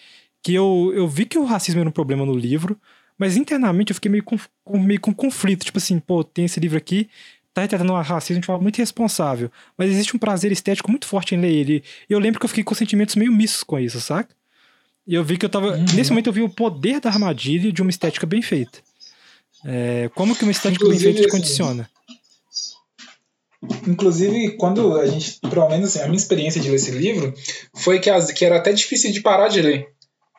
que 0.43 0.55
eu, 0.55 0.93
eu 0.95 1.09
vi 1.09 1.25
que 1.25 1.39
o 1.39 1.45
racismo 1.45 1.81
era 1.81 1.89
um 1.89 1.93
problema 1.93 2.27
no 2.27 2.35
livro, 2.35 2.79
mas 3.17 3.37
internamente 3.37 3.91
eu 3.91 3.95
fiquei 3.95 4.11
meio 4.11 4.25
com, 4.25 4.39
meio 4.79 5.01
com 5.01 5.15
conflito, 5.15 5.65
tipo 5.65 5.79
assim, 5.79 5.99
pô, 5.99 6.25
tem 6.25 6.45
esse 6.45 6.59
livro 6.59 6.77
aqui, 6.77 7.09
tá 7.55 7.62
retratando 7.62 7.93
o 7.93 8.01
racismo 8.01 8.41
de 8.41 8.47
forma 8.47 8.62
muito 8.62 8.79
irresponsável. 8.79 9.51
Mas 9.77 9.91
existe 9.91 10.17
um 10.17 10.19
prazer 10.19 10.53
estético 10.53 10.91
muito 10.91 11.07
forte 11.07 11.35
em 11.35 11.41
ler 11.41 11.53
ele. 11.53 11.85
E 12.09 12.12
eu 12.12 12.19
lembro 12.19 12.41
que 12.41 12.45
eu 12.45 12.49
fiquei 12.49 12.65
com 12.65 12.75
sentimentos 12.75 13.15
meio 13.15 13.33
mistos 13.33 13.62
com 13.62 13.79
isso, 13.79 14.01
saca? 14.01 14.35
E 15.07 15.15
eu 15.15 15.25
vi 15.25 15.37
que 15.37 15.45
eu 15.45 15.51
tava. 15.51 15.73
Uhum. 15.73 15.85
Nesse 15.95 16.11
momento 16.11 16.29
eu 16.29 16.33
vi 16.33 16.43
o 16.43 16.49
poder 16.49 17.01
da 17.01 17.11
armadilha 17.11 17.73
de 17.73 17.83
uma 17.83 17.91
estética 17.91 18.27
bem 18.27 18.41
feita. 18.41 18.79
É, 19.65 20.11
como 20.15 20.35
que 20.35 20.43
uma 20.43 20.53
estética 20.53 20.85
Inclusive, 20.85 21.05
bem 21.05 21.15
feita 21.15 21.29
te 21.29 21.31
condiciona? 21.31 21.91
Inclusive, 23.87 24.57
quando 24.57 24.99
a 24.99 25.07
gente, 25.07 25.38
pelo 25.41 25.69
menos 25.69 25.91
assim, 25.91 26.01
a 26.01 26.07
minha 26.07 26.17
experiência 26.17 26.61
de 26.61 26.69
ler 26.69 26.77
esse 26.77 26.91
livro 26.91 27.33
foi 27.75 28.01
que, 28.01 28.11
as, 28.11 28.33
que 28.33 28.45
era 28.45 28.57
até 28.57 28.73
difícil 28.73 29.12
de 29.12 29.21
parar 29.21 29.49
de 29.49 29.62
ler. 29.62 29.88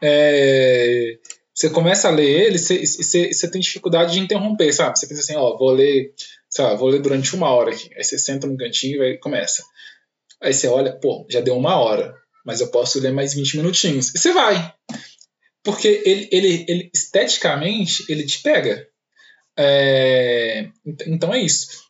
É, 0.02 1.18
você 1.54 1.70
começa 1.70 2.10
a 2.10 2.12
ler 2.12 2.48
ele, 2.48 2.58
você, 2.58 2.86
você, 2.86 3.32
você, 3.32 3.50
tem 3.50 3.62
dificuldade 3.62 4.14
de 4.14 4.20
interromper, 4.20 4.74
sabe? 4.74 5.00
Você 5.00 5.08
pensa 5.08 5.22
assim, 5.22 5.36
ó, 5.36 5.58
vou 5.58 5.72
ler 5.72 6.14
sei 6.54 6.66
lá, 6.66 6.76
vou 6.76 6.90
ler 6.90 7.02
durante 7.02 7.36
uma 7.36 7.50
hora 7.50 7.72
aqui. 7.72 7.90
Aí 7.98 8.04
você 8.04 8.20
senta 8.20 8.46
no 8.46 8.56
cantinho 8.56 9.04
e 9.04 9.18
começa. 9.18 9.64
Aí 10.40 10.54
você 10.54 10.68
olha, 10.68 10.94
pô, 10.94 11.26
já 11.28 11.42
deu 11.42 11.58
uma 11.58 11.76
hora, 11.78 12.16
mas 12.46 12.62
eu 12.62 12.68
posso 12.68 13.00
ler 13.00 13.12
mais 13.12 13.34
20 13.34 13.58
minutinhos. 13.58 14.14
E 14.14 14.20
você 14.20 14.32
vai. 14.32 14.72
Porque 15.64 16.04
ele, 16.06 16.30
ele, 16.32 16.66
ele 16.68 16.92
esteticamente, 16.94 18.06
ele 18.08 18.24
te 18.24 18.40
pega. 18.44 18.88
É, 19.58 20.70
então 21.08 21.34
é 21.34 21.42
isso. 21.42 21.84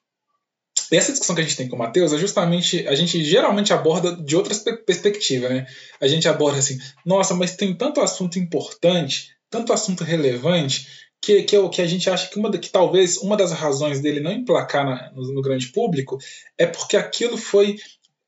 E 0.90 0.96
essa 0.96 1.12
discussão 1.12 1.36
que 1.36 1.42
a 1.42 1.44
gente 1.44 1.58
tem 1.58 1.68
com 1.68 1.76
o 1.76 1.80
Matheus 1.80 2.14
é 2.14 2.18
justamente, 2.18 2.88
a 2.88 2.96
gente 2.96 3.24
geralmente 3.26 3.74
aborda 3.74 4.16
de 4.16 4.36
outras 4.36 4.60
perspectivas, 4.60 5.52
né? 5.52 5.68
A 6.00 6.08
gente 6.08 6.28
aborda 6.30 6.60
assim, 6.60 6.78
nossa, 7.06 7.34
mas 7.34 7.58
tem 7.58 7.76
tanto 7.76 8.00
assunto 8.00 8.40
importante, 8.40 9.30
tanto 9.50 9.74
assunto 9.74 10.04
relevante, 10.06 10.88
que, 11.24 11.42
que, 11.44 11.70
que 11.70 11.82
a 11.82 11.88
gente 11.88 12.10
acha 12.10 12.30
que, 12.30 12.38
uma, 12.38 12.52
que 12.52 12.70
talvez 12.70 13.16
uma 13.18 13.38
das 13.38 13.54
razões 13.54 14.02
dele 14.02 14.20
não 14.20 14.34
emplacar 14.34 14.86
na, 14.86 15.10
no, 15.14 15.34
no 15.34 15.42
grande 15.42 15.68
público 15.68 16.18
é 16.58 16.66
porque 16.66 16.98
aquilo 16.98 17.38
foi 17.38 17.78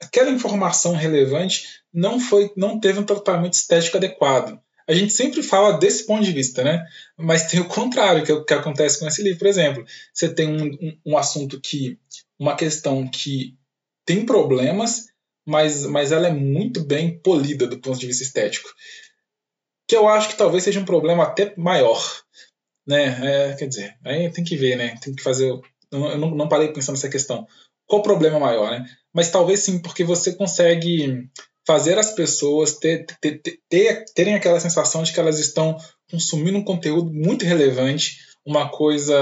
aquela 0.02 0.32
informação 0.32 0.94
relevante 0.94 1.82
não 1.94 2.22
foi 2.22 2.54
não 2.56 2.80
teve 2.80 2.98
um 2.98 3.04
tratamento 3.04 3.54
estético 3.54 3.98
adequado. 3.98 4.58
A 4.88 4.94
gente 4.94 5.12
sempre 5.12 5.44
fala 5.44 5.78
desse 5.78 6.06
ponto 6.06 6.24
de 6.24 6.32
vista, 6.32 6.64
né? 6.64 6.86
Mas 7.18 7.48
tem 7.48 7.60
o 7.60 7.68
contrário 7.68 8.24
que, 8.24 8.46
que 8.46 8.54
acontece 8.54 9.00
com 9.00 9.08
esse 9.08 9.22
livro. 9.22 9.40
Por 9.40 9.48
exemplo, 9.48 9.86
você 10.14 10.34
tem 10.34 10.48
um, 10.48 10.66
um, 10.66 10.98
um 11.08 11.18
assunto 11.18 11.60
que. 11.60 11.98
uma 12.40 12.56
questão 12.56 13.06
que 13.08 13.58
tem 14.06 14.26
problemas, 14.26 15.08
mas, 15.46 15.84
mas 15.86 16.12
ela 16.12 16.28
é 16.28 16.34
muito 16.34 16.82
bem 16.82 17.20
polida 17.20 17.68
do 17.68 17.80
ponto 17.80 18.00
de 18.00 18.08
vista 18.08 18.24
estético. 18.24 18.70
Que 19.88 19.98
eu 19.98 20.08
acho 20.08 20.30
que 20.30 20.38
talvez 20.38 20.64
seja 20.64 20.80
um 20.80 20.86
problema 20.86 21.24
até 21.24 21.54
maior 21.58 22.26
né? 22.86 23.50
É, 23.50 23.54
quer 23.56 23.68
dizer, 23.68 23.98
aí 24.04 24.30
tem 24.32 24.44
que 24.44 24.56
ver, 24.56 24.76
né? 24.76 24.96
Tem 25.02 25.14
que 25.14 25.24
fazer. 25.24 25.50
Eu 25.92 26.18
não, 26.18 26.32
não 26.32 26.50
parei 26.50 26.72
pensando 26.72 26.96
nessa 26.96 27.10
questão. 27.10 27.48
Qual 27.88 28.00
o 28.00 28.04
problema 28.04 28.40
maior, 28.40 28.72
né? 28.72 28.86
Mas 29.14 29.30
talvez 29.30 29.62
sim, 29.62 29.80
porque 29.80 30.04
você 30.04 30.34
consegue 30.36 31.30
fazer 31.66 31.98
as 31.98 32.12
pessoas 32.14 32.78
ter, 32.78 33.06
ter, 33.20 33.42
ter, 33.70 34.06
terem 34.14 34.36
aquela 34.36 34.60
sensação 34.60 35.04
de 35.04 35.12
que 35.12 35.20
elas 35.20 35.40
estão 35.40 35.78
consumindo 36.10 36.58
um 36.58 36.64
conteúdo 36.64 37.12
muito 37.12 37.44
relevante, 37.44 38.20
uma 38.46 38.70
coisa 38.70 39.16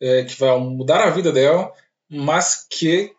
é, 0.00 0.24
que 0.24 0.38
vai 0.38 0.56
mudar 0.58 1.04
a 1.04 1.10
vida 1.10 1.32
dela, 1.32 1.72
mas 2.08 2.66
que, 2.70 3.12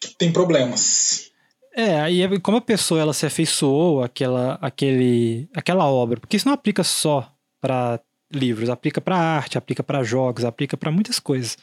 que 0.00 0.14
tem 0.16 0.32
problemas. 0.32 1.30
É, 1.74 2.00
aí 2.00 2.22
é 2.22 2.40
como 2.40 2.56
a 2.56 2.62
pessoa 2.62 3.00
ela 3.00 3.12
se 3.12 3.26
afeiçoou 3.26 4.02
àquela, 4.02 4.54
àquele, 4.62 5.48
àquela 5.54 5.86
obra, 5.86 6.20
porque 6.20 6.36
isso 6.36 6.46
não 6.46 6.54
aplica 6.54 6.82
só 6.84 7.35
para 7.60 8.00
livros, 8.32 8.68
aplica 8.68 9.00
para 9.00 9.16
arte, 9.16 9.56
aplica 9.56 9.82
para 9.82 10.02
jogos, 10.02 10.44
aplica 10.44 10.76
para 10.76 10.90
muitas 10.90 11.18
coisas. 11.18 11.56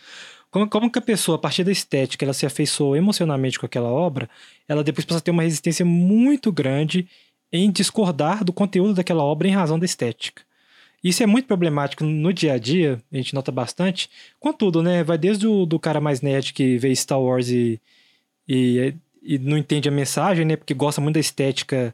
Como, 0.50 0.70
como 0.70 0.92
que 0.92 1.00
a 1.00 1.02
pessoa, 1.02 1.36
a 1.36 1.40
partir 1.40 1.64
da 1.64 1.72
estética, 1.72 2.24
ela 2.24 2.34
se 2.34 2.46
afeiçoou 2.46 2.96
emocionalmente 2.96 3.60
com 3.60 3.66
aquela 3.66 3.90
obra, 3.90 4.30
ela 4.68 4.84
depois 4.84 5.06
passa 5.06 5.18
a 5.18 5.22
ter 5.22 5.32
uma 5.32 5.44
resistência 5.44 5.84
muito 5.84 6.52
grande 6.52 7.08
em 7.52 7.72
discordar 7.72 8.44
do 8.44 8.54
conteúdo 8.54 8.94
daquela 8.94 9.24
obra 9.24 9.48
em 9.48 9.52
razão 9.52 9.80
da 9.80 9.86
estética. 9.86 10.44
Isso 11.04 11.22
é 11.22 11.26
muito 11.26 11.48
problemático 11.48 12.04
no 12.04 12.32
dia 12.32 12.54
a 12.54 12.58
dia, 12.58 13.02
a 13.12 13.18
gente 13.18 13.34
nota 13.34 13.52
bastante. 13.52 14.10
Contudo, 14.40 14.82
né? 14.82 15.04
Vai 15.04 15.18
desde 15.18 15.46
o 15.46 15.66
do 15.66 15.78
cara 15.78 16.00
mais 16.00 16.22
nerd 16.22 16.54
que 16.54 16.78
vê 16.78 16.96
Star 16.96 17.20
Wars 17.20 17.50
e, 17.50 17.80
e, 18.48 18.96
e 19.22 19.38
não 19.38 19.58
entende 19.58 19.90
a 19.90 19.92
mensagem, 19.92 20.46
né? 20.46 20.56
Porque 20.56 20.74
gosta 20.74 21.02
muito 21.02 21.16
da 21.16 21.20
estética 21.20 21.94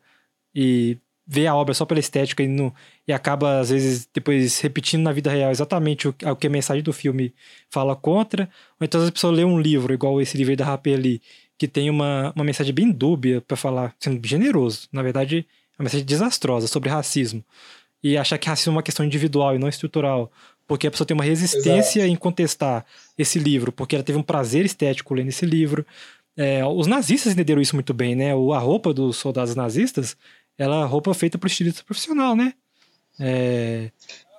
e 0.53 0.97
vê 1.31 1.45
a 1.45 1.53
obra 1.53 1.75
só 1.75 1.85
pela 1.85 1.99
estética 1.99 2.41
e, 2.41 2.47
no, 2.47 2.73
e 3.07 3.13
acaba, 3.13 3.59
às 3.59 3.69
vezes, 3.69 4.09
depois 4.11 4.59
repetindo 4.61 5.03
na 5.03 5.11
vida 5.11 5.29
real 5.29 5.51
exatamente 5.51 6.07
o, 6.07 6.15
o 6.25 6.35
que 6.35 6.47
a 6.47 6.49
mensagem 6.49 6.81
do 6.81 6.91
filme 6.91 7.31
fala 7.69 7.95
contra. 7.95 8.49
Ou 8.79 8.85
então, 8.85 8.99
as 8.99 9.11
pessoas 9.11 9.37
lê 9.37 9.45
um 9.45 9.59
livro, 9.59 9.93
igual 9.93 10.19
esse 10.19 10.35
livro 10.35 10.55
da 10.55 10.65
Rapé 10.65 10.95
ali, 10.95 11.21
que 11.55 11.67
tem 11.67 11.87
uma, 11.87 12.33
uma 12.35 12.43
mensagem 12.43 12.73
bem 12.73 12.91
dúbia 12.91 13.41
para 13.41 13.55
falar, 13.55 13.95
sendo 13.99 14.27
generoso. 14.27 14.87
Na 14.91 15.03
verdade, 15.03 15.45
é 15.77 15.81
uma 15.81 15.83
mensagem 15.83 16.03
desastrosa 16.03 16.65
sobre 16.65 16.89
racismo. 16.89 17.45
E 18.01 18.17
achar 18.17 18.39
que 18.39 18.49
racismo 18.49 18.71
é 18.71 18.75
uma 18.77 18.83
questão 18.83 19.05
individual 19.05 19.55
e 19.55 19.59
não 19.59 19.69
estrutural. 19.69 20.31
Porque 20.65 20.87
a 20.87 20.91
pessoa 20.91 21.05
tem 21.05 21.13
uma 21.13 21.23
resistência 21.23 21.99
Exato. 21.99 22.11
em 22.11 22.15
contestar 22.15 22.83
esse 23.15 23.37
livro, 23.37 23.71
porque 23.71 23.95
ela 23.95 24.03
teve 24.03 24.17
um 24.17 24.23
prazer 24.23 24.65
estético 24.65 25.13
lendo 25.13 25.29
esse 25.29 25.45
livro. 25.45 25.85
É, 26.35 26.65
os 26.65 26.87
nazistas 26.87 27.33
entenderam 27.33 27.61
isso 27.61 27.75
muito 27.75 27.93
bem, 27.93 28.15
né? 28.15 28.31
A 28.31 28.59
roupa 28.59 28.93
dos 28.93 29.17
soldados 29.17 29.55
nazistas 29.55 30.15
ela 30.59 30.81
é 30.81 30.85
roupa 30.85 31.13
feita 31.13 31.37
por 31.37 31.47
estilista 31.47 31.83
profissional, 31.83 32.35
né? 32.35 32.53
É... 33.19 33.89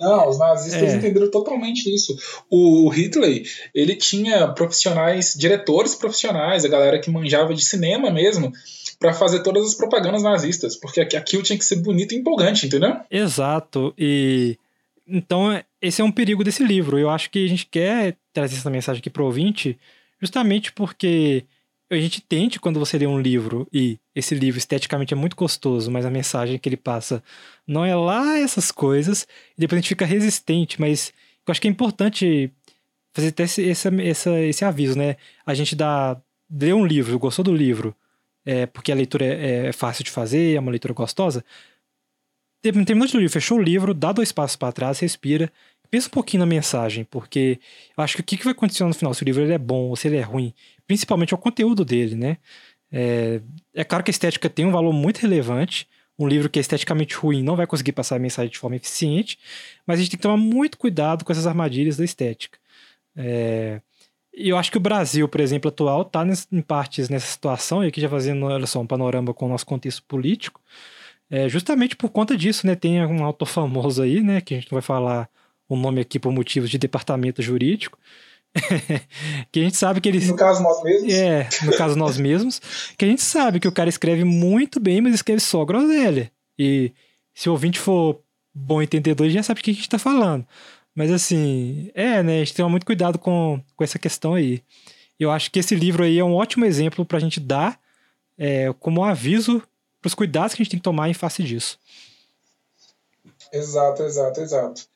Não, 0.00 0.28
os 0.28 0.38
nazistas 0.38 0.94
é. 0.94 0.96
entenderam 0.96 1.30
totalmente 1.30 1.92
isso. 1.92 2.16
O 2.50 2.88
Hitler, 2.88 3.42
ele 3.74 3.94
tinha 3.96 4.48
profissionais, 4.48 5.34
diretores 5.36 5.94
profissionais, 5.94 6.64
a 6.64 6.68
galera 6.68 6.98
que 6.98 7.10
manjava 7.10 7.52
de 7.52 7.62
cinema 7.62 8.10
mesmo, 8.10 8.50
para 8.98 9.12
fazer 9.12 9.42
todas 9.42 9.66
as 9.66 9.74
propagandas 9.74 10.22
nazistas, 10.22 10.76
porque 10.76 11.00
aquilo 11.00 11.42
tinha 11.42 11.58
que 11.58 11.64
ser 11.64 11.76
bonito 11.76 12.14
e 12.14 12.18
empolgante, 12.18 12.66
entendeu? 12.66 12.96
Exato. 13.10 13.94
E 13.98 14.58
então 15.06 15.62
esse 15.82 16.00
é 16.00 16.04
um 16.04 16.12
perigo 16.12 16.42
desse 16.42 16.64
livro. 16.64 16.98
Eu 16.98 17.10
acho 17.10 17.30
que 17.30 17.44
a 17.44 17.48
gente 17.48 17.66
quer 17.66 18.16
trazer 18.32 18.56
essa 18.56 18.70
mensagem 18.70 19.00
aqui 19.00 19.10
pro 19.10 19.24
ouvinte, 19.24 19.78
justamente 20.20 20.72
porque 20.72 21.44
a 21.90 21.96
gente 21.96 22.20
tente 22.20 22.60
quando 22.60 22.78
você 22.78 22.96
lê 22.96 23.06
um 23.06 23.20
livro 23.20 23.66
e 23.72 23.98
esse 24.14 24.34
livro 24.34 24.58
esteticamente 24.58 25.12
é 25.12 25.16
muito 25.16 25.34
gostoso, 25.34 25.90
mas 25.90 26.06
a 26.06 26.10
mensagem 26.10 26.58
que 26.58 26.68
ele 26.68 26.76
passa 26.76 27.22
não 27.66 27.84
é 27.84 27.94
lá 27.96 28.38
essas 28.38 28.70
coisas, 28.70 29.26
e 29.56 29.60
depois 29.60 29.78
a 29.78 29.80
gente 29.80 29.88
fica 29.88 30.06
resistente, 30.06 30.80
mas 30.80 31.12
eu 31.46 31.50
acho 31.50 31.60
que 31.60 31.66
é 31.66 31.70
importante 31.70 32.52
fazer 33.12 33.28
até 33.28 33.42
esse, 33.42 33.62
esse, 33.62 33.88
esse, 34.02 34.30
esse 34.48 34.64
aviso, 34.64 34.96
né? 34.96 35.16
A 35.44 35.52
gente 35.52 35.74
dá, 35.74 36.20
lê 36.50 36.72
um 36.72 36.86
livro, 36.86 37.18
gostou 37.18 37.44
do 37.44 37.54
livro, 37.54 37.94
é, 38.44 38.66
porque 38.66 38.92
a 38.92 38.94
leitura 38.94 39.24
é, 39.24 39.66
é 39.66 39.72
fácil 39.72 40.04
de 40.04 40.10
fazer, 40.12 40.54
é 40.54 40.60
uma 40.60 40.70
leitura 40.70 40.94
gostosa. 40.94 41.44
Terminou 42.62 43.06
de 43.06 43.16
ler 43.16 43.28
fechou 43.28 43.58
o 43.58 43.62
livro, 43.62 43.92
dá 43.94 44.12
dois 44.12 44.30
passos 44.30 44.56
para 44.56 44.72
trás, 44.72 45.00
respira, 45.00 45.50
pensa 45.90 46.06
um 46.08 46.10
pouquinho 46.10 46.40
na 46.40 46.46
mensagem, 46.46 47.04
porque 47.04 47.58
eu 47.96 48.04
acho 48.04 48.16
que 48.16 48.22
o 48.22 48.24
que 48.24 48.44
vai 48.44 48.52
acontecer 48.52 48.84
no 48.84 48.94
final, 48.94 49.12
se 49.12 49.22
o 49.22 49.26
livro 49.26 49.42
ele 49.42 49.52
é 49.52 49.58
bom 49.58 49.88
ou 49.88 49.96
se 49.96 50.08
ele 50.08 50.16
é 50.18 50.22
ruim, 50.22 50.54
principalmente 50.90 51.32
é 51.32 51.36
o 51.36 51.38
conteúdo 51.38 51.84
dele, 51.84 52.16
né? 52.16 52.36
É, 52.90 53.40
é 53.72 53.84
claro 53.84 54.02
que 54.02 54.10
a 54.10 54.16
estética 54.16 54.50
tem 54.50 54.66
um 54.66 54.72
valor 54.72 54.92
muito 54.92 55.18
relevante. 55.18 55.86
Um 56.18 56.26
livro 56.26 56.50
que 56.50 56.58
é 56.58 56.62
esteticamente 56.62 57.14
ruim 57.14 57.44
não 57.44 57.54
vai 57.54 57.64
conseguir 57.64 57.92
passar 57.92 58.16
a 58.16 58.18
mensagem 58.18 58.50
de 58.50 58.58
forma 58.58 58.74
eficiente, 58.74 59.38
mas 59.86 60.00
a 60.00 60.02
gente 60.02 60.10
tem 60.10 60.18
que 60.18 60.22
tomar 60.24 60.36
muito 60.36 60.76
cuidado 60.76 61.24
com 61.24 61.30
essas 61.30 61.46
armadilhas 61.46 61.96
da 61.96 62.04
estética. 62.04 62.58
É, 63.14 63.80
eu 64.34 64.58
acho 64.58 64.72
que 64.72 64.78
o 64.78 64.80
Brasil, 64.80 65.28
por 65.28 65.40
exemplo, 65.40 65.68
atual, 65.68 66.02
está 66.02 66.26
em 66.50 66.60
partes 66.60 67.08
nessa 67.08 67.28
situação, 67.28 67.84
e 67.84 67.86
aqui 67.86 68.00
já 68.00 68.08
fazendo 68.08 68.46
olha 68.46 68.66
só, 68.66 68.80
um 68.80 68.86
panorama 68.86 69.32
com 69.32 69.46
o 69.46 69.48
nosso 69.48 69.66
contexto 69.66 70.02
político, 70.02 70.60
é, 71.30 71.48
justamente 71.48 71.94
por 71.94 72.10
conta 72.10 72.36
disso, 72.36 72.66
né? 72.66 72.74
Tem 72.74 73.00
um 73.06 73.24
autor 73.24 73.46
famoso 73.46 74.02
aí, 74.02 74.20
né? 74.20 74.40
Que 74.40 74.54
a 74.54 74.56
gente 74.58 74.72
não 74.72 74.76
vai 74.76 74.82
falar 74.82 75.28
o 75.68 75.76
nome 75.76 76.00
aqui 76.00 76.18
por 76.18 76.32
motivos 76.32 76.68
de 76.68 76.78
departamento 76.78 77.40
jurídico, 77.42 77.96
que 79.52 79.60
a 79.60 79.62
gente 79.62 79.76
sabe 79.76 80.00
que 80.00 80.08
eles. 80.08 80.28
No 80.28 80.36
caso, 80.36 80.62
nós 80.62 80.82
mesmos. 80.82 81.12
É, 81.12 81.48
no 81.64 81.76
caso, 81.76 81.96
nós 81.96 82.18
mesmos. 82.18 82.60
Que 82.98 83.04
a 83.04 83.08
gente 83.08 83.22
sabe 83.22 83.60
que 83.60 83.68
o 83.68 83.72
cara 83.72 83.88
escreve 83.88 84.24
muito 84.24 84.80
bem, 84.80 85.00
mas 85.00 85.14
escreve 85.14 85.40
só 85.40 85.64
groselha. 85.64 86.30
E 86.58 86.92
se 87.34 87.48
o 87.48 87.52
ouvinte 87.52 87.78
for 87.78 88.20
bom 88.52 88.82
entendedor, 88.82 89.28
já 89.28 89.42
sabe 89.42 89.60
o 89.60 89.62
que 89.62 89.70
a 89.70 89.74
gente 89.74 89.88
tá 89.88 89.98
falando. 89.98 90.46
Mas 90.94 91.10
assim, 91.10 91.90
é, 91.94 92.22
né? 92.22 92.36
A 92.36 92.44
gente 92.44 92.54
tem 92.54 92.68
muito 92.68 92.86
cuidado 92.86 93.18
com, 93.18 93.62
com 93.76 93.84
essa 93.84 93.98
questão 93.98 94.34
aí. 94.34 94.62
Eu 95.18 95.30
acho 95.30 95.50
que 95.50 95.58
esse 95.58 95.74
livro 95.74 96.02
aí 96.02 96.18
é 96.18 96.24
um 96.24 96.34
ótimo 96.34 96.64
exemplo 96.64 97.04
pra 97.04 97.18
gente 97.18 97.38
dar 97.38 97.78
é, 98.36 98.72
como 98.80 99.02
um 99.02 99.04
aviso 99.04 99.62
pros 100.00 100.14
cuidados 100.14 100.54
que 100.54 100.62
a 100.62 100.64
gente 100.64 100.70
tem 100.70 100.80
que 100.80 100.84
tomar 100.84 101.08
em 101.08 101.14
face 101.14 101.42
disso. 101.42 101.78
Exato, 103.52 104.02
exato, 104.02 104.40
exato. 104.40 104.89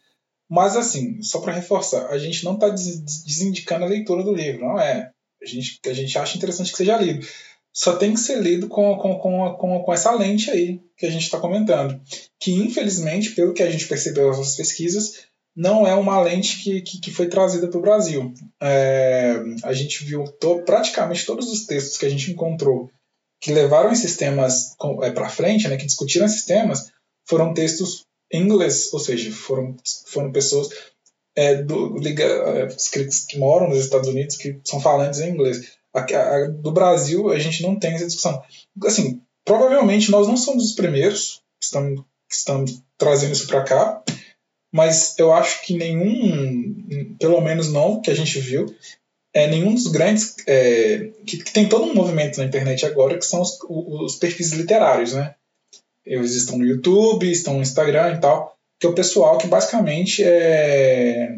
Mas, 0.48 0.76
assim, 0.76 1.22
só 1.22 1.40
para 1.40 1.52
reforçar, 1.52 2.08
a 2.08 2.18
gente 2.18 2.44
não 2.44 2.54
está 2.54 2.68
desindicando 2.68 3.84
a 3.84 3.88
leitura 3.88 4.22
do 4.22 4.34
livro, 4.34 4.66
não 4.66 4.78
é? 4.78 5.10
A 5.42 5.46
gente, 5.46 5.80
a 5.86 5.92
gente 5.92 6.18
acha 6.18 6.36
interessante 6.36 6.70
que 6.70 6.78
seja 6.78 6.96
lido. 6.96 7.26
Só 7.72 7.96
tem 7.96 8.14
que 8.14 8.20
ser 8.20 8.40
lido 8.40 8.68
com, 8.68 8.96
com, 8.96 9.18
com, 9.18 9.54
com, 9.54 9.82
com 9.82 9.92
essa 9.92 10.12
lente 10.12 10.50
aí 10.50 10.80
que 10.96 11.06
a 11.06 11.10
gente 11.10 11.24
está 11.24 11.40
comentando. 11.40 12.00
Que, 12.38 12.52
infelizmente, 12.52 13.30
pelo 13.30 13.52
que 13.52 13.62
a 13.62 13.70
gente 13.70 13.88
percebeu 13.88 14.28
nas 14.28 14.54
pesquisas, 14.54 15.24
não 15.56 15.86
é 15.86 15.94
uma 15.94 16.20
lente 16.20 16.62
que, 16.62 16.82
que, 16.82 17.00
que 17.00 17.10
foi 17.10 17.28
trazida 17.28 17.68
para 17.68 17.78
o 17.78 17.82
Brasil. 17.82 18.32
É, 18.60 19.34
a 19.64 19.72
gente 19.72 20.04
viu 20.04 20.24
to, 20.24 20.62
praticamente 20.64 21.26
todos 21.26 21.50
os 21.50 21.66
textos 21.66 21.98
que 21.98 22.06
a 22.06 22.08
gente 22.08 22.30
encontrou 22.30 22.90
que 23.40 23.52
levaram 23.52 23.92
esses 23.92 24.10
sistemas 24.10 24.74
é, 25.02 25.10
para 25.10 25.28
frente, 25.28 25.68
né, 25.68 25.76
que 25.76 25.86
discutiram 25.86 26.26
esses 26.26 26.44
temas, 26.44 26.90
foram 27.26 27.52
textos 27.52 28.03
inglês, 28.32 28.92
ou 28.92 28.98
seja, 28.98 29.30
foram, 29.30 29.76
foram 30.06 30.32
pessoas 30.32 30.68
é, 31.36 31.62
do, 31.62 31.98
liga, 31.98 32.24
é, 32.24 32.68
que 32.68 33.38
moram 33.38 33.68
nos 33.68 33.78
Estados 33.78 34.08
Unidos 34.08 34.36
que 34.36 34.58
são 34.64 34.80
falantes 34.80 35.20
em 35.20 35.30
inglês. 35.30 35.72
A, 35.92 36.00
a, 36.00 36.48
do 36.48 36.72
Brasil, 36.72 37.30
a 37.30 37.38
gente 37.38 37.62
não 37.62 37.76
tem 37.76 37.94
essa 37.94 38.06
discussão. 38.06 38.42
Assim, 38.84 39.20
provavelmente 39.44 40.10
nós 40.10 40.26
não 40.26 40.36
somos 40.36 40.64
os 40.64 40.72
primeiros 40.72 41.42
que 41.60 41.66
estamos, 41.66 42.00
que 42.28 42.34
estamos 42.34 42.82
trazendo 42.96 43.32
isso 43.32 43.46
para 43.46 43.64
cá, 43.64 44.02
mas 44.72 45.16
eu 45.18 45.32
acho 45.32 45.62
que 45.62 45.76
nenhum, 45.76 47.16
pelo 47.18 47.40
menos 47.40 47.72
não 47.72 48.00
que 48.00 48.10
a 48.10 48.14
gente 48.14 48.40
viu, 48.40 48.66
é 49.32 49.48
nenhum 49.48 49.74
dos 49.74 49.88
grandes 49.88 50.36
é, 50.46 51.10
que, 51.26 51.38
que, 51.38 51.52
tem 51.52 51.68
todo 51.68 51.84
um 51.84 51.94
movimento 51.94 52.38
na 52.38 52.44
internet 52.44 52.86
agora 52.86 53.18
que 53.18 53.26
são 53.26 53.40
os, 53.40 53.58
os 53.68 54.16
perfis 54.16 54.52
literários, 54.52 55.12
né? 55.12 55.34
Eles 56.04 56.34
estão 56.34 56.58
no 56.58 56.66
YouTube, 56.66 57.30
estão 57.30 57.54
no 57.54 57.62
Instagram 57.62 58.14
e 58.14 58.20
tal, 58.20 58.54
que 58.78 58.86
é 58.86 58.90
o 58.90 58.94
pessoal 58.94 59.38
que 59.38 59.46
basicamente 59.46 60.22
é, 60.22 61.34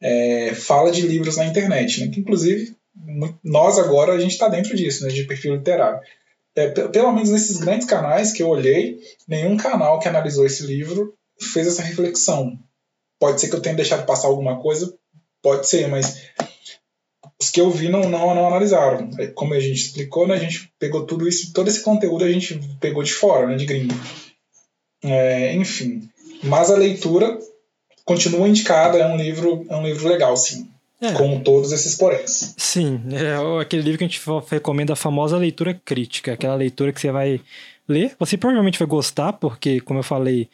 é, 0.00 0.54
fala 0.54 0.90
de 0.90 1.02
livros 1.02 1.36
na 1.36 1.46
internet, 1.46 2.00
né? 2.00 2.08
Que 2.08 2.20
inclusive 2.20 2.74
nós 3.42 3.78
agora 3.78 4.12
a 4.12 4.18
gente 4.18 4.32
está 4.32 4.48
dentro 4.48 4.76
disso, 4.76 5.04
né? 5.04 5.10
De 5.10 5.24
perfil 5.24 5.54
literário. 5.54 6.00
É, 6.54 6.68
pelo 6.68 7.12
menos 7.12 7.30
nesses 7.30 7.58
grandes 7.58 7.86
canais 7.86 8.32
que 8.32 8.42
eu 8.42 8.48
olhei, 8.48 8.98
nenhum 9.26 9.56
canal 9.56 9.98
que 9.98 10.08
analisou 10.08 10.44
esse 10.44 10.66
livro 10.66 11.14
fez 11.40 11.66
essa 11.66 11.82
reflexão. 11.82 12.58
Pode 13.18 13.40
ser 13.40 13.48
que 13.48 13.56
eu 13.56 13.62
tenha 13.62 13.76
deixado 13.76 14.04
passar 14.04 14.28
alguma 14.28 14.60
coisa, 14.60 14.92
pode 15.40 15.66
ser, 15.66 15.88
mas 15.88 16.28
os 17.42 17.50
que 17.50 17.60
eu 17.60 17.70
vi 17.70 17.88
não, 17.88 18.02
não, 18.08 18.34
não 18.34 18.46
analisaram. 18.46 19.10
Como 19.34 19.52
a 19.52 19.60
gente 19.60 19.80
explicou, 19.80 20.26
né, 20.26 20.34
a 20.34 20.38
gente 20.38 20.72
pegou 20.78 21.04
tudo 21.04 21.28
isso, 21.28 21.52
todo 21.52 21.68
esse 21.68 21.82
conteúdo 21.82 22.24
a 22.24 22.30
gente 22.30 22.60
pegou 22.80 23.02
de 23.02 23.12
fora, 23.12 23.46
né, 23.48 23.56
de 23.56 23.66
gringo. 23.66 23.94
É, 25.02 25.52
enfim. 25.54 26.08
Mas 26.44 26.70
a 26.70 26.76
leitura 26.76 27.38
continua 28.04 28.48
indicada, 28.48 28.98
é 28.98 29.06
um 29.06 29.16
livro, 29.16 29.66
é 29.68 29.76
um 29.76 29.84
livro 29.84 30.08
legal, 30.08 30.36
sim. 30.36 30.68
É. 31.00 31.12
Com 31.14 31.40
todos 31.40 31.72
esses 31.72 31.96
poréns. 31.96 32.54
Sim, 32.56 33.02
é 33.10 33.60
aquele 33.60 33.82
livro 33.82 33.98
que 33.98 34.04
a 34.04 34.06
gente 34.06 34.22
recomenda 34.48 34.92
a 34.92 34.96
famosa 34.96 35.36
leitura 35.36 35.74
crítica, 35.84 36.32
aquela 36.32 36.54
leitura 36.54 36.92
que 36.92 37.00
você 37.00 37.10
vai 37.10 37.40
ler, 37.88 38.14
você 38.20 38.36
provavelmente 38.36 38.78
vai 38.78 38.86
gostar, 38.86 39.32
porque, 39.32 39.80
como 39.80 39.98
eu 39.98 40.04
falei, 40.04 40.48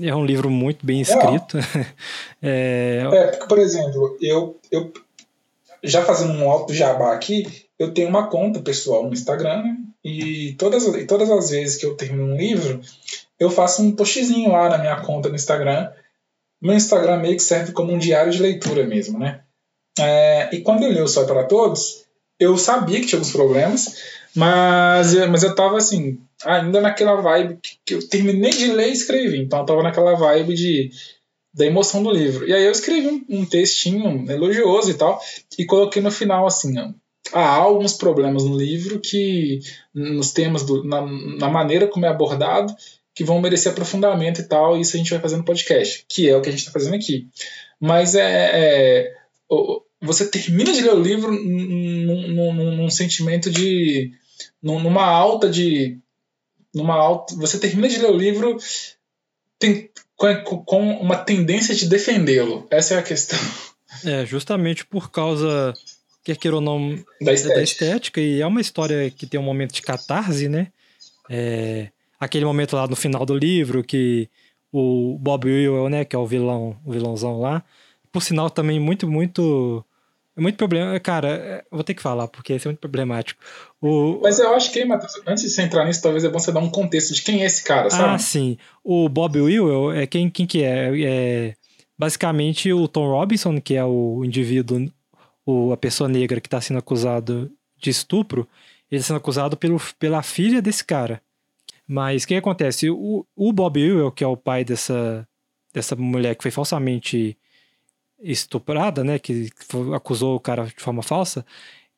É 0.00 0.14
um 0.14 0.24
livro 0.24 0.50
muito 0.50 0.84
bem 0.84 1.00
escrito. 1.00 1.58
É, 2.42 3.06
é 3.10 3.26
porque, 3.26 3.46
por 3.46 3.58
exemplo, 3.58 4.16
eu, 4.20 4.58
eu 4.70 4.92
já 5.84 6.02
fazendo 6.02 6.32
um 6.32 6.50
alto 6.50 6.72
jabá 6.72 7.12
aqui, 7.12 7.46
eu 7.78 7.92
tenho 7.92 8.08
uma 8.08 8.28
conta 8.28 8.60
pessoal 8.60 9.04
no 9.04 9.12
Instagram 9.12 9.62
né? 9.62 9.76
e 10.02 10.54
todas, 10.58 10.86
e 10.86 11.06
todas 11.06 11.30
as 11.30 11.50
vezes 11.50 11.76
que 11.76 11.86
eu 11.86 11.96
termino 11.96 12.32
um 12.32 12.36
livro, 12.36 12.80
eu 13.38 13.50
faço 13.50 13.82
um 13.82 13.94
postzinho 13.94 14.52
lá 14.52 14.68
na 14.68 14.78
minha 14.78 15.00
conta 15.00 15.28
no 15.28 15.34
Instagram. 15.34 15.90
Meu 16.60 16.74
Instagram 16.74 17.18
meio 17.18 17.36
que 17.36 17.42
serve 17.42 17.72
como 17.72 17.92
um 17.92 17.98
diário 17.98 18.32
de 18.32 18.40
leitura 18.40 18.86
mesmo, 18.86 19.18
né? 19.18 19.42
É, 19.98 20.54
e 20.54 20.60
quando 20.62 20.82
eu 20.82 20.90
li 20.90 21.00
o 21.00 21.06
Sol 21.06 21.26
para 21.26 21.44
Todos, 21.44 22.04
eu 22.40 22.56
sabia 22.56 23.00
que 23.00 23.06
tinha 23.06 23.18
alguns 23.18 23.32
problemas, 23.32 23.96
mas, 24.34 25.14
mas 25.28 25.42
eu 25.42 25.54
tava 25.54 25.76
assim, 25.76 26.18
ainda 26.44 26.80
naquela 26.80 27.20
vibe 27.20 27.58
que 27.84 27.94
eu 27.94 28.08
terminei 28.08 28.50
de 28.50 28.72
ler 28.72 28.88
e 28.88 28.92
escrevi. 28.92 29.42
Então 29.42 29.60
eu 29.60 29.66
tava 29.66 29.82
naquela 29.82 30.14
vibe 30.14 30.54
de 30.54 30.90
da 31.54 31.64
emoção 31.64 32.02
do 32.02 32.10
livro. 32.10 32.46
E 32.46 32.52
aí 32.52 32.64
eu 32.64 32.72
escrevi 32.72 33.06
um, 33.06 33.24
um 33.28 33.46
textinho 33.46 34.30
elogioso 34.30 34.90
e 34.90 34.94
tal, 34.94 35.20
e 35.56 35.64
coloquei 35.64 36.02
no 36.02 36.10
final 36.10 36.46
assim, 36.46 36.76
ó, 36.78 36.90
há 37.32 37.48
alguns 37.48 37.92
problemas 37.92 38.44
no 38.44 38.56
livro 38.56 38.98
que 38.98 39.60
nos 39.94 40.32
temas 40.32 40.64
do, 40.64 40.82
na, 40.82 41.00
na 41.00 41.48
maneira 41.48 41.86
como 41.86 42.04
é 42.04 42.08
abordado 42.08 42.74
que 43.14 43.22
vão 43.22 43.40
merecer 43.40 43.70
aprofundamento 43.70 44.40
e 44.40 44.44
tal, 44.44 44.76
e 44.76 44.80
isso 44.80 44.96
a 44.96 44.98
gente 44.98 45.10
vai 45.10 45.20
fazer 45.20 45.36
no 45.36 45.44
podcast, 45.44 46.04
que 46.08 46.28
é 46.28 46.36
o 46.36 46.42
que 46.42 46.48
a 46.48 46.50
gente 46.52 46.60
está 46.60 46.72
fazendo 46.72 46.96
aqui. 46.96 47.28
Mas 47.78 48.16
é, 48.16 48.50
é, 48.52 49.14
você 50.02 50.28
termina 50.28 50.72
de 50.72 50.80
ler 50.80 50.94
o 50.94 51.00
livro 51.00 51.30
num, 51.30 52.28
num, 52.28 52.76
num 52.76 52.90
sentimento 52.90 53.50
de. 53.52 54.12
numa 54.60 55.04
alta 55.04 55.48
de. 55.48 55.96
numa 56.74 56.94
alta. 56.94 57.36
Você 57.36 57.60
termina 57.60 57.88
de 57.88 57.98
ler 57.98 58.10
o 58.10 58.16
livro 58.16 58.58
tem, 59.58 59.90
com, 60.16 60.64
com 60.64 60.90
uma 60.98 61.16
tendência 61.16 61.74
de 61.74 61.88
defendê-lo. 61.88 62.66
Essa 62.70 62.94
é 62.94 62.98
a 62.98 63.02
questão. 63.02 63.38
É, 64.04 64.26
justamente 64.26 64.84
por 64.84 65.10
causa 65.10 65.74
quer 66.24 66.36
queira 66.36 66.56
ou 66.56 66.62
não, 66.62 66.96
da 67.20 67.32
estética. 67.32 67.54
da 67.54 67.62
estética. 67.62 68.20
E 68.20 68.40
é 68.40 68.46
uma 68.46 68.60
história 68.60 69.10
que 69.10 69.26
tem 69.26 69.38
um 69.38 69.44
momento 69.44 69.74
de 69.74 69.82
catarse, 69.82 70.48
né? 70.48 70.68
É, 71.28 71.88
aquele 72.18 72.44
momento 72.44 72.74
lá 72.74 72.86
no 72.86 72.96
final 72.96 73.24
do 73.26 73.36
livro 73.36 73.84
que 73.84 74.28
o 74.72 75.18
Bob 75.20 75.46
Will, 75.46 75.88
né, 75.88 76.04
que 76.04 76.16
é 76.16 76.18
o 76.18 76.26
vilão, 76.26 76.76
o 76.84 76.92
vilãozão 76.92 77.38
lá, 77.40 77.62
por 78.10 78.22
sinal 78.22 78.50
também 78.50 78.80
muito, 78.80 79.08
muito 79.08 79.84
muito 80.40 80.56
problema, 80.56 80.98
cara, 80.98 81.28
é, 81.28 81.64
vou 81.70 81.84
ter 81.84 81.94
que 81.94 82.02
falar, 82.02 82.26
porque 82.28 82.54
isso 82.54 82.66
é 82.66 82.70
muito 82.70 82.80
problemático. 82.80 83.40
O... 83.80 84.20
Mas 84.22 84.38
eu 84.38 84.52
acho 84.54 84.72
que, 84.72 84.84
Matheus, 84.84 85.20
antes 85.26 85.44
de 85.44 85.50
você 85.50 85.62
entrar 85.62 85.84
nisso, 85.84 86.02
talvez 86.02 86.24
é 86.24 86.28
bom 86.28 86.38
você 86.38 86.50
dar 86.50 86.60
um 86.60 86.70
contexto 86.70 87.14
de 87.14 87.22
quem 87.22 87.42
é 87.42 87.46
esse 87.46 87.62
cara, 87.62 87.88
sabe? 87.88 88.14
Ah, 88.14 88.18
sim. 88.18 88.58
O 88.82 89.08
Bob 89.08 89.40
Will, 89.40 89.92
é 89.92 90.06
quem, 90.06 90.28
quem 90.28 90.46
que 90.46 90.62
é? 90.62 90.90
É 91.02 91.54
basicamente 91.96 92.72
o 92.72 92.88
Tom 92.88 93.08
Robinson, 93.08 93.60
que 93.60 93.74
é 93.74 93.84
o 93.84 94.24
indivíduo, 94.24 94.90
o, 95.46 95.72
a 95.72 95.76
pessoa 95.76 96.08
negra 96.08 96.40
que 96.40 96.48
está 96.48 96.60
sendo 96.60 96.78
acusado 96.78 97.50
de 97.78 97.90
estupro, 97.90 98.48
ele 98.90 99.00
está 99.00 99.08
sendo 99.08 99.18
acusado 99.18 99.56
pelo, 99.56 99.80
pela 99.98 100.22
filha 100.22 100.60
desse 100.60 100.84
cara. 100.84 101.22
Mas 101.86 102.24
o 102.24 102.28
que 102.28 102.34
acontece? 102.34 102.90
O, 102.90 103.26
o 103.36 103.52
Bob 103.52 103.80
Will, 103.80 104.10
que 104.10 104.24
é 104.24 104.26
o 104.26 104.36
pai 104.36 104.64
dessa, 104.64 105.28
dessa 105.72 105.94
mulher 105.94 106.34
que 106.34 106.42
foi 106.42 106.50
falsamente 106.50 107.36
estuprada, 108.20 109.04
né, 109.04 109.18
que 109.18 109.50
acusou 109.94 110.36
o 110.36 110.40
cara 110.40 110.66
de 110.66 110.82
forma 110.82 111.02
falsa, 111.02 111.44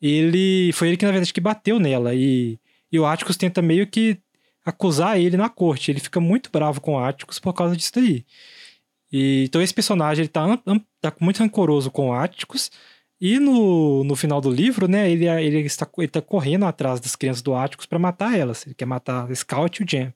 ele 0.00 0.72
foi 0.72 0.88
ele 0.88 0.96
que 0.96 1.04
na 1.04 1.12
verdade 1.12 1.32
que 1.32 1.40
bateu 1.40 1.78
nela 1.78 2.14
e, 2.14 2.58
e 2.90 2.98
o 2.98 3.06
Atticus 3.06 3.36
tenta 3.36 3.62
meio 3.62 3.86
que 3.86 4.18
acusar 4.64 5.18
ele 5.18 5.36
na 5.36 5.48
corte. 5.48 5.90
Ele 5.90 6.00
fica 6.00 6.20
muito 6.20 6.50
bravo 6.50 6.80
com 6.80 6.94
o 6.94 6.98
Atticus 6.98 7.38
por 7.38 7.52
causa 7.52 7.76
disso 7.76 7.92
daí. 7.94 8.24
E, 9.12 9.44
então 9.44 9.62
esse 9.62 9.72
personagem 9.72 10.22
ele 10.22 10.28
tá, 10.28 10.60
tá 11.00 11.14
muito 11.20 11.38
rancoroso 11.38 11.90
com 11.90 12.10
o 12.10 12.12
Atticus 12.12 12.70
e 13.20 13.38
no, 13.38 14.04
no 14.04 14.14
final 14.14 14.40
do 14.40 14.50
livro, 14.50 14.86
né, 14.86 15.10
ele, 15.10 15.26
ele, 15.26 15.60
está, 15.60 15.88
ele 15.98 16.08
tá 16.08 16.20
correndo 16.20 16.66
atrás 16.66 17.00
das 17.00 17.16
crianças 17.16 17.42
do 17.42 17.54
Atticus 17.54 17.86
para 17.86 17.98
matar 17.98 18.38
elas. 18.38 18.66
Ele 18.66 18.74
quer 18.74 18.84
matar 18.84 19.34
Scout 19.34 19.80
e 19.80 19.84
o 19.84 19.88
Jam. 19.88 20.12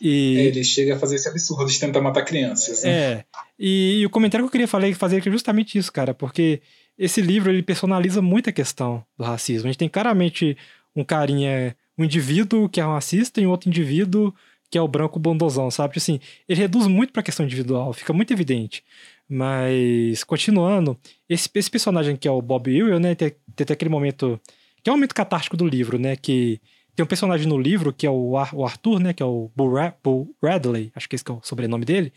E... 0.00 0.36
Ele 0.38 0.64
chega 0.64 0.96
a 0.96 0.98
fazer 0.98 1.16
esse 1.16 1.28
absurdo 1.28 1.66
de 1.66 1.78
tentar 1.78 2.00
matar 2.00 2.24
crianças. 2.24 2.82
Né? 2.82 2.90
É. 2.90 3.24
E, 3.58 4.00
e, 4.00 4.06
o 4.06 4.10
comentário 4.10 4.44
que 4.44 4.48
eu 4.48 4.52
queria 4.52 4.68
fazer, 4.68 4.94
fazer 4.94 5.18
é 5.18 5.30
justamente 5.30 5.76
isso, 5.76 5.92
cara, 5.92 6.14
porque 6.14 6.62
esse 6.98 7.20
livro 7.20 7.50
ele 7.50 7.62
personaliza 7.62 8.22
muito 8.22 8.48
a 8.48 8.52
questão 8.52 9.04
do 9.18 9.24
racismo. 9.24 9.68
A 9.68 9.72
gente 9.72 9.78
tem 9.78 9.88
claramente 9.88 10.56
um 10.96 11.04
carinha, 11.04 11.76
um 11.98 12.04
indivíduo 12.04 12.68
que 12.68 12.80
é 12.80 12.86
um 12.86 12.92
racista 12.92 13.40
e 13.40 13.46
um 13.46 13.50
outro 13.50 13.68
indivíduo 13.68 14.34
que 14.70 14.78
é 14.78 14.80
o 14.80 14.88
branco 14.88 15.18
bondosão, 15.18 15.70
sabe? 15.70 15.94
Assim, 15.96 16.20
ele 16.48 16.60
reduz 16.60 16.86
muito 16.86 17.12
para 17.12 17.20
a 17.20 17.24
questão 17.24 17.44
individual, 17.44 17.92
fica 17.92 18.12
muito 18.12 18.32
evidente. 18.32 18.84
Mas, 19.28 20.22
continuando, 20.22 20.96
esse, 21.28 21.50
esse 21.54 21.70
personagem 21.70 22.16
que 22.16 22.28
é 22.28 22.30
o 22.30 22.40
Bob 22.40 22.70
Ewell, 22.70 23.00
né, 23.00 23.14
tem, 23.14 23.30
tem 23.54 23.64
até 23.64 23.72
aquele 23.72 23.90
momento, 23.90 24.40
que 24.82 24.88
é 24.88 24.92
o 24.92 24.96
momento 24.96 25.14
catártico 25.14 25.56
do 25.56 25.66
livro, 25.66 25.98
né, 25.98 26.14
que 26.14 26.60
tem 26.94 27.04
um 27.04 27.08
personagem 27.08 27.46
no 27.46 27.58
livro, 27.58 27.92
que 27.92 28.06
é 28.06 28.10
o, 28.10 28.36
Arthur, 28.36 29.00
né? 29.00 29.12
Que 29.12 29.22
é 29.22 29.26
o 29.26 29.50
Bull, 29.54 29.74
Bull 30.02 30.36
Radley, 30.42 30.92
acho 30.94 31.08
que 31.08 31.14
esse 31.16 31.24
que 31.24 31.30
é 31.30 31.34
o 31.34 31.40
sobrenome 31.42 31.84
dele. 31.84 32.12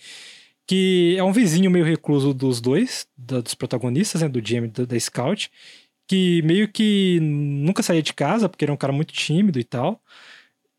Que 0.67 1.15
é 1.17 1.24
um 1.24 1.34
vizinho 1.34 1.69
meio 1.71 1.86
recluso 1.86 2.34
dos 2.34 2.61
dois, 2.61 3.07
da, 3.17 3.41
dos 3.41 3.53
protagonistas, 3.53 4.21
né? 4.21 4.30
Do 4.30 4.45
Jamie 4.45 4.71
e 4.78 4.86
da 4.86 4.99
Scout. 4.99 5.51
Que 6.07 6.41
meio 6.43 6.67
que 6.67 7.19
nunca 7.21 7.84
saía 7.84 8.01
de 8.01 8.13
casa, 8.13 8.49
porque 8.49 8.65
era 8.65 8.74
um 8.74 8.78
cara 8.78 8.93
muito 8.93 9.13
tímido 9.13 9.59
e 9.59 9.63
tal. 9.63 10.01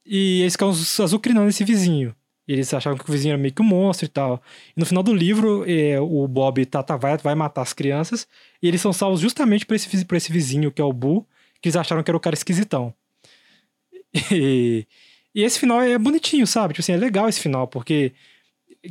E 0.07 0.43
eles 0.43 0.55
ficam 0.55 0.69
azucrinando 0.71 1.49
esse 1.49 1.65
vizinho. 1.65 2.15
Eles 2.47 2.73
achavam 2.75 2.99
que 2.99 3.09
o 3.09 3.13
vizinho 3.13 3.33
era 3.33 3.39
meio 3.39 3.55
que 3.55 3.63
um 3.63 3.65
monstro 3.65 4.05
e 4.05 4.09
tal. 4.09 4.43
E 4.77 4.81
no 4.81 4.85
final 4.85 5.03
do 5.03 5.15
livro, 5.15 5.65
é, 5.67 5.99
o 6.01 6.29
Bob 6.29 6.65
tá, 6.67 6.83
tá, 6.83 6.97
vai, 6.97 7.17
vai 7.17 7.35
matar 7.35 7.63
as 7.63 7.73
crianças. 7.73 8.29
E 8.63 8.69
eles 8.69 8.81
são 8.81 8.93
salvos 8.93 9.21
justamente 9.21 9.65
por 9.65 9.75
esse, 9.75 10.05
por 10.05 10.17
esse 10.17 10.31
vizinho, 10.31 10.71
que 10.71 10.81
é 10.83 10.85
o 10.85 10.93
Bull, 10.93 11.27
que 11.61 11.69
eles 11.69 11.77
acharam 11.77 12.03
que 12.03 12.11
era 12.11 12.17
o 12.17 12.21
cara 12.21 12.35
esquisitão. 12.35 12.95
E, 14.31 14.87
e 15.35 15.43
esse 15.43 15.59
final 15.59 15.83
é 15.83 15.99
bonitinho, 15.99 16.47
sabe? 16.47 16.75
Tipo 16.75 16.83
assim, 16.83 16.93
é 16.93 16.97
legal 16.97 17.29
esse 17.29 17.41
final, 17.41 17.67
porque 17.67 18.13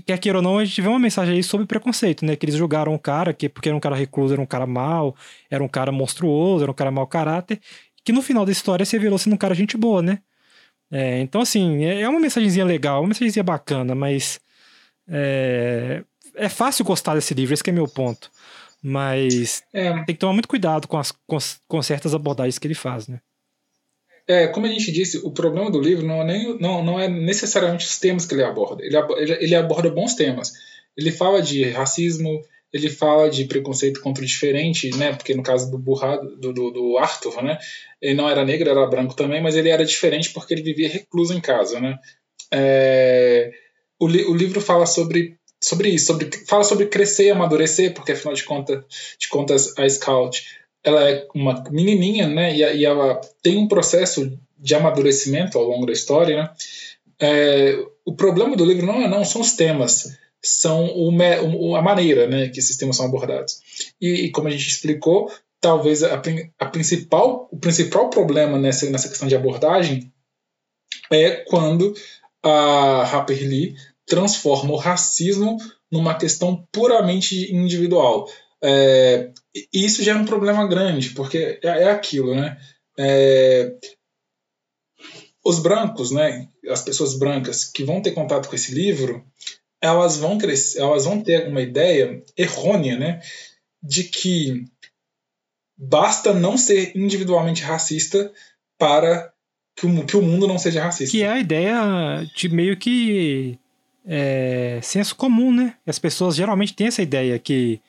quer 0.05 0.17
queira 0.17 0.39
ou 0.39 0.41
não, 0.41 0.57
a 0.57 0.65
gente 0.65 0.81
vê 0.81 0.87
uma 0.87 0.99
mensagem 0.99 1.35
aí 1.35 1.43
sobre 1.43 1.65
preconceito, 1.65 2.25
né? 2.25 2.35
Que 2.35 2.45
eles 2.45 2.55
julgaram 2.55 2.93
um 2.93 2.97
cara 2.97 3.33
que, 3.33 3.47
porque 3.47 3.69
era 3.69 3.77
um 3.77 3.79
cara 3.79 3.95
recluso, 3.95 4.33
era 4.33 4.41
um 4.41 4.45
cara 4.45 4.65
mau, 4.65 5.15
era 5.49 5.63
um 5.63 5.67
cara 5.67 5.91
monstruoso, 5.91 6.63
era 6.63 6.71
um 6.71 6.75
cara 6.75 6.91
mau 6.91 7.07
caráter, 7.07 7.59
que 8.03 8.11
no 8.11 8.21
final 8.21 8.45
da 8.45 8.51
história 8.51 8.85
se 8.85 8.97
revelou 8.97 9.17
sendo 9.17 9.33
um 9.33 9.37
cara 9.37 9.55
gente 9.55 9.77
boa, 9.77 10.01
né? 10.01 10.19
É, 10.91 11.19
então, 11.21 11.41
assim, 11.41 11.85
é, 11.85 12.01
é 12.01 12.09
uma 12.09 12.19
mensagenzinha 12.19 12.65
legal, 12.65 13.01
uma 13.01 13.09
mensagenzinha 13.09 13.43
bacana, 13.43 13.95
mas 13.95 14.39
é, 15.07 16.03
é 16.35 16.49
fácil 16.49 16.85
gostar 16.85 17.15
desse 17.15 17.33
livro, 17.33 17.53
esse 17.53 17.67
é 17.67 17.71
meu 17.71 17.87
ponto. 17.87 18.29
Mas 18.81 19.63
é. 19.73 19.93
tem 20.03 20.15
que 20.15 20.15
tomar 20.15 20.33
muito 20.33 20.47
cuidado 20.47 20.87
com, 20.87 20.97
as, 20.97 21.11
com, 21.25 21.37
com 21.67 21.81
certas 21.81 22.13
abordagens 22.13 22.59
que 22.59 22.67
ele 22.67 22.75
faz, 22.75 23.07
né? 23.07 23.21
É, 24.27 24.47
como 24.47 24.65
a 24.65 24.69
gente 24.69 24.91
disse, 24.91 25.17
o 25.17 25.31
problema 25.31 25.69
do 25.69 25.81
livro 25.81 26.05
não 26.05 26.21
é, 26.21 26.25
nem, 26.25 26.57
não, 26.59 26.83
não 26.83 26.99
é 26.99 27.07
necessariamente 27.09 27.85
os 27.85 27.99
temas 27.99 28.25
que 28.25 28.33
ele 28.33 28.43
aborda. 28.43 28.83
Ele, 28.83 28.97
ele 29.39 29.55
aborda 29.55 29.89
bons 29.89 30.15
temas. 30.15 30.53
Ele 30.95 31.11
fala 31.11 31.41
de 31.41 31.69
racismo, 31.69 32.41
ele 32.71 32.89
fala 32.89 33.29
de 33.29 33.45
preconceito 33.45 34.01
contra 34.01 34.23
o 34.23 34.27
diferente, 34.27 34.89
né? 34.97 35.13
Porque 35.13 35.35
no 35.35 35.43
caso 35.43 35.69
do 35.69 35.77
burrado, 35.77 36.35
do, 36.37 36.53
do, 36.53 36.71
do, 36.71 36.97
Arthur, 36.97 37.43
né? 37.43 37.57
Ele 38.01 38.15
não 38.15 38.29
era 38.29 38.45
negro, 38.45 38.69
era 38.69 38.87
branco 38.87 39.15
também, 39.15 39.41
mas 39.41 39.55
ele 39.55 39.69
era 39.69 39.85
diferente 39.85 40.31
porque 40.31 40.53
ele 40.53 40.63
vivia 40.63 40.89
recluso 40.89 41.33
em 41.33 41.41
casa, 41.41 41.79
né? 41.79 41.97
É, 42.51 43.51
o, 43.99 44.07
li, 44.07 44.23
o 44.25 44.33
livro 44.33 44.61
fala 44.61 44.85
sobre 44.85 45.37
sobre 45.61 45.89
isso, 45.89 46.07
sobre, 46.07 46.29
fala 46.45 46.63
sobre 46.65 46.87
crescer 46.87 47.27
e 47.27 47.31
amadurecer, 47.31 47.93
porque 47.93 48.11
afinal 48.11 48.33
de 48.33 48.43
contas, 48.43 48.83
de 49.17 49.29
contas 49.29 49.77
a 49.77 49.87
Scout 49.87 50.43
ela 50.83 51.09
é 51.09 51.27
uma 51.33 51.63
menininha, 51.71 52.27
né? 52.27 52.55
E, 52.55 52.77
e, 52.77 52.85
ela 52.85 53.19
tem 53.41 53.57
um 53.57 53.67
processo 53.67 54.37
de 54.57 54.75
amadurecimento 54.75 55.57
ao 55.57 55.63
longo 55.63 55.85
da 55.85 55.93
história, 55.93 56.35
né? 56.35 56.49
É, 57.19 57.77
o 58.05 58.13
problema 58.13 58.55
do 58.55 58.65
livro 58.65 58.85
não, 58.85 59.01
é, 59.01 59.07
não 59.07 59.23
são 59.23 59.41
os 59.41 59.53
temas, 59.53 60.17
são 60.41 60.91
o, 60.93 61.75
a 61.75 61.81
maneira, 61.81 62.27
né, 62.27 62.49
que 62.49 62.59
esses 62.59 62.75
temas 62.75 62.97
são 62.97 63.05
abordados. 63.05 63.61
E, 64.01 64.25
e 64.25 64.31
como 64.31 64.49
a 64.49 64.51
gente 64.51 64.67
explicou, 64.67 65.31
talvez 65.61 66.03
a, 66.03 66.21
a, 66.59 66.65
principal, 66.65 67.47
o 67.49 67.57
principal 67.57 68.09
problema 68.09 68.59
nessa, 68.59 68.89
nessa 68.89 69.07
questão 69.07 69.27
de 69.27 69.35
abordagem 69.35 70.11
é 71.09 71.31
quando 71.47 71.93
a 72.43 73.03
Harper 73.03 73.39
Lee 73.39 73.75
transforma 74.05 74.73
o 74.73 74.77
racismo 74.77 75.57
numa 75.89 76.15
questão 76.15 76.67
puramente 76.71 77.53
individual. 77.55 78.27
É, 78.63 79.31
e 79.53 79.85
isso 79.85 80.01
já 80.01 80.13
é 80.13 80.15
um 80.15 80.25
problema 80.25 80.65
grande, 80.65 81.09
porque 81.09 81.59
é, 81.61 81.83
é 81.83 81.91
aquilo, 81.91 82.33
né? 82.33 82.57
É, 82.97 83.75
os 85.43 85.59
brancos, 85.59 86.11
né, 86.11 86.47
as 86.69 86.81
pessoas 86.81 87.17
brancas 87.17 87.65
que 87.65 87.83
vão 87.83 88.01
ter 88.01 88.11
contato 88.11 88.47
com 88.47 88.55
esse 88.55 88.73
livro, 88.73 89.25
elas 89.81 90.15
vão 90.17 90.37
crescer, 90.37 90.79
elas 90.79 91.03
vão 91.03 91.21
ter 91.21 91.49
uma 91.49 91.61
ideia 91.61 92.23
errônea, 92.37 92.97
né, 92.97 93.21
de 93.81 94.05
que 94.05 94.65
basta 95.75 96.33
não 96.33 96.57
ser 96.57 96.95
individualmente 96.95 97.63
racista 97.63 98.31
para 98.77 99.33
que 99.75 99.85
o, 99.85 100.05
que 100.05 100.15
o 100.15 100.21
mundo 100.21 100.47
não 100.47 100.57
seja 100.57 100.83
racista. 100.83 101.11
Que 101.11 101.23
é 101.23 101.29
a 101.29 101.39
ideia 101.39 102.25
de 102.33 102.47
meio 102.47 102.77
que 102.77 103.59
é, 104.05 104.79
senso 104.81 105.15
comum, 105.15 105.51
né? 105.51 105.75
As 105.85 105.99
pessoas 105.99 106.35
geralmente 106.35 106.73
têm 106.73 106.87
essa 106.87 107.01
ideia 107.01 107.39
que 107.39 107.81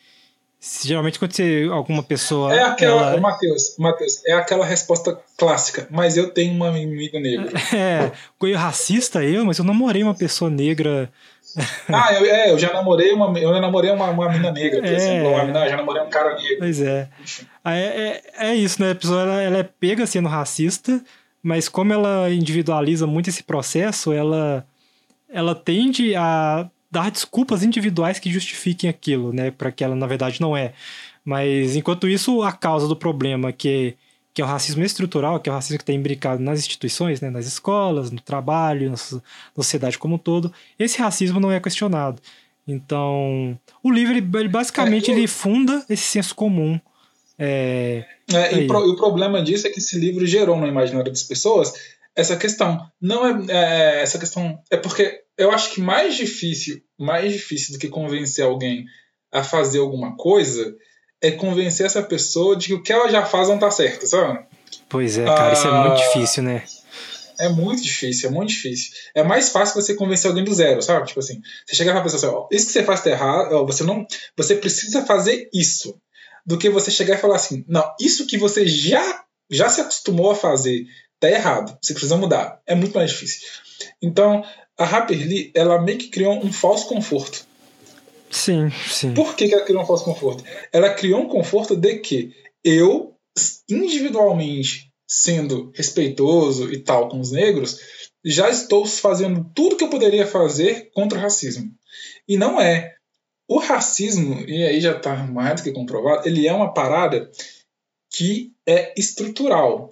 geralmente 0.82 1.18
quando 1.18 1.32
você, 1.32 1.68
alguma 1.70 2.02
pessoa 2.02 2.54
é 2.54 2.62
aquela 2.62 3.12
ela... 3.12 3.20
Matheus, 3.20 3.76
Matheus, 3.78 4.24
é 4.24 4.32
aquela 4.32 4.64
resposta 4.64 5.18
clássica 5.36 5.86
mas 5.90 6.16
eu 6.16 6.30
tenho 6.30 6.54
uma 6.54 6.68
amiga 6.68 7.20
negra 7.20 7.52
é 7.74 8.10
eu 8.42 8.56
racista 8.56 9.22
eu 9.22 9.44
mas 9.44 9.58
eu 9.58 9.64
namorei 9.64 10.02
uma 10.02 10.14
pessoa 10.14 10.50
negra 10.50 11.10
ah, 11.88 12.12
eu, 12.12 12.26
é, 12.26 12.50
eu 12.50 12.58
já 12.58 12.72
namorei 12.72 13.12
uma, 13.12 13.38
eu 13.38 13.52
namorei 13.60 13.90
uma, 13.90 14.10
uma 14.10 14.28
mina 14.28 14.50
negra, 14.50 14.80
por 14.80 14.88
é, 14.88 14.94
exemplo. 14.94 15.30
Uma 15.30 15.44
mina, 15.44 15.64
eu 15.64 15.70
já 15.70 15.76
namorei 15.76 16.02
um 16.02 16.10
cara 16.10 16.34
negro. 16.34 16.56
Pois 16.58 16.80
é. 16.80 17.08
É, 17.64 17.78
é, 17.78 18.22
é 18.48 18.54
isso, 18.56 18.82
né? 18.82 18.90
A 18.90 18.94
pessoa 18.94 19.22
ela, 19.22 19.40
ela 19.40 19.58
é 19.58 19.62
pega 19.62 20.06
sendo 20.06 20.28
racista, 20.28 21.00
mas 21.42 21.68
como 21.68 21.92
ela 21.92 22.30
individualiza 22.30 23.06
muito 23.06 23.30
esse 23.30 23.42
processo, 23.42 24.12
ela, 24.12 24.66
ela 25.28 25.54
tende 25.54 26.14
a 26.16 26.68
dar 26.94 27.10
desculpas 27.10 27.62
individuais 27.62 28.18
que 28.18 28.32
justifiquem 28.32 28.88
aquilo, 28.88 29.32
né? 29.32 29.50
Para 29.50 29.72
que 29.72 29.82
ela, 29.82 29.96
na 29.96 30.06
verdade, 30.06 30.40
não 30.40 30.56
é. 30.56 30.72
Mas, 31.24 31.74
enquanto 31.74 32.08
isso, 32.08 32.42
a 32.42 32.52
causa 32.52 32.86
do 32.86 32.96
problema, 32.96 33.52
que 33.52 33.96
que 34.34 34.42
é 34.42 34.44
o 34.44 34.48
racismo 34.48 34.82
estrutural, 34.82 35.38
que 35.38 35.48
é 35.48 35.52
o 35.52 35.54
racismo 35.54 35.78
que 35.78 35.84
está 35.84 35.92
imbricado 35.92 36.42
nas 36.42 36.58
instituições, 36.58 37.20
né, 37.20 37.30
nas 37.30 37.46
escolas, 37.46 38.10
no 38.10 38.20
trabalho, 38.20 38.90
na 38.90 38.96
sociedade 39.54 39.96
como 39.96 40.16
um 40.16 40.18
todo, 40.18 40.52
esse 40.76 40.98
racismo 40.98 41.38
não 41.38 41.52
é 41.52 41.60
questionado. 41.60 42.20
Então, 42.66 43.56
o 43.80 43.92
livro, 43.92 44.12
ele, 44.12 44.48
basicamente, 44.48 45.08
é, 45.08 45.14
eu... 45.14 45.18
ele 45.18 45.28
funda 45.28 45.84
esse 45.88 46.02
senso 46.02 46.34
comum. 46.34 46.80
É, 47.38 48.04
é, 48.32 48.58
e, 48.58 48.66
pro, 48.66 48.84
e, 48.84 48.90
o 48.90 48.96
problema 48.96 49.40
disso 49.40 49.68
é 49.68 49.70
que 49.70 49.78
esse 49.78 49.96
livro 49.96 50.26
gerou 50.26 50.56
no 50.56 50.66
imaginário 50.66 51.12
das 51.12 51.22
pessoas 51.22 51.72
essa 52.16 52.36
questão. 52.36 52.88
Não 53.00 53.26
é, 53.26 53.44
é, 53.48 54.02
essa 54.02 54.18
questão. 54.18 54.58
É 54.68 54.76
porque 54.76 55.23
eu 55.36 55.50
acho 55.50 55.72
que 55.72 55.80
mais 55.80 56.16
difícil, 56.16 56.80
mais 56.98 57.32
difícil 57.32 57.72
do 57.72 57.78
que 57.78 57.88
convencer 57.88 58.44
alguém 58.44 58.84
a 59.32 59.42
fazer 59.42 59.78
alguma 59.78 60.16
coisa 60.16 60.74
é 61.20 61.30
convencer 61.30 61.86
essa 61.86 62.02
pessoa 62.02 62.56
de 62.56 62.68
que 62.68 62.74
o 62.74 62.82
que 62.82 62.92
ela 62.92 63.08
já 63.08 63.24
faz 63.24 63.48
não 63.48 63.58
tá 63.58 63.70
certo, 63.70 64.06
sabe? 64.06 64.46
Pois 64.88 65.18
é, 65.18 65.24
cara, 65.24 65.50
ah, 65.50 65.52
isso 65.52 65.66
é 65.66 65.70
muito 65.70 66.02
ah, 66.02 66.06
difícil, 66.06 66.42
né? 66.42 66.62
É 67.40 67.48
muito 67.48 67.82
difícil, 67.82 68.28
é 68.28 68.32
muito 68.32 68.50
difícil. 68.50 68.92
É 69.14 69.22
mais 69.24 69.48
fácil 69.48 69.80
você 69.80 69.94
convencer 69.94 70.28
alguém 70.28 70.44
do 70.44 70.54
zero, 70.54 70.80
sabe? 70.82 71.06
Tipo 71.06 71.20
assim, 71.20 71.40
você 71.66 71.74
chegar 71.74 71.92
pra 71.92 72.02
pessoa 72.02 72.18
assim, 72.18 72.38
ó, 72.38 72.48
isso 72.50 72.66
que 72.66 72.72
você 72.72 72.84
faz 72.84 73.02
tá 73.02 73.10
errado, 73.10 73.52
ó, 73.54 73.64
você 73.64 73.82
não. 73.82 74.06
Você 74.36 74.54
precisa 74.54 75.04
fazer 75.04 75.48
isso. 75.52 75.98
Do 76.46 76.58
que 76.58 76.68
você 76.68 76.90
chegar 76.90 77.14
e 77.14 77.20
falar 77.20 77.36
assim, 77.36 77.64
não, 77.66 77.90
isso 77.98 78.26
que 78.26 78.36
você 78.36 78.66
já, 78.66 79.24
já 79.50 79.68
se 79.68 79.80
acostumou 79.80 80.30
a 80.30 80.36
fazer 80.36 80.84
tá 81.18 81.30
errado. 81.30 81.76
Você 81.80 81.94
precisa 81.94 82.16
mudar. 82.16 82.60
É 82.66 82.74
muito 82.74 82.94
mais 82.94 83.10
difícil. 83.10 83.48
Então, 84.00 84.44
a 84.78 84.84
Harper 84.84 85.18
Lee, 85.18 85.52
ela 85.54 85.80
meio 85.80 85.98
que 85.98 86.08
criou 86.08 86.44
um 86.44 86.52
falso 86.52 86.88
conforto. 86.88 87.46
Sim, 88.30 88.70
sim. 88.88 89.14
Por 89.14 89.36
que, 89.36 89.48
que 89.48 89.54
ela 89.54 89.64
criou 89.64 89.82
um 89.82 89.86
falso 89.86 90.04
conforto? 90.04 90.44
Ela 90.72 90.92
criou 90.92 91.20
um 91.20 91.28
conforto 91.28 91.76
de 91.76 91.98
que 91.98 92.32
eu, 92.64 93.14
individualmente, 93.68 94.92
sendo 95.06 95.70
respeitoso 95.74 96.72
e 96.72 96.78
tal 96.78 97.08
com 97.08 97.20
os 97.20 97.30
negros, 97.30 97.78
já 98.24 98.48
estou 98.50 98.86
fazendo 98.86 99.48
tudo 99.54 99.76
que 99.76 99.84
eu 99.84 99.90
poderia 99.90 100.26
fazer 100.26 100.90
contra 100.92 101.18
o 101.18 101.22
racismo. 101.22 101.70
E 102.26 102.36
não 102.36 102.60
é. 102.60 102.94
O 103.46 103.58
racismo, 103.58 104.40
e 104.48 104.64
aí 104.64 104.80
já 104.80 104.96
está 104.96 105.14
mais 105.26 105.60
do 105.60 105.64
que 105.64 105.72
comprovado, 105.72 106.26
ele 106.26 106.48
é 106.48 106.52
uma 106.52 106.72
parada 106.72 107.30
que 108.10 108.52
é 108.66 108.94
estrutural. 108.98 109.90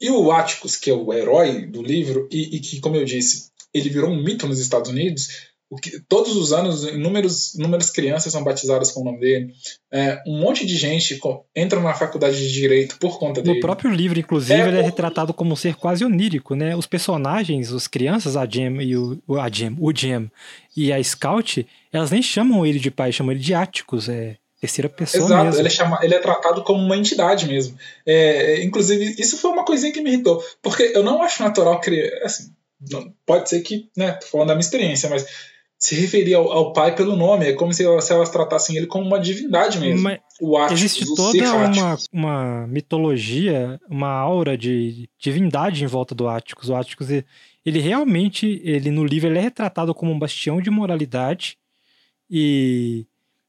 E 0.00 0.10
o 0.10 0.32
Atticus, 0.32 0.76
que 0.76 0.90
é 0.90 0.94
o 0.94 1.12
herói 1.12 1.66
do 1.66 1.82
livro, 1.82 2.26
e, 2.30 2.56
e 2.56 2.60
que, 2.60 2.80
como 2.80 2.96
eu 2.96 3.04
disse, 3.04 3.50
ele 3.72 3.88
virou 3.88 4.10
um 4.10 4.22
mito 4.22 4.46
nos 4.46 4.58
Estados 4.58 4.90
Unidos, 4.90 5.48
que, 5.76 6.00
todos 6.08 6.34
os 6.34 6.52
anos, 6.52 6.84
inúmeros, 6.84 7.54
inúmeras 7.54 7.90
crianças 7.90 8.32
são 8.32 8.42
batizadas 8.42 8.90
com 8.90 9.02
o 9.02 9.04
nome 9.04 9.20
dele. 9.20 9.52
É, 9.92 10.22
um 10.26 10.40
monte 10.40 10.64
de 10.64 10.74
gente 10.76 11.20
entra 11.54 11.78
na 11.80 11.92
faculdade 11.92 12.38
de 12.38 12.50
direito 12.50 12.98
por 12.98 13.18
conta 13.18 13.42
dele. 13.42 13.56
No 13.56 13.60
próprio 13.60 13.90
livro, 13.90 14.18
inclusive, 14.18 14.58
é, 14.58 14.68
ele 14.68 14.78
é 14.78 14.82
retratado 14.82 15.34
como 15.34 15.52
um 15.52 15.56
ser 15.56 15.74
quase 15.74 16.04
onírico, 16.04 16.54
né? 16.54 16.74
Os 16.74 16.86
personagens, 16.86 17.70
as 17.72 17.86
crianças, 17.86 18.36
a 18.36 18.46
Gem 18.46 18.80
e 18.80 18.96
o, 18.96 19.20
a 19.38 19.48
o 19.78 19.94
Gem 19.94 20.30
e 20.74 20.90
a 20.90 21.02
Scout, 21.04 21.66
elas 21.92 22.10
nem 22.10 22.22
chamam 22.22 22.64
ele 22.64 22.78
de 22.78 22.90
pai, 22.90 23.12
chamam 23.12 23.32
ele 23.32 23.40
de 23.40 23.52
Áticos, 23.52 24.08
é 24.08 24.36
terceira 24.60 24.88
pessoa 24.88 25.24
Exato, 25.24 25.44
mesmo. 25.44 25.60
Ele, 25.60 25.68
é 25.68 25.70
chama, 25.70 25.98
ele 26.02 26.14
é 26.14 26.18
tratado 26.18 26.64
como 26.64 26.82
uma 26.82 26.96
entidade 26.96 27.46
mesmo. 27.46 27.78
É 28.06 28.62
inclusive, 28.64 29.14
isso 29.18 29.36
foi 29.36 29.50
uma 29.50 29.64
coisinha 29.64 29.92
que 29.92 30.00
me 30.00 30.10
irritou, 30.10 30.42
porque 30.62 30.92
eu 30.94 31.02
não 31.02 31.22
acho 31.22 31.42
natural 31.42 31.80
criar, 31.80 32.24
assim, 32.24 32.50
não, 32.90 33.12
pode 33.26 33.48
ser 33.48 33.60
que, 33.62 33.90
né, 33.96 34.12
tô 34.12 34.26
falando 34.26 34.48
da 34.48 34.54
minha 34.54 34.60
experiência, 34.60 35.08
mas 35.08 35.26
se 35.78 35.94
referir 35.94 36.34
ao, 36.34 36.50
ao, 36.50 36.72
pai 36.72 36.94
pelo 36.94 37.16
nome. 37.16 37.46
É 37.46 37.52
como 37.52 37.72
se 37.72 37.84
elas, 37.84 38.04
se 38.04 38.12
elas 38.12 38.30
tratassem 38.30 38.76
ele 38.76 38.86
como 38.86 39.06
uma 39.06 39.20
divindade 39.20 39.78
mesmo. 39.78 40.08
O 40.40 40.56
Atticus, 40.56 40.82
existe 40.82 41.14
toda 41.14 41.54
uma, 41.54 41.96
uma 42.12 42.66
mitologia, 42.66 43.80
uma 43.88 44.10
aura 44.10 44.58
de 44.58 45.08
divindade 45.18 45.84
em 45.84 45.86
volta 45.86 46.14
do 46.14 46.28
Atticus. 46.28 46.68
O 46.68 46.74
Atticus, 46.74 47.08
ele 47.10 47.78
realmente, 47.78 48.60
ele 48.64 48.90
no 48.90 49.04
livro, 49.04 49.28
ele 49.28 49.38
é 49.38 49.42
retratado 49.42 49.94
como 49.94 50.10
um 50.10 50.18
bastião 50.18 50.60
de 50.60 50.70
moralidade 50.70 51.56
e 52.28 53.06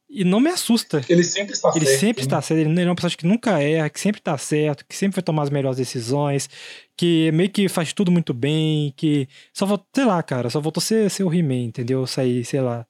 e 0.09 0.23
não 0.23 0.39
me 0.39 0.49
assusta. 0.49 1.01
Ele 1.07 1.23
sempre 1.23 1.53
está 1.53 1.69
ele 1.69 1.85
certo. 1.85 1.87
Ele 1.87 1.99
sempre 1.99 2.21
né? 2.23 2.25
está 2.25 2.41
certo. 2.41 2.59
Ele 2.59 2.81
é 2.81 2.85
uma 2.85 2.95
pessoa 2.95 3.11
que 3.11 3.27
nunca 3.27 3.61
erra, 3.61 3.89
que 3.89 3.99
sempre 3.99 4.19
está 4.19 4.37
certo, 4.37 4.83
que 4.87 4.95
sempre 4.95 5.17
vai 5.17 5.23
tomar 5.23 5.43
as 5.43 5.49
melhores 5.51 5.77
decisões, 5.77 6.49
que 6.97 7.31
meio 7.31 7.49
que 7.49 7.69
faz 7.69 7.93
tudo 7.93 8.11
muito 8.11 8.33
bem, 8.33 8.91
que 8.97 9.27
só 9.53 9.65
voltou, 9.65 9.85
sei 9.93 10.05
lá, 10.05 10.21
cara, 10.23 10.49
só 10.49 10.59
voltou 10.59 10.81
ser, 10.81 11.09
ser 11.11 11.23
o 11.23 11.33
He-Man, 11.33 11.65
entendeu? 11.65 12.07
Sair, 12.07 12.43
sei 12.43 12.61
lá, 12.61 12.85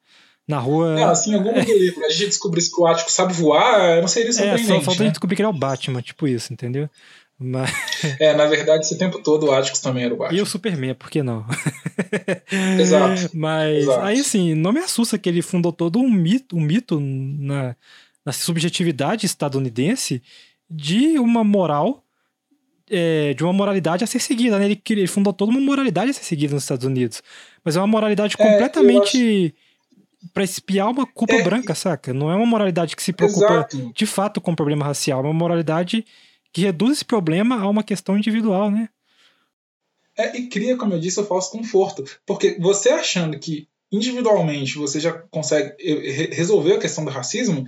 na 0.47 0.59
rua. 0.59 0.97
É, 0.97 1.03
assim, 1.03 1.35
algum 1.35 1.51
é. 1.51 1.63
livro, 1.63 2.05
a 2.05 2.09
gente 2.09 2.27
descobrisse 2.27 2.73
que 2.73 2.81
o 2.81 2.87
Ático 2.87 3.11
sabe 3.11 3.33
voar, 3.33 3.99
não 3.99 4.07
seria 4.07 4.31
surpreendente. 4.31 4.71
É, 4.71 4.75
só 4.75 4.81
falta 4.81 4.99
né? 4.99 5.05
a 5.05 5.07
gente 5.07 5.13
descobrir 5.13 5.35
que 5.35 5.41
ele 5.41 5.47
é 5.47 5.51
o 5.51 5.53
Batman, 5.53 6.01
tipo 6.01 6.25
isso, 6.25 6.53
entendeu? 6.53 6.89
Mas... 7.39 7.71
É, 8.19 8.33
na 8.35 8.45
verdade, 8.45 8.85
esse 8.85 8.97
tempo 8.97 9.23
todo 9.23 9.47
o 9.47 9.51
Atticus 9.51 9.79
também 9.79 10.03
era 10.03 10.13
o 10.13 10.17
Batman. 10.17 10.37
E 10.37 10.41
o 10.41 10.45
Superman, 10.45 10.93
por 10.93 11.09
que 11.09 11.23
não? 11.23 11.45
Exato. 12.77 13.31
Mas 13.33 13.83
Exato. 13.83 14.01
aí 14.01 14.19
assim, 14.19 14.53
não 14.53 14.73
me 14.73 14.79
assusta 14.79 15.17
que 15.17 15.29
ele 15.29 15.41
fundou 15.41 15.71
todo 15.71 15.99
um 15.99 16.11
mito, 16.11 16.57
um 16.57 16.61
mito 16.61 16.99
na, 16.99 17.77
na 18.25 18.33
subjetividade 18.33 19.25
estadunidense 19.25 20.21
de 20.69 21.17
uma 21.17 21.41
moral, 21.41 22.03
é, 22.89 23.33
de 23.33 23.43
uma 23.43 23.53
moralidade 23.53 24.03
a 24.03 24.07
ser 24.07 24.19
seguida. 24.19 24.59
Né? 24.59 24.65
Ele, 24.65 24.81
ele 24.89 25.07
fundou 25.07 25.31
toda 25.31 25.51
uma 25.51 25.61
moralidade 25.61 26.11
a 26.11 26.13
ser 26.13 26.25
seguida 26.25 26.53
nos 26.53 26.63
Estados 26.63 26.85
Unidos. 26.85 27.23
Mas 27.63 27.77
é 27.77 27.79
uma 27.79 27.87
moralidade 27.87 28.35
é, 28.37 28.43
completamente. 28.43 29.55
Para 30.33 30.43
espiar 30.43 30.89
uma 30.89 31.05
culpa 31.05 31.35
é, 31.35 31.41
branca, 31.41 31.73
saca? 31.73 32.13
Não 32.13 32.29
é 32.29 32.35
uma 32.35 32.45
moralidade 32.45 32.93
que 32.93 33.01
se 33.01 33.13
preocupa 33.13 33.45
exato. 33.45 33.93
de 33.95 34.05
fato 34.05 34.41
com 34.41 34.51
o 34.51 34.55
problema 34.55 34.83
racial, 34.83 35.21
é 35.21 35.23
uma 35.23 35.33
moralidade 35.33 36.05
que 36.51 36.61
reduz 36.61 36.93
esse 36.93 37.05
problema 37.05 37.61
a 37.61 37.69
uma 37.69 37.83
questão 37.83 38.17
individual, 38.17 38.71
né? 38.71 38.89
É, 40.17 40.37
e 40.37 40.47
cria, 40.47 40.75
como 40.75 40.93
eu 40.93 40.99
disse, 40.99 41.19
o 41.19 41.25
falso 41.25 41.51
conforto. 41.51 42.03
Porque 42.25 42.57
você 42.59 42.89
achando 42.89 43.39
que 43.39 43.67
individualmente 43.91 44.77
você 44.77 44.99
já 44.99 45.13
consegue 45.31 45.75
resolver 46.31 46.73
a 46.73 46.79
questão 46.79 47.05
do 47.05 47.11
racismo, 47.11 47.65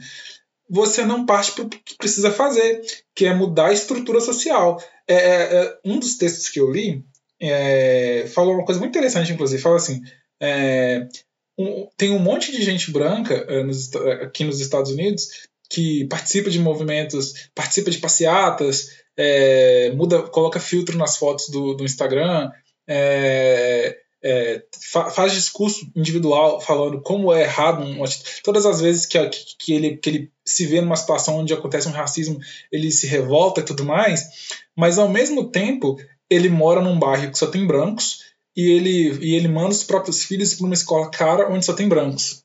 você 0.70 1.06
não 1.06 1.26
parte 1.26 1.54
para 1.54 1.64
o 1.64 1.70
que 1.70 1.96
precisa 1.98 2.32
fazer, 2.32 2.82
que 3.16 3.26
é 3.26 3.34
mudar 3.34 3.68
a 3.68 3.74
estrutura 3.74 4.20
social. 4.20 4.82
É, 5.08 5.16
é, 5.16 5.56
é 5.56 5.80
um 5.84 6.00
dos 6.00 6.16
textos 6.18 6.50
que 6.50 6.60
eu 6.60 6.72
li 6.72 7.04
é, 7.42 8.28
falou 8.28 8.54
uma 8.54 8.66
coisa 8.66 8.80
muito 8.80 8.92
interessante, 8.92 9.34
inclusive, 9.34 9.62
fala 9.62 9.78
assim, 9.78 10.02
é, 10.40 11.08
um, 11.58 11.88
tem 11.98 12.12
um 12.12 12.20
monte 12.20 12.52
de 12.52 12.62
gente 12.62 12.92
branca 12.92 13.34
é, 13.34 13.64
nos, 13.64 13.94
aqui 13.96 14.44
nos 14.44 14.60
Estados 14.60 14.92
Unidos 14.92 15.48
que 15.72 16.06
participa 16.06 16.50
de 16.50 16.60
movimentos, 16.60 17.50
participa 17.56 17.90
de 17.90 17.98
passeatas, 17.98 18.90
é, 19.16 19.92
muda, 19.96 20.24
coloca 20.24 20.60
filtro 20.60 20.98
nas 20.98 21.16
fotos 21.16 21.50
do, 21.50 21.74
do 21.74 21.86
Instagram, 21.86 22.52
é, 22.86 23.98
é, 24.24 24.64
fa 24.92 25.10
faz 25.10 25.34
discurso 25.34 25.90
individual 25.96 26.60
falando 26.60 27.02
como 27.02 27.34
é 27.34 27.44
errado 27.44 27.84
um, 27.84 28.04
todas 28.44 28.66
as 28.66 28.82
vezes 28.82 29.06
que, 29.06 29.18
que, 29.30 29.46
que, 29.58 29.74
ele, 29.74 29.98
que 29.98 30.10
ele 30.10 30.32
se 30.46 30.66
vê 30.68 30.80
numa 30.80 30.96
situação 30.96 31.38
onde 31.38 31.54
acontece 31.54 31.88
um 31.88 31.92
racismo 31.92 32.40
ele 32.72 32.92
se 32.92 33.08
revolta 33.08 33.62
e 33.62 33.64
tudo 33.64 33.84
mais 33.84 34.24
mas 34.76 35.00
ao 35.00 35.10
mesmo 35.10 35.50
tempo 35.50 35.98
ele 36.30 36.50
mora 36.50 36.82
num 36.82 37.00
bairro 37.00 37.32
que 37.32 37.38
só 37.38 37.48
tem 37.48 37.66
brancos 37.66 38.20
e 38.56 38.70
ele, 38.70 39.26
e 39.26 39.34
ele 39.34 39.48
manda 39.48 39.70
os 39.70 39.84
próprios 39.84 40.24
filhos 40.24 40.54
para 40.54 40.66
uma 40.68 40.76
escola 40.76 41.10
cara 41.10 41.52
onde 41.52 41.66
só 41.66 41.74
tem 41.74 41.90
brancos 41.90 42.44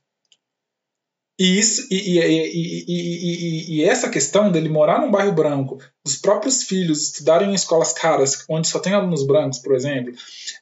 e, 1.39 1.59
isso, 1.59 1.87
e, 1.91 2.19
e, 2.19 3.77
e, 3.77 3.85
essa 3.85 4.09
questão 4.09 4.51
dele 4.51 4.71
morar 4.71 5.01
num 5.01 5.11
bairro 5.11 5.33
branco, 5.33 5.79
os 6.05 6.17
próprios 6.17 6.63
filhos 6.63 7.03
estudarem 7.03 7.51
em 7.51 7.55
escolas 7.55 7.93
caras, 7.93 8.45
onde 8.49 8.69
só 8.69 8.79
tem 8.79 8.95
alunos 8.95 9.27
brancos, 9.27 9.59
por 9.59 9.75
exemplo, 9.75 10.15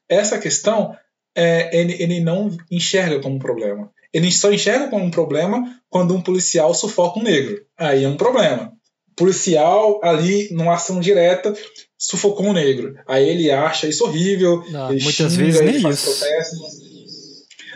essa 0.09 0.39
questão 0.39 0.97
é, 1.35 1.77
ele, 1.79 1.97
ele 2.01 2.21
não 2.21 2.51
enxerga 2.71 3.21
como 3.21 3.37
um 3.37 3.39
problema. 3.39 3.91
Ele 4.13 4.31
só 4.31 4.53
enxerga 4.53 4.89
como 4.89 5.05
um 5.05 5.11
problema 5.11 5.81
quando 5.91 6.15
um 6.15 6.21
policial 6.21 6.73
sufoca 6.75 7.19
um 7.19 7.23
negro. 7.23 7.65
Aí 7.77 8.05
é 8.05 8.09
um 8.09 8.17
problema. 8.17 8.73
policial 9.17 10.01
ali, 10.03 10.49
numa 10.53 10.75
ação 10.75 11.01
direta, 11.01 11.53
sufocou 11.99 12.47
um 12.47 12.53
negro. 12.53 12.97
Aí 13.07 13.29
ele 13.29 13.51
acha 13.51 13.89
isso 13.89 14.05
horrível. 14.05 14.65
Não, 14.71 14.89
muitas 14.89 15.33
xinga, 15.33 15.45
vezes 15.45 15.61
nem 15.61 15.77
isso. 15.77 16.19
Protestos. 16.19 16.85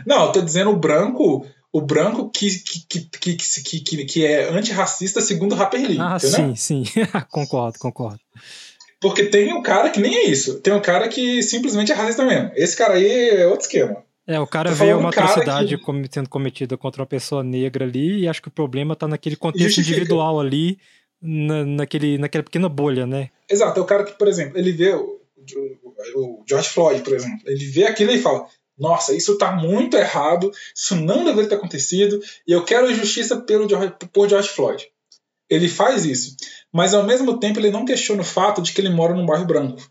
Não, 0.06 0.26
eu 0.26 0.32
tô 0.32 0.40
dizendo 0.40 0.70
o 0.70 0.76
branco, 0.76 1.44
o 1.72 1.80
branco 1.80 2.30
que, 2.30 2.48
que, 2.60 3.00
que, 3.00 3.36
que, 3.36 3.80
que, 3.80 4.04
que 4.04 4.26
é 4.26 4.48
antirracista 4.48 5.20
segundo 5.20 5.52
o 5.52 5.54
Rapper 5.54 5.80
Lee. 5.80 5.98
Ah, 6.00 6.16
entendeu? 6.16 6.56
sim, 6.56 6.84
sim. 6.84 6.84
concordo, 7.30 7.78
concordo. 7.78 8.20
Porque 9.00 9.24
tem 9.24 9.52
um 9.52 9.62
cara 9.62 9.90
que 9.90 10.00
nem 10.00 10.16
é 10.16 10.24
isso. 10.24 10.60
Tem 10.60 10.72
um 10.72 10.80
cara 10.80 11.08
que 11.08 11.42
simplesmente 11.42 11.92
é 11.92 11.94
racista 11.94 12.24
mesmo. 12.24 12.50
Esse 12.54 12.76
cara 12.76 12.94
aí 12.94 13.30
é 13.30 13.46
outro 13.46 13.66
esquema. 13.66 14.02
É, 14.26 14.38
o 14.38 14.46
cara 14.46 14.72
vê 14.72 14.92
uma 14.92 15.08
atrocidade 15.08 15.78
que... 15.78 15.84
sendo 16.10 16.28
cometida 16.28 16.76
contra 16.76 17.00
uma 17.00 17.06
pessoa 17.06 17.42
negra 17.42 17.84
ali 17.84 18.20
e 18.20 18.28
acho 18.28 18.42
que 18.42 18.48
o 18.48 18.52
problema 18.52 18.94
tá 18.94 19.08
naquele 19.08 19.36
contexto 19.36 19.76
Justifica. 19.76 19.96
individual 19.96 20.38
ali, 20.38 20.78
na, 21.20 21.64
naquele, 21.64 22.18
naquela 22.18 22.44
pequena 22.44 22.68
bolha, 22.68 23.06
né? 23.06 23.30
Exato, 23.48 23.80
é 23.80 23.82
o 23.82 23.86
cara 23.86 24.04
que, 24.04 24.12
por 24.12 24.28
exemplo, 24.28 24.58
ele 24.58 24.72
vê 24.72 24.92
o, 24.92 25.18
o 26.14 26.44
George 26.46 26.68
Floyd, 26.68 27.00
por 27.02 27.14
exemplo, 27.14 27.40
ele 27.46 27.64
vê 27.66 27.86
aquilo 27.86 28.12
e 28.12 28.18
fala: 28.18 28.46
Nossa, 28.78 29.14
isso 29.14 29.36
tá 29.36 29.52
muito 29.52 29.96
errado, 29.96 30.50
isso 30.74 30.94
não 30.94 31.24
deveria 31.24 31.48
ter 31.48 31.56
acontecido, 31.56 32.20
e 32.46 32.52
eu 32.52 32.64
quero 32.64 32.94
justiça 32.94 33.40
pelo 33.40 33.68
George, 33.68 33.94
por 34.12 34.28
George 34.28 34.48
Floyd. 34.48 34.86
Ele 35.50 35.68
faz 35.68 36.04
isso, 36.04 36.36
mas 36.72 36.94
ao 36.94 37.02
mesmo 37.02 37.38
tempo 37.38 37.58
ele 37.58 37.70
não 37.70 37.84
questiona 37.84 38.22
o 38.22 38.24
fato 38.24 38.62
de 38.62 38.72
que 38.72 38.80
ele 38.80 38.90
mora 38.90 39.14
num 39.14 39.26
bairro 39.26 39.46
branco. 39.46 39.82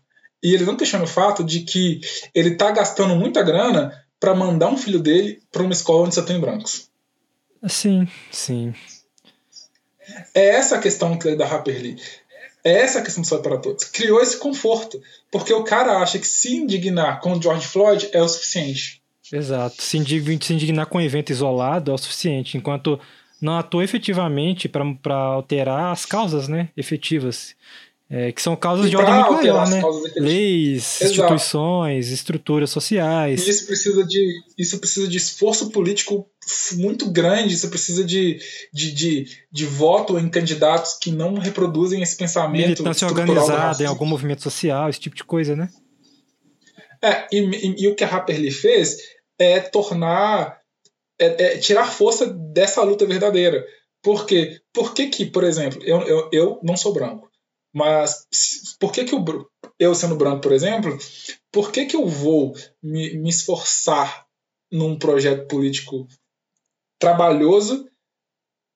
E 0.42 0.54
ele 0.54 0.64
não 0.64 0.76
questiona 0.76 1.04
o 1.04 1.08
fato 1.08 1.42
de 1.42 1.60
que 1.62 2.00
ele 2.32 2.54
tá 2.54 2.70
gastando 2.70 3.16
muita 3.16 3.42
grana 3.42 3.92
para 4.20 4.34
mandar 4.34 4.68
um 4.68 4.76
filho 4.76 5.00
dele 5.00 5.42
para 5.50 5.62
uma 5.62 5.72
escola 5.72 6.06
onde 6.06 6.14
só 6.14 6.22
tem 6.22 6.40
brancos. 6.40 6.88
Sim, 7.66 8.06
sim. 8.30 8.72
É 10.32 10.50
essa 10.50 10.76
a 10.76 10.80
questão 10.80 11.18
da 11.18 11.46
Harper 11.46 11.82
Lee. 11.82 11.96
É 12.68 12.82
essa 12.82 12.98
a 12.98 13.02
questão 13.02 13.22
do 13.22 13.42
para 13.42 13.58
Todos. 13.58 13.84
Criou 13.84 14.20
esse 14.20 14.36
conforto. 14.36 15.00
Porque 15.30 15.52
o 15.52 15.64
cara 15.64 15.98
acha 15.98 16.18
que 16.18 16.26
se 16.26 16.54
indignar 16.54 17.20
com 17.20 17.32
o 17.32 17.42
George 17.42 17.66
Floyd 17.66 18.08
é 18.12 18.22
o 18.22 18.28
suficiente. 18.28 19.00
Exato. 19.32 19.82
Se 19.82 19.96
indignar 19.96 20.86
com 20.86 20.98
um 20.98 21.02
evento 21.02 21.30
isolado 21.30 21.90
é 21.90 21.94
o 21.94 21.98
suficiente. 21.98 22.56
Enquanto 22.56 23.00
não 23.40 23.56
atua 23.56 23.84
efetivamente 23.84 24.68
para 24.68 25.14
alterar 25.14 25.92
as 25.92 26.04
causas 26.04 26.48
né, 26.48 26.68
efetivas. 26.76 27.54
É, 28.10 28.32
que 28.32 28.40
são 28.40 28.56
causas 28.56 28.88
de 28.88 28.96
ordem 28.96 29.14
muito 29.14 29.32
maior, 29.32 29.68
né? 29.68 29.82
Leis, 30.16 30.98
Exato. 30.98 31.12
instituições, 31.12 32.10
estruturas 32.10 32.70
sociais. 32.70 33.46
E 33.46 33.50
isso 33.50 33.66
precisa 33.66 34.02
de, 34.02 34.40
isso 34.56 34.78
precisa 34.78 35.06
de 35.06 35.18
esforço 35.18 35.68
político 35.70 36.26
muito 36.76 37.10
grande, 37.10 37.52
isso 37.52 37.68
precisa 37.68 38.02
de, 38.02 38.40
de, 38.72 38.92
de, 38.94 39.26
de 39.52 39.66
voto 39.66 40.18
em 40.18 40.26
candidatos 40.30 40.94
que 40.98 41.10
não 41.10 41.34
reproduzem 41.34 42.00
esse 42.00 42.16
pensamento. 42.16 42.62
Militância 42.62 43.06
organizada 43.06 43.82
em 43.82 43.86
algum 43.86 44.06
movimento 44.06 44.42
social, 44.42 44.88
esse 44.88 45.00
tipo 45.00 45.14
de 45.14 45.24
coisa, 45.24 45.54
né? 45.54 45.68
É, 47.02 47.26
e, 47.30 47.40
e, 47.40 47.82
e 47.82 47.88
o 47.88 47.94
que 47.94 48.04
a 48.04 48.08
Harper 48.08 48.50
fez 48.50 48.96
é 49.38 49.60
tornar. 49.60 50.58
É, 51.20 51.44
é 51.44 51.58
tirar 51.58 51.92
força 51.92 52.26
dessa 52.26 52.82
luta 52.82 53.04
verdadeira. 53.04 53.66
Por 54.02 54.24
quê? 54.24 54.60
Por 54.72 54.94
que, 54.94 55.08
que 55.08 55.26
por 55.26 55.44
exemplo, 55.44 55.82
eu, 55.84 56.00
eu, 56.02 56.28
eu 56.32 56.60
não 56.62 56.76
sou 56.76 56.94
branco 56.94 57.27
mas 57.78 58.26
por 58.80 58.92
que, 58.92 59.04
que 59.04 59.14
eu, 59.14 59.24
eu 59.78 59.94
sendo 59.94 60.16
branco, 60.16 60.40
por 60.40 60.52
exemplo, 60.52 60.98
por 61.52 61.70
que, 61.70 61.86
que 61.86 61.96
eu 61.96 62.06
vou 62.06 62.54
me, 62.82 63.16
me 63.16 63.30
esforçar 63.30 64.26
num 64.70 64.98
projeto 64.98 65.46
político 65.46 66.06
trabalhoso 66.98 67.88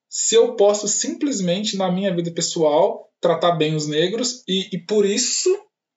se 0.08 0.34
eu 0.34 0.54
posso 0.56 0.86
simplesmente, 0.86 1.76
na 1.76 1.90
minha 1.90 2.14
vida 2.14 2.30
pessoal, 2.30 3.10
tratar 3.18 3.52
bem 3.52 3.74
os 3.74 3.86
negros 3.86 4.44
e, 4.46 4.68
e 4.70 4.78
por 4.78 5.06
isso, 5.06 5.48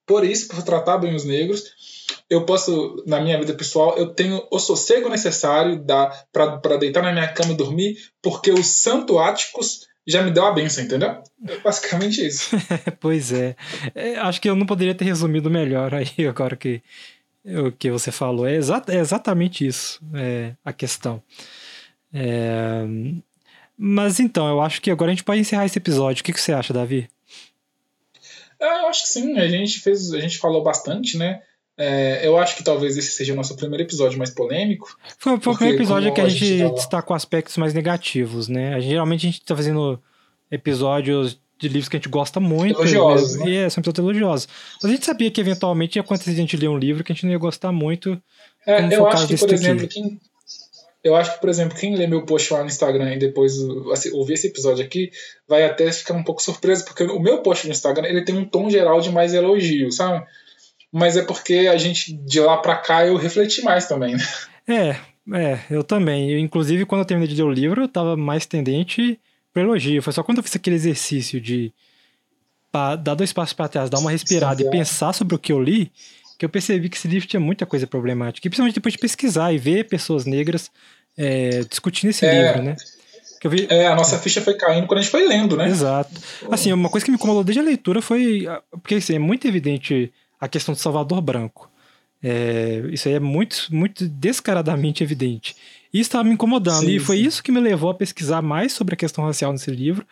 por 0.08 0.24
isso, 0.24 0.48
por 0.48 0.64
tratar 0.64 0.98
bem 0.98 1.14
os 1.14 1.26
negros, 1.26 1.64
eu 2.30 2.46
posso, 2.46 3.04
na 3.06 3.20
minha 3.20 3.38
vida 3.38 3.54
pessoal, 3.54 3.98
eu 3.98 4.14
tenho 4.14 4.48
o 4.50 4.58
sossego 4.58 5.10
necessário 5.10 5.84
para 6.32 6.78
deitar 6.78 7.04
na 7.04 7.12
minha 7.12 7.34
cama 7.34 7.52
e 7.52 7.58
dormir, 7.58 7.98
porque 8.22 8.52
os 8.52 8.66
santo 8.66 9.20
áticos 9.20 9.86
já 10.08 10.22
me 10.22 10.32
deu 10.32 10.46
a 10.46 10.52
benção, 10.52 10.84
entendeu? 10.84 11.22
É 11.48 11.58
basicamente 11.58 12.26
isso. 12.26 12.56
pois 13.00 13.32
é. 13.32 13.56
é. 13.94 14.16
Acho 14.18 14.40
que 14.40 14.50
eu 14.50 14.56
não 14.56 14.66
poderia 14.66 14.94
ter 14.94 15.06
resumido 15.06 15.50
melhor 15.50 15.94
aí 15.94 16.10
agora 16.28 16.56
que 16.56 16.82
o 17.46 17.72
que 17.72 17.92
você 17.92 18.12
falou. 18.12 18.48
É, 18.48 18.56
exa 18.56 18.84
é 18.88 18.98
exatamente 18.98 19.66
isso 19.66 20.00
é, 20.14 20.54
a 20.64 20.74
questão. 20.74 21.22
É... 22.14 22.86
Mas 23.78 24.20
então, 24.20 24.48
eu 24.48 24.62
acho 24.62 24.82
que 24.82 24.90
agora 24.90 25.12
a 25.12 25.14
gente 25.14 25.24
pode 25.24 25.42
encerrar 25.42 25.66
esse 25.66 25.78
episódio. 25.78 26.22
O 26.22 26.24
que, 26.24 26.34
que 26.34 26.42
você 26.42 26.54
acha, 26.54 26.74
Davi? 26.74 27.10
É, 28.60 28.82
eu 28.82 28.88
acho 28.88 29.04
que 29.04 29.10
sim. 29.10 29.38
A 29.38 29.48
gente 29.48 29.80
fez, 29.80 30.14
a 30.14 30.20
gente 30.20 30.38
falou 30.38 30.64
bastante, 30.64 31.18
né? 31.18 31.42
É, 31.78 32.26
eu 32.26 32.38
acho 32.38 32.56
que 32.56 32.64
talvez 32.64 32.98
esse 32.98 33.12
seja 33.12 33.34
o 33.34 33.36
nosso 33.36 33.56
primeiro 33.56 33.84
episódio 33.84 34.18
mais 34.18 34.30
polêmico. 34.30 34.96
Foi, 35.20 35.34
o 35.34 35.40
primeiro 35.40 35.78
episódio 35.78 36.14
que 36.14 36.22
a, 36.22 36.26
a 36.26 36.30
gente, 36.30 36.58
gente 36.58 36.74
destacou 36.76 37.16
aspectos 37.16 37.58
mais 37.58 37.74
negativos, 37.74 38.48
né? 38.48 38.74
A 38.74 38.80
gente, 38.80 38.92
geralmente 38.92 39.28
a 39.28 39.30
gente 39.30 39.44
tá 39.44 39.56
fazendo 39.56 40.02
episódios 40.50 41.40
de 41.58 41.68
livros 41.68 41.90
que 41.90 41.98
a 41.98 42.00
gente 42.00 42.10
gosta 42.10 42.40
muito. 42.40 42.80
Elogiosos. 42.80 43.38
Né? 43.38 43.56
É, 43.56 43.70
são 43.70 43.82
episódios 43.82 44.06
elogiosos. 44.06 44.48
Mas 44.82 44.92
a 44.92 44.96
gente 44.96 45.06
sabia 45.06 45.30
que 45.30 45.42
eventualmente 45.42 45.98
ia 45.98 46.02
acontecer 46.02 46.32
a 46.32 46.36
gente 46.36 46.56
ler 46.56 46.70
um 46.70 46.78
livro 46.78 47.04
que 47.04 47.12
a 47.12 47.16
gente 47.16 47.26
não 47.26 47.34
ia 47.34 47.38
gostar 47.38 47.72
muito. 47.72 48.22
É, 48.66 48.96
eu 48.96 49.08
acho 49.08 49.28
que, 49.28 49.38
por 49.38 49.54
exemplo, 49.54 49.88
quem, 49.88 50.20
eu 51.06 51.16
acho 51.16 51.36
que, 51.36 51.40
por 51.40 51.50
exemplo, 51.50 51.78
quem 51.78 51.96
lê 51.96 52.08
meu 52.08 52.26
post 52.26 52.52
lá 52.52 52.62
no 52.62 52.66
Instagram 52.66 53.14
e 53.14 53.20
depois 53.20 53.54
assim, 53.92 54.12
ouvir 54.12 54.34
esse 54.34 54.48
episódio 54.48 54.84
aqui, 54.84 55.12
vai 55.48 55.64
até 55.64 55.92
ficar 55.92 56.16
um 56.16 56.24
pouco 56.24 56.42
surpreso, 56.42 56.84
porque 56.84 57.04
o 57.04 57.20
meu 57.20 57.44
post 57.44 57.68
no 57.68 57.72
Instagram 57.72 58.08
ele 58.08 58.26
tem 58.26 58.36
um 58.36 58.44
tom 58.44 58.70
geral 58.72 59.00
de 59.00 59.12
mais 59.12 59.32
elogio, 59.32 59.92
sabe? 59.92 60.26
Mas 60.96 61.18
é 61.18 61.24
porque 61.24 61.70
a 61.70 61.76
gente, 61.76 62.14
de 62.14 62.40
lá 62.40 62.56
para 62.56 62.78
cá, 62.78 63.06
eu 63.06 63.18
refleti 63.18 63.62
mais 63.62 63.86
também, 63.86 64.16
né? 64.16 64.24
É, 64.66 64.96
é, 65.38 65.60
eu 65.70 65.84
também. 65.84 66.32
Eu, 66.32 66.40
inclusive, 66.40 66.86
quando 66.86 67.02
eu 67.02 67.06
terminei 67.06 67.28
de 67.28 67.36
ler 67.36 67.46
o 67.46 67.52
livro, 67.52 67.82
eu 67.82 67.88
tava 67.90 68.16
mais 68.16 68.46
tendente 68.46 69.20
pro 69.54 69.62
elogio. 69.62 70.02
Foi 70.02 70.14
só 70.14 70.24
quando 70.24 70.38
eu 70.38 70.44
fiz 70.44 70.56
aquele 70.56 70.78
exercício 70.78 71.42
de 71.42 71.74
pra 72.72 72.96
dar 72.96 73.14
dois 73.14 73.34
passos 73.34 73.52
para 73.52 73.68
trás, 73.68 73.90
dar 73.90 74.00
uma 74.00 74.10
respirada 74.10 74.64
Sim, 74.64 74.70
e 74.70 74.72
pensar 74.72 75.12
sobre 75.12 75.36
o 75.36 75.40
que 75.40 75.52
eu 75.52 75.62
li, 75.62 75.92
que 76.40 76.46
eu 76.46 76.50
percebi 76.50 76.88
que 76.88 76.96
esse 76.96 77.10
livro 77.10 77.28
tinha 77.28 77.42
muita 77.42 77.66
coisa 77.66 77.86
problemática. 77.86 78.48
E 78.48 78.50
principalmente 78.50 78.76
depois 78.76 78.94
de 78.94 78.98
pesquisar 78.98 79.52
e 79.52 79.58
ver 79.58 79.90
pessoas 79.90 80.26
negras 80.26 80.72
é, 81.18 81.66
discutindo 81.70 82.12
esse 82.12 82.26
é, 82.26 82.42
livro, 82.42 82.64
né? 82.64 82.78
Vi... 83.44 83.68
É, 83.70 83.86
a 83.86 83.96
nossa 83.96 84.18
ficha 84.18 84.40
foi 84.42 84.54
caindo 84.54 84.88
quando 84.88 85.00
a 85.00 85.02
gente 85.02 85.12
foi 85.12 85.28
lendo, 85.28 85.58
né? 85.58 85.68
Exato. 85.68 86.10
Assim, 86.50 86.72
uma 86.72 86.90
coisa 86.90 87.04
que 87.04 87.12
me 87.12 87.16
incomodou 87.16 87.44
desde 87.44 87.60
a 87.60 87.64
leitura 87.64 88.02
foi. 88.02 88.48
Porque 88.72 88.96
assim, 88.96 89.16
é 89.16 89.20
muito 89.20 89.46
evidente 89.46 90.12
a 90.40 90.48
questão 90.48 90.74
do 90.74 90.80
Salvador 90.80 91.22
Branco. 91.22 91.70
É, 92.24 92.84
isso 92.92 93.08
aí 93.08 93.16
é 93.16 93.20
muito, 93.20 93.68
muito 93.72 94.08
descaradamente 94.08 95.04
evidente. 95.04 95.56
E 95.94 96.00
isso 96.00 96.10
estava 96.10 96.24
me 96.24 96.34
incomodando. 96.34 96.86
Sim, 96.86 96.96
e 96.96 97.00
foi 97.00 97.18
sim. 97.18 97.24
isso 97.24 97.44
que 97.44 97.52
me 97.52 97.60
levou 97.60 97.90
a 97.90 97.94
pesquisar 97.94 98.42
mais 98.42 98.74
sobre 98.74 98.96
a 98.96 98.98
questão 98.98 99.24
racial 99.24 99.52
nesse 99.52 99.72
livro. 99.72 100.06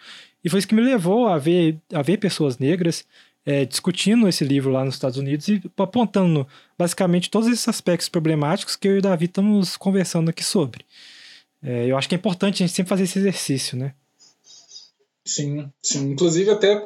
E 0.44 0.50
foi 0.50 0.60
isso 0.60 0.68
que 0.68 0.76
me 0.76 0.82
levou 0.82 1.28
a 1.28 1.38
ver, 1.38 1.78
a 1.94 2.02
ver 2.02 2.18
pessoas 2.18 2.58
negras 2.58 3.06
é, 3.46 3.66
discutindo 3.66 4.28
esse 4.28 4.44
livro 4.44 4.72
lá 4.72 4.86
nos 4.86 4.96
Estados 4.96 5.18
Unidos 5.18 5.48
e 5.48 5.62
apontando 5.78 6.48
basicamente 6.78 7.30
todos 7.30 7.48
esses 7.48 7.68
aspectos 7.68 8.08
problemáticos 8.10 8.76
que 8.76 8.88
eu 8.88 8.96
e 8.96 9.00
o 9.00 9.02
Davi 9.02 9.26
estamos 9.26 9.76
conversando 9.76 10.30
aqui 10.30 10.44
sobre. 10.44 10.86
É, 11.62 11.86
eu 11.88 11.98
acho 11.98 12.08
que 12.08 12.16
é 12.16 12.18
importante 12.18 12.64
a 12.64 12.68
gente 12.68 12.76
sempre 12.76 12.90
fazer 12.90 13.04
esse 13.04 13.20
exercício, 13.20 13.78
né? 13.78 13.94
Sim, 15.26 15.70
sim. 15.82 16.12
Inclusive 16.12 16.50
até 16.50 16.84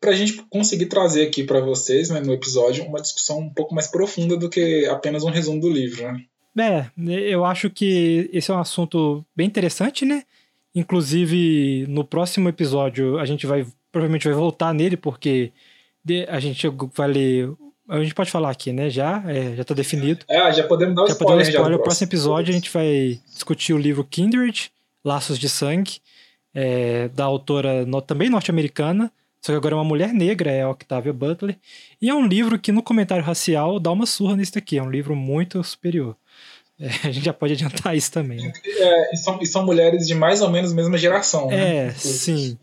para 0.00 0.10
a 0.10 0.14
gente 0.14 0.42
conseguir 0.50 0.86
trazer 0.86 1.26
aqui 1.26 1.42
para 1.42 1.60
vocês, 1.60 2.10
né, 2.10 2.20
no 2.20 2.34
episódio, 2.34 2.84
uma 2.84 3.00
discussão 3.00 3.38
um 3.38 3.52
pouco 3.52 3.74
mais 3.74 3.86
profunda 3.86 4.36
do 4.36 4.50
que 4.50 4.86
apenas 4.86 5.24
um 5.24 5.30
resumo 5.30 5.60
do 5.60 5.70
livro, 5.70 6.02
né? 6.02 6.24
É, 6.58 6.90
eu 7.32 7.44
acho 7.44 7.70
que 7.70 8.28
esse 8.32 8.50
é 8.50 8.54
um 8.54 8.58
assunto 8.58 9.24
bem 9.34 9.46
interessante, 9.46 10.04
né? 10.04 10.24
Inclusive, 10.74 11.86
no 11.88 12.04
próximo 12.04 12.48
episódio, 12.48 13.18
a 13.18 13.24
gente 13.24 13.46
vai 13.46 13.64
provavelmente 13.90 14.28
vai 14.28 14.34
voltar 14.34 14.74
nele, 14.74 14.96
porque 14.96 15.52
a 16.28 16.40
gente 16.40 16.68
vai 16.94 17.08
ler. 17.08 17.50
A 17.88 18.00
gente 18.00 18.14
pode 18.14 18.30
falar 18.30 18.50
aqui, 18.50 18.72
né? 18.72 18.90
Já, 18.90 19.22
é, 19.26 19.56
já 19.56 19.64
tá 19.64 19.72
definido. 19.72 20.24
É, 20.28 20.52
já 20.52 20.66
podemos 20.66 20.94
dar 20.94 21.04
o 21.04 21.06
já 21.06 21.12
spoiler. 21.12 21.36
Podemos 21.36 21.48
spoiler. 21.48 21.72
Já 21.72 21.76
no 21.76 21.82
próximo 21.82 22.06
episódio, 22.06 22.50
a 22.50 22.54
gente 22.54 22.70
vai 22.70 23.20
discutir 23.32 23.72
o 23.72 23.78
livro 23.78 24.04
Kindred, 24.04 24.70
Laços 25.04 25.38
de 25.38 25.48
Sangue 25.48 26.00
é, 26.54 27.08
da 27.08 27.24
autora 27.24 27.84
no, 27.84 28.00
também 28.00 28.30
norte-americana, 28.30 29.12
só 29.40 29.52
que 29.52 29.56
agora 29.56 29.74
é 29.74 29.78
uma 29.78 29.84
mulher 29.84 30.12
negra, 30.12 30.50
é 30.50 30.62
a 30.62 30.70
Octavia 30.70 31.12
Butler. 31.12 31.56
E 32.02 32.08
é 32.08 32.14
um 32.14 32.26
livro 32.26 32.58
que 32.58 32.72
no 32.72 32.82
comentário 32.82 33.24
racial 33.24 33.78
dá 33.78 33.90
uma 33.92 34.06
surra 34.06 34.36
nesse 34.36 34.52
daqui, 34.52 34.78
é 34.78 34.82
um 34.82 34.90
livro 34.90 35.14
muito 35.14 35.62
superior. 35.62 36.16
É, 36.80 36.86
a 37.08 37.10
gente 37.10 37.24
já 37.24 37.32
pode 37.32 37.52
adiantar 37.52 37.96
isso 37.96 38.10
também. 38.12 38.38
Né? 38.38 38.52
É, 38.64 39.14
e, 39.14 39.16
são, 39.16 39.38
e 39.40 39.46
são 39.46 39.64
mulheres 39.64 40.06
de 40.06 40.14
mais 40.14 40.42
ou 40.42 40.50
menos 40.50 40.72
a 40.72 40.74
mesma 40.74 40.96
geração. 40.96 41.48
Né? 41.48 41.86
É, 41.86 41.90
sim. 41.92 42.58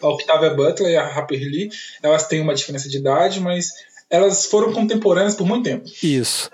A 0.00 0.08
Octavia 0.08 0.50
Butler 0.50 0.92
e 0.92 0.96
a 0.96 1.06
Harper 1.06 1.40
Lee, 1.40 1.70
elas 2.02 2.26
têm 2.26 2.40
uma 2.40 2.54
diferença 2.54 2.88
de 2.88 2.98
idade, 2.98 3.40
mas 3.40 3.72
elas 4.10 4.46
foram 4.46 4.72
contemporâneas 4.72 5.34
por 5.34 5.46
muito 5.46 5.64
tempo. 5.64 5.88
Isso. 6.02 6.50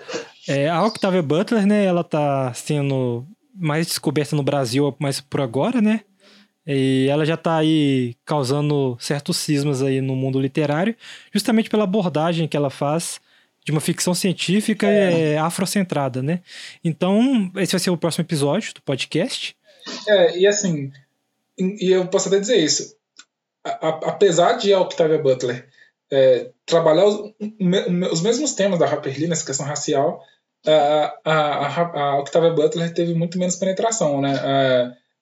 É, 0.47 0.69
a 0.69 0.83
Octavia 0.85 1.21
Butler, 1.21 1.65
né, 1.65 1.83
ela 1.83 2.03
tá 2.03 2.53
sendo 2.53 3.25
mais 3.53 3.87
descoberta 3.87 4.35
no 4.35 4.43
Brasil, 4.43 4.95
mas 4.99 5.19
por 5.19 5.41
agora, 5.41 5.81
né? 5.81 6.01
E 6.67 7.07
ela 7.09 7.25
já 7.25 7.35
está 7.35 7.57
aí 7.57 8.15
causando 8.25 8.97
certos 8.99 9.37
cismas 9.37 9.81
aí 9.81 10.01
no 10.01 10.15
mundo 10.15 10.39
literário, 10.39 10.95
justamente 11.33 11.69
pela 11.69 11.85
abordagem 11.85 12.47
que 12.47 12.57
ela 12.57 12.69
faz 12.69 13.21
de 13.63 13.71
uma 13.71 13.79
ficção 13.79 14.13
científica 14.13 14.85
é. 14.87 15.33
É, 15.33 15.37
afrocentrada, 15.37 16.21
né? 16.21 16.41
Então, 16.83 17.51
esse 17.55 17.71
vai 17.71 17.79
ser 17.79 17.89
o 17.89 17.97
próximo 17.97 18.23
episódio 18.23 18.73
do 18.73 18.81
podcast. 18.81 19.55
É, 20.07 20.37
e 20.37 20.45
assim, 20.45 20.91
e 21.57 21.91
eu 21.91 22.07
posso 22.07 22.27
até 22.27 22.39
dizer 22.39 22.57
isso. 22.57 22.95
A, 23.65 23.69
a, 23.69 23.89
apesar 24.09 24.53
de 24.53 24.73
a 24.73 24.79
Octavia 24.79 25.17
Butler 25.17 25.67
é, 26.11 26.49
trabalhar 26.65 27.05
os, 27.05 27.33
os, 28.11 28.21
mesmos 28.21 28.53
temas 28.53 28.79
da 28.79 28.85
Harper 28.85 29.17
Lee 29.17 29.27
nessa 29.27 29.45
questão 29.45 29.65
racial, 29.65 30.21
a, 30.65 31.19
a, 31.25 32.01
a, 32.01 32.19
Octavia 32.19 32.51
Butler 32.51 32.93
teve 32.93 33.13
muito 33.13 33.37
menos 33.37 33.55
penetração, 33.55 34.21
né? 34.21 34.33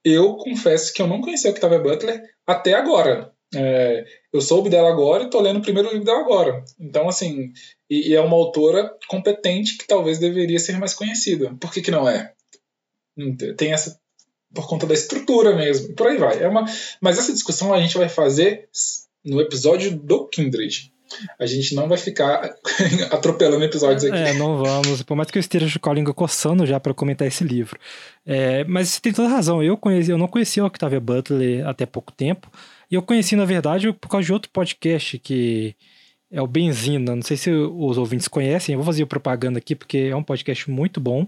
Eu 0.05 0.35
confesso 0.35 0.93
que 0.93 1.01
eu 1.01 1.07
não 1.07 1.19
conhecia 1.19 1.49
a 1.49 1.53
Octavia 1.53 1.79
Butler 1.79 2.23
até 2.45 2.75
agora. 2.75 3.33
É, 3.55 4.05
eu 4.31 4.39
soube 4.39 4.69
dela 4.69 4.89
agora 4.89 5.23
e 5.23 5.25
estou 5.25 5.41
lendo 5.41 5.57
o 5.57 5.61
primeiro 5.63 5.89
livro 5.89 6.05
dela 6.05 6.19
agora. 6.19 6.63
Então, 6.79 7.09
assim, 7.09 7.51
e, 7.89 8.11
e, 8.11 8.15
é 8.15 8.21
uma 8.21 8.35
autora 8.35 8.95
competente 9.07 9.77
que 9.77 9.87
talvez 9.87 10.19
deveria 10.19 10.59
ser 10.59 10.77
mais 10.77 10.93
conhecida. 10.93 11.55
Por 11.59 11.73
que, 11.73 11.81
que 11.81 11.89
não 11.89 12.07
é? 12.07 12.33
Tem 13.57 13.73
essa. 13.73 13.99
Por 14.53 14.67
conta 14.67 14.85
da 14.85 14.93
estrutura 14.93 15.55
mesmo. 15.55 15.95
Por 15.95 16.07
aí 16.07 16.17
vai. 16.17 16.41
É 16.41 16.47
uma, 16.47 16.65
mas 17.01 17.17
essa 17.17 17.33
discussão 17.33 17.73
a 17.73 17.81
gente 17.81 17.97
vai 17.97 18.07
fazer 18.07 18.69
no 19.23 19.41
episódio 19.41 19.97
do 19.97 20.27
Kindred. 20.27 20.93
A 21.39 21.45
gente 21.45 21.75
não 21.75 21.87
vai 21.87 21.97
ficar 21.97 22.55
atropelando 23.11 23.63
episódios 23.63 24.03
aqui. 24.03 24.17
É, 24.17 24.33
não 24.33 24.57
vamos. 24.57 25.03
Por 25.03 25.15
mais 25.15 25.29
que 25.29 25.37
eu 25.37 25.39
esteja 25.39 25.79
com 25.79 25.89
a 25.89 25.93
língua 25.93 26.13
coçando 26.13 26.65
já 26.65 26.79
para 26.79 26.93
comentar 26.93 27.27
esse 27.27 27.43
livro. 27.43 27.79
É, 28.25 28.63
mas 28.65 28.89
você 28.89 29.01
tem 29.01 29.13
toda 29.13 29.27
razão. 29.27 29.61
Eu, 29.63 29.77
conheci, 29.77 30.11
eu 30.11 30.17
não 30.17 30.27
conhecia 30.27 30.63
o 30.63 30.67
Octavia 30.67 30.99
Butler 30.99 31.67
até 31.67 31.85
pouco 31.85 32.11
tempo. 32.11 32.51
E 32.89 32.95
eu 32.95 33.01
conheci, 33.01 33.35
na 33.35 33.45
verdade, 33.45 33.91
por 33.93 34.09
causa 34.09 34.25
de 34.25 34.33
outro 34.33 34.49
podcast 34.51 35.17
que 35.19 35.75
é 36.31 36.41
o 36.41 36.47
Benzina. 36.47 37.15
Não 37.15 37.23
sei 37.23 37.37
se 37.37 37.51
os 37.51 37.97
ouvintes 37.97 38.27
conhecem. 38.27 38.73
Eu 38.73 38.79
vou 38.79 38.85
fazer 38.85 39.05
propaganda 39.05 39.59
aqui 39.59 39.75
porque 39.75 40.09
é 40.11 40.15
um 40.15 40.23
podcast 40.23 40.69
muito 40.69 40.99
bom. 40.99 41.27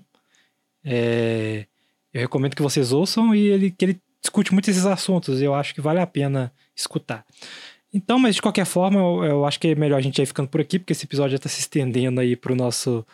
É, 0.83 1.65
eu 2.13 2.21
recomendo 2.21 2.55
que 2.55 2.61
vocês 2.61 2.91
ouçam 2.91 3.35
e 3.35 3.47
ele, 3.47 3.71
que 3.71 3.85
ele 3.85 4.01
discute 4.21 4.53
muito 4.53 4.69
esses 4.69 4.85
assuntos. 4.85 5.41
Eu 5.41 5.53
acho 5.53 5.73
que 5.73 5.81
vale 5.81 5.99
a 5.99 6.07
pena 6.07 6.51
escutar. 6.75 7.25
Então, 7.93 8.19
mas 8.19 8.35
de 8.35 8.41
qualquer 8.41 8.65
forma, 8.65 8.99
eu, 8.99 9.23
eu, 9.23 9.45
acho 9.45 9.59
que 9.59 9.69
é 9.69 9.75
melhor 9.75 9.97
a 9.97 10.01
gente 10.01 10.21
ir 10.21 10.25
ficando 10.25 10.49
por 10.49 10.59
aqui, 10.61 10.77
porque 10.77 10.93
esse 10.93 11.05
episódio 11.05 11.31
já 11.31 11.37
está 11.37 11.49
se 11.49 11.61
estendendo 11.61 12.19
aí 12.19 12.35
para 12.35 12.51
o 12.51 12.55
nosso 12.55 13.05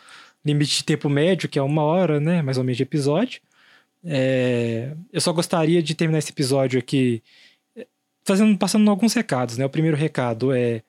limite 0.44 0.78
de 0.78 0.84
tempo 0.84 1.08
médio, 1.08 1.48
que 1.48 1.58
é 1.58 1.62
uma 1.62 1.82
hora, 1.82 2.20
né? 2.20 2.42
Mais 2.42 2.58
ou 2.58 2.64
menos 2.64 2.76
de 2.76 2.82
episódio. 2.82 3.40
É, 4.04 4.92
eu 5.12 5.20
só 5.20 5.32
gostaria 5.32 5.82
de 5.82 5.94
terminar 5.94 6.18
esse 6.18 6.30
episódio 6.30 6.78
aqui 6.78 7.22
é, 7.76 7.86
fazendo, 8.24 8.56
passando 8.58 8.90
alguns 8.90 9.14
recados, 9.14 9.56
né? 9.56 9.64
O 9.64 9.70
primeiro 9.70 9.96
recado 9.96 10.52
é, 10.52 10.82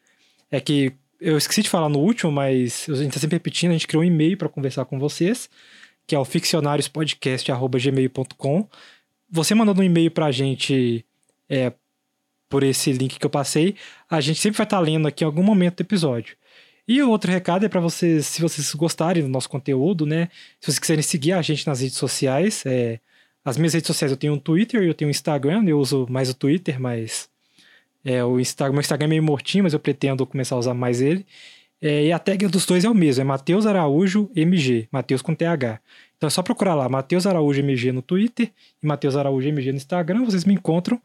é 0.51 0.59
que 0.59 0.93
eu 1.19 1.38
esqueci 1.38 1.61
de 1.63 1.69
falar 1.69 1.89
no 1.89 1.99
último, 1.99 2.31
mas 2.31 2.88
a 2.89 2.95
gente 2.95 3.09
está 3.09 3.19
sempre 3.19 3.36
repetindo, 3.38 3.71
a 3.71 3.73
gente 3.73 3.88
criou 3.88 4.03
um 4.03 4.05
e-mail 4.05 4.38
para 4.38 4.49
conversar 4.49 4.86
com 4.86 4.99
vocês, 4.99 5.49
que 6.05 6.13
é 6.15 6.19
o 6.19 6.25
ficcionariospodcast.gmail.com. 6.25 8.67
Você 9.29 9.55
mandando 9.55 9.81
um 9.81 9.83
e-mail 9.83 10.11
para 10.11 10.27
a 10.27 10.31
gente 10.31 11.03
é, 11.49 11.73
por 12.50 12.64
esse 12.64 12.91
link 12.91 13.20
que 13.20 13.26
eu 13.26 13.30
passei, 13.30 13.76
a 14.10 14.22
gente 14.22 14.39
sempre 14.39 14.58
vai 14.58 14.66
estar 14.66 14.80
lendo 14.80 15.08
aqui 15.08 15.24
em 15.24 15.28
algum 15.28 15.43
momento 15.43 15.78
do 15.78 15.82
episódio. 15.82 16.36
E 16.88 17.02
o 17.02 17.10
outro 17.10 17.32
recado 17.32 17.66
é 17.66 17.70
para 17.70 17.80
vocês, 17.80 18.28
se 18.28 18.41
vocês 18.41 18.74
gostarem 18.76 19.24
do 19.24 19.30
nosso 19.30 19.50
conteúdo, 19.50 20.06
né? 20.06 20.30
Se 20.60 20.68
vocês 20.68 20.80
quiserem 20.80 21.02
seguir 21.02 21.32
a 21.34 21.41
gente 21.41 21.66
nas 21.66 21.82
redes 21.82 21.98
sociais, 21.98 22.64
é, 22.66 23.00
as 23.43 23.58
minhas 23.58 23.74
redes 23.74 23.88
sociais 23.88 24.12
eu 24.12 24.18
tenho 24.18 24.34
um 24.34 24.39
Twitter 24.39 24.84
e 24.84 24.88
eu 24.88 24.93
tenho 24.93 25.10
um 25.10 25.12
Instagram, 25.12 25.64
eu 25.68 25.80
uso 25.80 26.06
mais 26.10 26.30
o 26.30 26.34
Twitter, 26.36 26.80
mas 26.80 27.28
é, 28.04 28.24
o 28.24 28.39
Instagram, 28.39 28.74
meu 28.74 28.82
Instagram 28.82 29.06
é 29.08 29.10
meio 29.10 29.24
mortinho, 29.24 29.64
mas 29.64 29.74
eu 29.74 29.80
pretendo 29.80 30.26
começar 30.28 30.56
a 30.56 30.60
usar 30.60 30.74
mais 30.76 31.02
ele. 31.02 31.26
É, 31.82 32.06
e 32.06 32.12
a 32.12 32.20
tag 32.20 32.48
dos 32.48 32.66
dois 32.66 32.86
é 32.86 32.89
o 32.89 32.93
mesmo, 32.93 33.22
é 33.22 33.24
Matheus 33.26 33.66
Araújo 33.66 34.30
MG, 34.36 34.88
Matheus 34.91 35.22
com 35.22 35.34
TH. 35.36 35.80
Então 36.26 36.28
é 36.28 36.32
só 36.32 36.41
procurar 36.41 36.73
lá, 36.73 36.89
Matheus 36.89 37.28
Araújo 37.28 37.59
MG 37.59 37.91
no 37.91 38.01
Twitter 38.01 38.49
e 38.82 38.88
Matheus 38.88 39.15
Araújo 39.15 39.47
MG 39.47 39.71
no 39.71 39.78
Instagram, 39.78 40.26
vocês 40.26 40.43
me 40.43 40.55
encontram. 40.55 40.99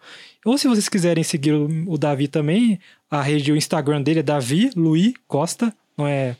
Ou 0.46 0.56
se 0.56 0.66
vocês 0.66 0.88
quiserem 0.88 1.22
seguir 1.22 1.52
o, 1.52 1.68
o 1.86 1.98
Davi 1.98 2.26
também, 2.26 2.80
a 3.10 3.20
rede, 3.20 3.52
o 3.52 3.56
Instagram 3.56 4.00
dele 4.00 4.20
é 4.20 4.22
Davi 4.22 4.70
Luiz 4.74 5.12
Costa, 5.28 5.74
não 5.94 6.06
é 6.06 6.36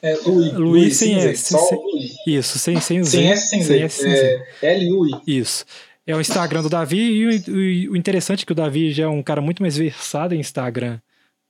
é, 0.00 0.14
Luiz. 0.24 0.52
Luiz 0.52 0.96
sem 0.96 1.16
S. 1.16 1.56
Sem, 1.56 2.36
isso, 2.36 2.58
sem, 2.60 2.80
sem 2.80 3.00
o 3.00 3.04
Z. 3.04 3.10
Sem 3.10 3.30
S, 3.32 3.48
sem, 3.48 3.62
sem 3.64 3.82
S. 3.82 4.00
Sem 4.00 4.12
é, 4.12 4.46
L-U-I. 4.62 5.10
Isso. 5.26 5.64
É 6.06 6.14
o 6.14 6.20
Instagram 6.20 6.62
do 6.62 6.70
Davi 6.70 6.98
e 7.00 7.26
o, 7.26 7.90
o, 7.90 7.96
interessante 7.96 8.44
é 8.44 8.46
que 8.46 8.52
o 8.52 8.54
Davi 8.54 8.92
já 8.92 9.04
é 9.04 9.08
um 9.08 9.24
cara 9.24 9.40
muito 9.40 9.60
mais 9.60 9.76
versado 9.76 10.36
em 10.36 10.38
Instagram 10.38 11.00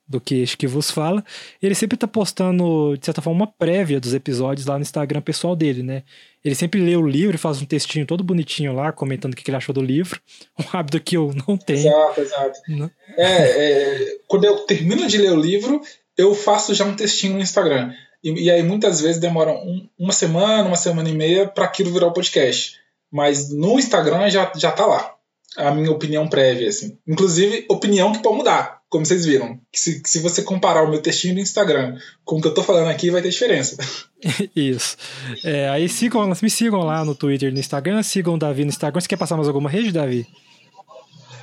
do 0.07 0.19
que 0.19 0.45
que 0.57 0.67
vos 0.67 0.91
fala. 0.91 1.23
Ele 1.61 1.75
sempre 1.75 1.97
tá 1.97 2.07
postando, 2.07 2.97
de 2.97 3.05
certa 3.05 3.21
forma, 3.21 3.41
uma 3.41 3.47
prévia 3.47 3.99
dos 3.99 4.13
episódios 4.13 4.65
lá 4.65 4.75
no 4.75 4.81
Instagram 4.81 5.21
pessoal 5.21 5.55
dele, 5.55 5.83
né? 5.83 6.03
Ele 6.43 6.55
sempre 6.55 6.81
lê 6.81 6.95
o 6.95 7.07
livro 7.07 7.35
e 7.35 7.39
faz 7.39 7.61
um 7.61 7.65
textinho 7.65 8.05
todo 8.05 8.23
bonitinho 8.23 8.73
lá, 8.73 8.91
comentando 8.91 9.33
o 9.33 9.35
que 9.35 9.49
ele 9.49 9.57
achou 9.57 9.73
do 9.73 9.81
livro. 9.81 10.19
Um 10.59 10.77
hábito 10.77 10.99
que 10.99 11.17
eu 11.17 11.33
não 11.47 11.57
tenho. 11.57 11.87
Exato, 11.87 12.21
exato. 12.21 12.59
Né? 12.67 12.91
É, 13.17 13.25
é, 13.25 14.17
quando 14.27 14.45
eu 14.45 14.57
termino 14.65 15.07
de 15.07 15.17
ler 15.17 15.31
o 15.31 15.41
livro, 15.41 15.81
eu 16.17 16.35
faço 16.35 16.73
já 16.73 16.85
um 16.85 16.95
textinho 16.95 17.33
no 17.33 17.41
Instagram. 17.41 17.93
E, 18.23 18.45
e 18.45 18.51
aí 18.51 18.61
muitas 18.61 19.01
vezes 19.01 19.19
demora 19.19 19.51
um, 19.51 19.87
uma 19.97 20.13
semana, 20.13 20.67
uma 20.67 20.75
semana 20.75 21.09
e 21.09 21.13
meia 21.13 21.47
para 21.47 21.65
aquilo 21.65 21.91
virar 21.91 22.07
o 22.07 22.13
podcast. 22.13 22.79
Mas 23.11 23.51
no 23.51 23.79
Instagram 23.79 24.29
já, 24.29 24.51
já 24.55 24.71
tá 24.71 24.85
lá. 24.85 25.15
A 25.57 25.71
minha 25.71 25.91
opinião 25.91 26.27
prévia, 26.27 26.69
assim. 26.69 26.97
Inclusive, 27.07 27.65
opinião 27.69 28.13
que 28.13 28.21
pode 28.21 28.37
mudar 28.37 28.81
como 28.91 29.05
vocês 29.05 29.25
viram, 29.25 29.57
se, 29.73 30.01
se 30.05 30.19
você 30.19 30.43
comparar 30.43 30.83
o 30.83 30.89
meu 30.89 31.01
textinho 31.01 31.35
no 31.35 31.39
Instagram 31.39 31.97
com 32.25 32.37
o 32.37 32.41
que 32.41 32.49
eu 32.49 32.53
tô 32.53 32.61
falando 32.61 32.89
aqui, 32.89 33.09
vai 33.09 33.21
ter 33.21 33.29
diferença. 33.29 33.77
Isso. 34.53 34.97
É, 35.45 35.69
aí 35.69 35.87
sigam, 35.87 36.27
me 36.27 36.49
sigam 36.49 36.81
lá 36.81 37.05
no 37.05 37.15
Twitter 37.15 37.47
e 37.47 37.53
no 37.53 37.59
Instagram, 37.59 38.03
sigam 38.03 38.33
o 38.33 38.37
Davi 38.37 38.65
no 38.65 38.69
Instagram. 38.69 38.99
Você 38.99 39.07
quer 39.07 39.15
passar 39.15 39.37
mais 39.37 39.47
alguma 39.47 39.69
rede, 39.69 39.93
Davi? 39.93 40.27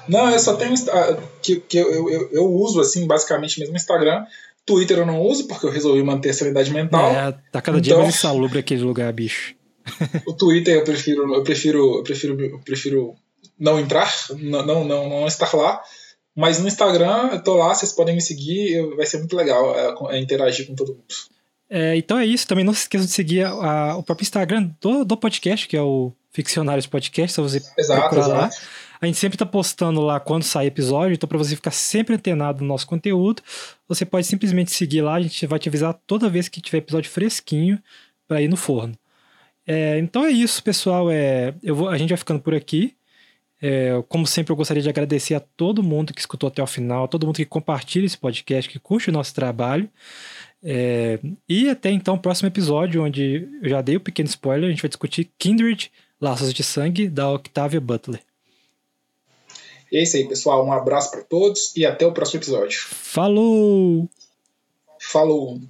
Não, 0.06 0.28
eu 0.28 0.38
só 0.38 0.56
tenho 0.56 0.74
que, 1.40 1.56
que 1.60 1.78
eu, 1.78 2.10
eu, 2.10 2.28
eu 2.32 2.44
uso 2.52 2.80
assim, 2.80 3.06
basicamente 3.06 3.58
mesmo 3.58 3.76
Instagram. 3.76 4.26
Twitter 4.66 4.98
eu 4.98 5.06
não 5.06 5.22
uso 5.22 5.48
porque 5.48 5.64
eu 5.64 5.70
resolvi 5.70 6.02
manter 6.02 6.28
a 6.28 6.34
sanidade 6.34 6.70
mental. 6.70 7.10
É, 7.12 7.34
tá 7.50 7.62
cada 7.62 7.80
dia 7.80 7.94
então, 7.94 8.02
mais 8.02 8.14
insalubre 8.14 8.58
aquele 8.58 8.82
lugar, 8.82 9.10
bicho. 9.10 9.54
o 10.26 10.34
Twitter 10.34 10.76
eu 10.76 10.84
prefiro, 10.84 11.34
eu 11.34 11.42
prefiro, 11.42 11.96
eu 11.96 12.02
prefiro, 12.02 12.38
eu 12.38 12.58
prefiro 12.58 13.14
não 13.58 13.78
entrar, 13.78 14.12
não, 14.38 14.64
não, 14.64 14.84
não, 14.84 15.08
não 15.08 15.26
estar 15.26 15.54
lá. 15.54 15.82
Mas 16.34 16.60
no 16.60 16.68
Instagram, 16.68 17.30
eu 17.32 17.42
tô 17.42 17.56
lá, 17.56 17.74
vocês 17.74 17.92
podem 17.92 18.14
me 18.14 18.20
seguir, 18.20 18.94
vai 18.94 19.04
ser 19.04 19.18
muito 19.18 19.34
legal 19.34 19.74
é, 19.76 20.16
é 20.16 20.20
interagir 20.20 20.66
com 20.66 20.74
todo 20.74 20.94
mundo. 20.94 21.04
É, 21.68 21.96
então 21.96 22.16
é 22.16 22.24
isso, 22.24 22.46
também 22.46 22.64
não 22.64 22.72
se 22.72 22.82
esqueçam 22.82 23.06
de 23.06 23.12
seguir 23.12 23.44
a, 23.44 23.50
a, 23.50 23.96
o 23.96 24.02
próprio 24.02 24.24
Instagram 24.24 24.70
do, 24.80 25.04
do 25.04 25.16
podcast, 25.16 25.66
que 25.66 25.76
é 25.76 25.82
o 25.82 26.12
Ficcionários 26.30 26.86
Podcast, 26.86 27.34
se 27.34 27.40
você 27.40 27.62
exato, 27.76 28.00
procurar 28.00 28.24
exato. 28.24 28.40
lá. 28.40 28.50
A 29.00 29.06
gente 29.06 29.18
sempre 29.18 29.38
tá 29.38 29.46
postando 29.46 30.00
lá 30.00 30.18
quando 30.18 30.42
sai 30.44 30.66
episódio, 30.66 31.14
então 31.14 31.28
para 31.28 31.38
você 31.38 31.54
ficar 31.54 31.70
sempre 31.70 32.14
antenado 32.14 32.62
no 32.62 32.68
nosso 32.68 32.86
conteúdo, 32.86 33.42
você 33.86 34.04
pode 34.04 34.26
simplesmente 34.26 34.70
seguir 34.70 35.02
lá, 35.02 35.14
a 35.14 35.20
gente 35.20 35.46
vai 35.46 35.58
te 35.58 35.68
avisar 35.68 35.94
toda 36.06 36.28
vez 36.28 36.48
que 36.48 36.60
tiver 36.60 36.78
episódio 36.78 37.10
fresquinho 37.10 37.80
para 38.26 38.40
ir 38.40 38.48
no 38.48 38.56
forno. 38.56 38.94
É, 39.66 39.98
então 39.98 40.24
é 40.24 40.30
isso, 40.30 40.62
pessoal. 40.62 41.10
É, 41.10 41.54
eu 41.62 41.74
vou, 41.74 41.88
a 41.88 41.98
gente 41.98 42.08
vai 42.08 42.16
ficando 42.16 42.40
por 42.40 42.54
aqui. 42.54 42.96
É, 43.60 44.02
como 44.08 44.26
sempre, 44.26 44.52
eu 44.52 44.56
gostaria 44.56 44.82
de 44.82 44.88
agradecer 44.88 45.34
a 45.34 45.40
todo 45.40 45.82
mundo 45.82 46.14
que 46.14 46.20
escutou 46.20 46.48
até 46.48 46.62
o 46.62 46.66
final, 46.66 47.04
a 47.04 47.08
todo 47.08 47.26
mundo 47.26 47.36
que 47.36 47.44
compartilha 47.44 48.06
esse 48.06 48.16
podcast, 48.16 48.70
que 48.70 48.78
curte 48.78 49.10
o 49.10 49.12
nosso 49.12 49.34
trabalho. 49.34 49.90
É, 50.62 51.18
e 51.48 51.68
até 51.68 51.90
então, 51.90 52.14
o 52.14 52.20
próximo 52.20 52.48
episódio, 52.48 53.02
onde 53.02 53.48
eu 53.62 53.68
já 53.68 53.82
dei 53.82 53.96
o 53.96 53.98
um 54.00 54.02
pequeno 54.02 54.28
spoiler, 54.28 54.68
a 54.68 54.70
gente 54.70 54.82
vai 54.82 54.88
discutir 54.88 55.30
Kindred, 55.38 55.90
Laços 56.20 56.52
de 56.52 56.62
Sangue, 56.62 57.08
da 57.08 57.30
Octavia 57.30 57.80
Butler. 57.80 58.20
E 59.90 59.96
é 59.96 60.02
isso 60.02 60.16
aí, 60.16 60.28
pessoal. 60.28 60.64
Um 60.64 60.72
abraço 60.72 61.10
para 61.10 61.22
todos 61.22 61.74
e 61.76 61.86
até 61.86 62.06
o 62.06 62.12
próximo 62.12 62.40
episódio. 62.40 62.80
Falou! 62.80 64.08
Falou! 65.00 65.60